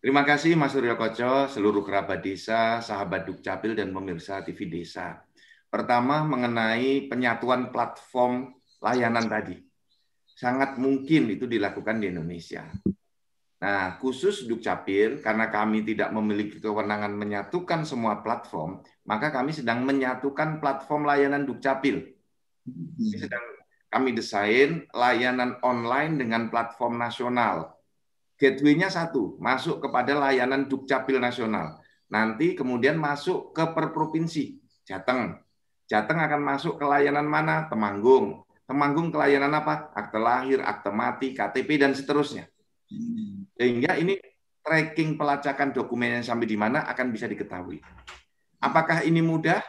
Terima 0.04 0.20
kasih 0.20 0.52
Mas 0.52 0.76
Suryo 0.76 1.00
Koco, 1.00 1.48
seluruh 1.48 1.80
kerabat 1.80 2.20
desa, 2.20 2.84
sahabat 2.84 3.24
Dukcapil, 3.24 3.72
dan 3.72 3.88
pemirsa 3.88 4.44
TV 4.44 4.68
Desa. 4.68 5.24
Pertama 5.72 6.20
mengenai 6.20 7.08
penyatuan 7.08 7.72
platform 7.72 8.52
layanan 8.84 9.24
tadi. 9.32 9.56
Sangat 10.28 10.76
mungkin 10.76 11.32
itu 11.32 11.48
dilakukan 11.48 12.04
di 12.04 12.12
Indonesia. 12.12 12.68
Nah, 13.64 13.96
khusus 13.96 14.44
Dukcapil, 14.44 15.24
karena 15.24 15.48
kami 15.48 15.80
tidak 15.80 16.12
memiliki 16.12 16.60
kewenangan 16.60 17.16
menyatukan 17.16 17.88
semua 17.88 18.20
platform, 18.20 18.84
maka 19.08 19.32
kami 19.32 19.56
sedang 19.56 19.88
menyatukan 19.88 20.60
platform 20.60 21.08
layanan 21.08 21.48
Dukcapil. 21.48 22.12
Ini 22.68 23.16
sedang 23.16 23.40
kami 23.88 24.12
desain 24.12 24.84
layanan 24.92 25.56
online 25.64 26.20
dengan 26.20 26.52
platform 26.52 27.00
nasional. 27.00 27.72
Gateway-nya 28.36 28.92
satu, 28.92 29.40
masuk 29.40 29.80
kepada 29.80 30.12
layanan 30.12 30.68
Dukcapil 30.68 31.16
nasional. 31.16 31.80
Nanti 32.12 32.52
kemudian 32.52 33.00
masuk 33.00 33.56
ke 33.56 33.64
per 33.72 33.96
provinsi, 33.96 34.60
Jateng. 34.84 35.40
Jateng 35.88 36.20
akan 36.20 36.40
masuk 36.44 36.76
ke 36.76 36.84
layanan 36.84 37.24
mana? 37.24 37.64
Temanggung. 37.72 38.44
Temanggung 38.68 39.08
ke 39.08 39.16
layanan 39.16 39.56
apa? 39.56 39.88
Akte 39.96 40.20
lahir, 40.20 40.60
akte 40.60 40.92
mati, 40.92 41.32
KTP, 41.32 41.80
dan 41.80 41.96
seterusnya. 41.96 42.44
Sehingga 43.54 43.94
ini 43.96 44.18
tracking 44.64 45.20
pelacakan 45.20 45.70
dokumennya 45.70 46.24
sampai 46.24 46.46
di 46.48 46.56
mana 46.58 46.88
akan 46.88 47.12
bisa 47.12 47.28
diketahui. 47.28 47.78
Apakah 48.64 49.04
ini 49.04 49.20
mudah? 49.20 49.60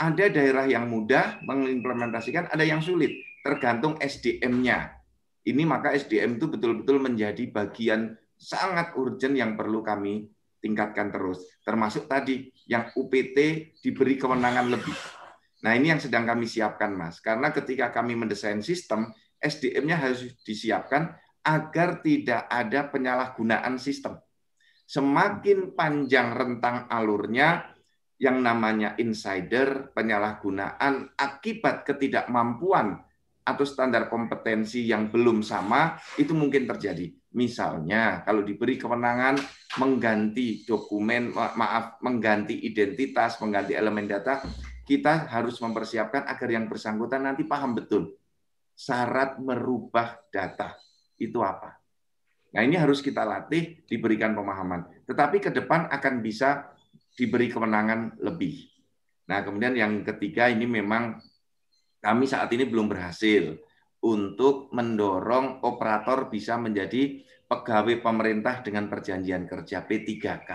Ada 0.00 0.32
daerah 0.32 0.64
yang 0.64 0.88
mudah 0.88 1.44
mengimplementasikan, 1.44 2.48
ada 2.48 2.64
yang 2.64 2.80
sulit, 2.80 3.12
tergantung 3.44 4.00
SDM-nya. 4.00 4.96
Ini 5.44 5.68
maka 5.68 5.92
SDM 5.92 6.40
itu 6.40 6.48
betul-betul 6.48 7.04
menjadi 7.04 7.44
bagian 7.52 8.16
sangat 8.40 8.96
urgent 8.96 9.36
yang 9.36 9.60
perlu 9.60 9.84
kami 9.84 10.32
tingkatkan 10.64 11.12
terus. 11.12 11.44
Termasuk 11.60 12.08
tadi 12.08 12.48
yang 12.64 12.88
UPT 12.96 13.36
diberi 13.84 14.16
kewenangan 14.16 14.72
lebih. 14.72 14.96
Nah 15.60 15.76
ini 15.76 15.92
yang 15.92 16.00
sedang 16.00 16.24
kami 16.24 16.48
siapkan 16.48 16.96
Mas. 16.96 17.20
Karena 17.20 17.52
ketika 17.52 17.92
kami 17.92 18.16
mendesain 18.16 18.64
sistem, 18.64 19.12
SDM-nya 19.36 20.00
harus 20.00 20.32
disiapkan 20.44 21.12
agar 21.44 22.04
tidak 22.04 22.46
ada 22.48 22.88
penyalahgunaan 22.88 23.80
sistem. 23.80 24.20
Semakin 24.84 25.72
panjang 25.78 26.34
rentang 26.34 26.90
alurnya, 26.90 27.62
yang 28.20 28.44
namanya 28.44 28.98
insider, 29.00 29.94
penyalahgunaan 29.96 31.16
akibat 31.16 31.88
ketidakmampuan 31.88 33.00
atau 33.40 33.64
standar 33.64 34.12
kompetensi 34.12 34.84
yang 34.84 35.08
belum 35.08 35.40
sama, 35.40 35.96
itu 36.20 36.36
mungkin 36.36 36.68
terjadi. 36.68 37.08
Misalnya, 37.32 38.26
kalau 38.26 38.42
diberi 38.42 38.76
kewenangan 38.76 39.38
mengganti 39.78 40.66
dokumen, 40.66 41.32
maaf, 41.32 42.02
mengganti 42.02 42.58
identitas, 42.60 43.40
mengganti 43.40 43.72
elemen 43.72 44.10
data, 44.10 44.42
kita 44.90 45.30
harus 45.30 45.62
mempersiapkan 45.62 46.26
agar 46.26 46.48
yang 46.50 46.66
bersangkutan 46.66 47.22
nanti 47.22 47.46
paham 47.46 47.78
betul 47.78 48.10
syarat 48.74 49.38
merubah 49.38 50.18
data 50.34 50.74
itu 51.20 51.44
apa. 51.44 51.76
Nah 52.50 52.66
ini 52.66 52.74
harus 52.74 52.98
kita 53.04 53.22
latih, 53.22 53.84
diberikan 53.86 54.34
pemahaman. 54.34 55.06
Tetapi 55.06 55.38
ke 55.38 55.50
depan 55.54 55.86
akan 55.92 56.14
bisa 56.24 56.72
diberi 57.14 57.46
kemenangan 57.52 58.18
lebih. 58.24 58.66
Nah 59.30 59.44
kemudian 59.46 59.76
yang 59.78 60.02
ketiga 60.02 60.50
ini 60.50 60.66
memang 60.66 61.20
kami 62.00 62.24
saat 62.26 62.50
ini 62.50 62.66
belum 62.66 62.90
berhasil 62.90 63.54
untuk 64.00 64.72
mendorong 64.72 65.60
operator 65.62 66.32
bisa 66.32 66.56
menjadi 66.56 67.22
pegawai 67.44 68.00
pemerintah 68.00 68.64
dengan 68.64 68.88
perjanjian 68.88 69.44
kerja 69.44 69.84
P3K. 69.84 70.50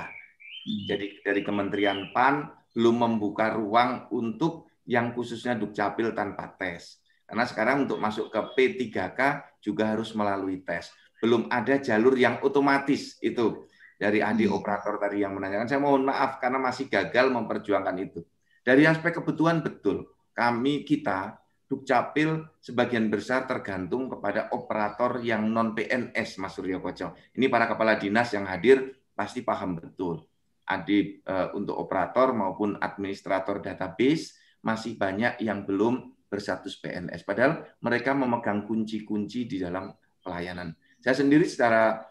Jadi 0.66 1.22
dari 1.22 1.42
Kementerian 1.46 2.10
PAN 2.10 2.50
belum 2.74 3.06
membuka 3.06 3.54
ruang 3.54 4.10
untuk 4.12 4.68
yang 4.90 5.14
khususnya 5.14 5.54
Dukcapil 5.54 6.18
tanpa 6.18 6.50
tes. 6.58 7.05
Karena 7.36 7.52
sekarang 7.52 7.84
untuk 7.84 8.00
masuk 8.00 8.32
ke 8.32 8.40
P3K 8.56 9.20
juga 9.60 9.92
harus 9.92 10.16
melalui 10.16 10.64
tes. 10.64 10.88
Belum 11.20 11.52
ada 11.52 11.76
jalur 11.76 12.16
yang 12.16 12.40
otomatis 12.40 13.20
itu 13.20 13.68
dari 14.00 14.24
adik 14.24 14.48
hmm. 14.48 14.56
operator 14.56 14.96
tadi 14.96 15.20
yang 15.20 15.36
menanyakan. 15.36 15.68
Saya 15.68 15.84
mohon 15.84 16.08
maaf 16.08 16.40
karena 16.40 16.64
masih 16.64 16.88
gagal 16.88 17.28
memperjuangkan 17.36 17.96
itu. 18.00 18.24
Dari 18.64 18.88
aspek 18.88 19.20
kebutuhan 19.20 19.60
betul, 19.60 20.08
kami 20.32 20.88
kita 20.88 21.36
Dukcapil 21.68 22.40
sebagian 22.64 23.12
besar 23.12 23.50
tergantung 23.50 24.08
kepada 24.08 24.48
operator 24.56 25.20
yang 25.20 25.52
non 25.52 25.76
PNS, 25.76 26.40
Mas 26.40 26.56
Suryo 26.56 26.80
Koco. 26.80 27.20
Ini 27.36 27.52
para 27.52 27.68
kepala 27.68 28.00
dinas 28.00 28.32
yang 28.32 28.48
hadir 28.48 28.96
pasti 29.12 29.44
paham 29.44 29.76
betul. 29.76 30.24
Adik 30.72 31.28
eh, 31.28 31.48
untuk 31.52 31.76
operator 31.76 32.32
maupun 32.32 32.80
administrator 32.80 33.60
database 33.60 34.40
masih 34.64 34.96
banyak 34.96 35.44
yang 35.44 35.68
belum 35.68 36.15
berstatus 36.26 36.78
PNS. 36.82 37.24
Padahal 37.24 37.64
mereka 37.82 38.12
memegang 38.18 38.66
kunci-kunci 38.66 39.46
di 39.46 39.58
dalam 39.62 39.94
pelayanan. 40.22 40.74
Saya 41.00 41.22
sendiri 41.22 41.46
secara 41.46 42.02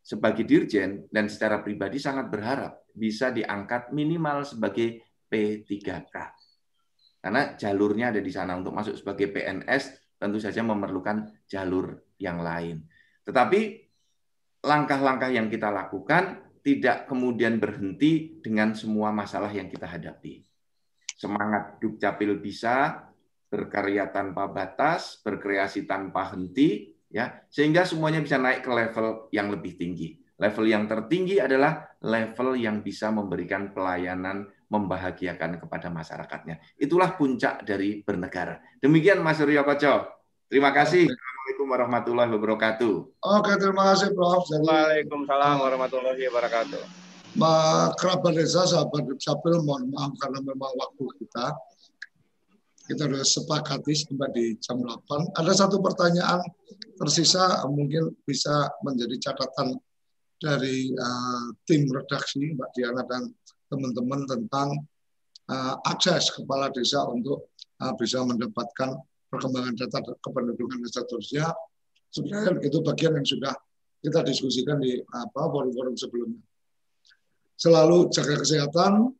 sebagai 0.00 0.48
dirjen 0.48 1.06
dan 1.12 1.28
secara 1.28 1.60
pribadi 1.60 2.00
sangat 2.00 2.32
berharap 2.32 2.88
bisa 2.90 3.30
diangkat 3.30 3.94
minimal 3.94 4.42
sebagai 4.42 5.06
P3K. 5.30 6.14
Karena 7.20 7.54
jalurnya 7.54 8.10
ada 8.10 8.20
di 8.20 8.32
sana 8.32 8.56
untuk 8.56 8.72
masuk 8.72 8.96
sebagai 8.96 9.28
PNS 9.30 10.16
tentu 10.16 10.40
saja 10.40 10.64
memerlukan 10.64 11.30
jalur 11.46 12.00
yang 12.16 12.40
lain. 12.40 12.84
Tetapi 13.24 13.60
langkah-langkah 14.64 15.32
yang 15.32 15.48
kita 15.48 15.68
lakukan 15.68 16.50
tidak 16.60 17.08
kemudian 17.08 17.56
berhenti 17.56 18.40
dengan 18.44 18.76
semua 18.76 19.12
masalah 19.12 19.48
yang 19.48 19.68
kita 19.72 19.88
hadapi. 19.88 20.44
Semangat 21.16 21.80
Dukcapil 21.80 22.36
bisa, 22.40 23.08
berkarya 23.50 24.14
tanpa 24.14 24.46
batas, 24.46 25.18
berkreasi 25.26 25.84
tanpa 25.84 26.30
henti, 26.30 26.94
ya, 27.10 27.42
sehingga 27.50 27.82
semuanya 27.82 28.22
bisa 28.22 28.38
naik 28.38 28.62
ke 28.62 28.70
level 28.70 29.28
yang 29.34 29.50
lebih 29.50 29.74
tinggi. 29.74 30.16
Level 30.40 30.64
yang 30.64 30.88
tertinggi 30.88 31.36
adalah 31.36 31.84
level 32.00 32.56
yang 32.56 32.80
bisa 32.80 33.12
memberikan 33.12 33.76
pelayanan 33.76 34.48
membahagiakan 34.70 35.60
kepada 35.60 35.92
masyarakatnya. 35.92 36.62
Itulah 36.80 37.18
puncak 37.18 37.66
dari 37.66 38.00
bernegara. 38.00 38.62
Demikian 38.80 39.20
Mas 39.20 39.42
Rio 39.42 39.66
Koco. 39.66 40.08
Terima 40.48 40.70
kasih. 40.72 41.10
Assalamualaikum 41.10 41.66
warahmatullahi 41.68 42.30
wabarakatuh. 42.30 42.94
Oke, 43.20 43.52
terima 43.58 43.92
kasih 43.92 44.14
Prof. 44.14 44.46
Waalaikumsalam 44.46 45.56
warahmatullahi 45.60 46.22
wabarakatuh. 46.30 46.82
Ma 47.38 47.90
kerabat 47.94 48.34
desa, 48.34 48.66
sahabat 48.66 49.06
Sapil, 49.22 49.62
mohon 49.62 49.90
maaf 49.94 50.10
karena 50.18 50.42
memang 50.42 50.72
waktu 50.74 51.04
kita 51.22 51.54
kita 52.90 53.06
sudah 53.06 53.22
sepakati 53.22 53.94
sampai 53.94 54.28
di 54.34 54.44
jam 54.58 54.82
8. 54.82 55.38
Ada 55.38 55.52
satu 55.62 55.78
pertanyaan 55.78 56.42
tersisa 56.98 57.62
mungkin 57.70 58.10
bisa 58.26 58.66
menjadi 58.82 59.30
catatan 59.30 59.78
dari 60.42 60.90
uh, 60.98 61.54
tim 61.70 61.86
redaksi 61.86 62.50
Mbak 62.50 62.70
Diana 62.74 63.06
dan 63.06 63.30
teman-teman 63.70 64.26
tentang 64.26 64.74
uh, 65.46 65.74
akses 65.86 66.34
kepala 66.34 66.66
desa 66.74 67.06
untuk 67.06 67.54
uh, 67.78 67.94
bisa 67.94 68.26
mendapatkan 68.26 68.98
perkembangan 69.30 69.78
data 69.78 70.02
kependudukan 70.18 70.82
dan 70.82 70.90
seterusnya. 70.90 71.46
Sebenarnya 72.10 72.58
itu 72.66 72.82
bagian 72.82 73.14
yang 73.22 73.28
sudah 73.28 73.54
kita 74.02 74.26
diskusikan 74.26 74.82
di 74.82 74.98
apa 74.98 75.46
forum-forum 75.46 75.94
sebelumnya. 75.94 76.42
Selalu 77.54 78.10
jaga 78.10 78.34
kesehatan, 78.42 79.14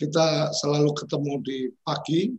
kita 0.00 0.54
selalu 0.56 0.94
ketemu 0.96 1.32
di 1.44 1.58
pagi 1.84 2.32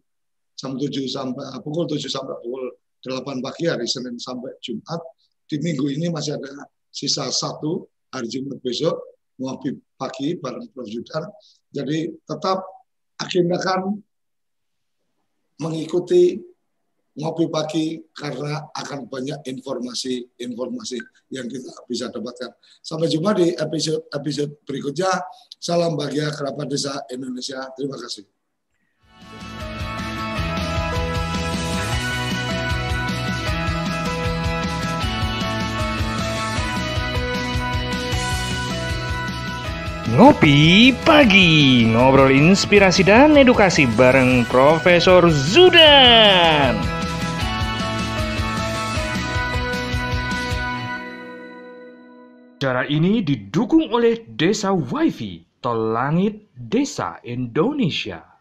jam 0.56 0.76
7 0.80 0.88
sampai 1.08 1.44
ah, 1.52 1.60
pukul 1.60 1.86
7 1.88 2.00
sampai 2.08 2.36
pukul 2.44 2.72
8 3.04 3.46
pagi 3.46 3.70
hari 3.70 3.86
Senin 3.86 4.18
sampai 4.18 4.56
Jumat. 4.64 5.00
Di 5.46 5.62
minggu 5.62 5.86
ini 5.94 6.10
masih 6.10 6.42
ada 6.42 6.66
sisa 6.90 7.30
satu 7.30 7.86
hari 8.10 8.26
Jumat 8.32 8.58
besok 8.64 8.98
Muhabib 9.36 9.78
pagi 10.00 10.40
bareng 10.40 10.72
Prof. 10.72 10.88
Yudhar. 10.88 11.28
Jadi 11.70 12.08
tetap 12.24 12.64
agendakan 13.20 14.00
mengikuti 15.60 16.40
ngopi 17.16 17.48
pagi 17.48 17.86
karena 18.12 18.60
akan 18.76 19.08
banyak 19.08 19.40
informasi-informasi 19.48 21.00
yang 21.32 21.48
kita 21.48 21.72
bisa 21.88 22.12
dapatkan. 22.12 22.52
Sampai 22.84 23.08
jumpa 23.08 23.32
di 23.36 23.56
episode-episode 23.56 24.64
berikutnya. 24.68 25.12
Salam 25.56 25.96
bahagia 25.96 26.32
kerabat 26.36 26.68
desa 26.68 27.04
Indonesia. 27.08 27.64
Terima 27.76 27.96
kasih. 27.96 28.35
Ngopi 40.06 40.94
Pagi, 41.02 41.82
ngobrol 41.90 42.30
inspirasi 42.30 43.02
dan 43.02 43.34
edukasi 43.34 43.90
bareng 43.90 44.46
Profesor 44.46 45.26
Zudan. 45.34 46.78
Cara 52.62 52.86
ini 52.86 53.26
didukung 53.26 53.90
oleh 53.90 54.30
Desa 54.30 54.78
Wifi, 54.78 55.42
Tol 55.58 55.98
Langit 55.98 56.54
Desa 56.54 57.18
Indonesia. 57.26 58.35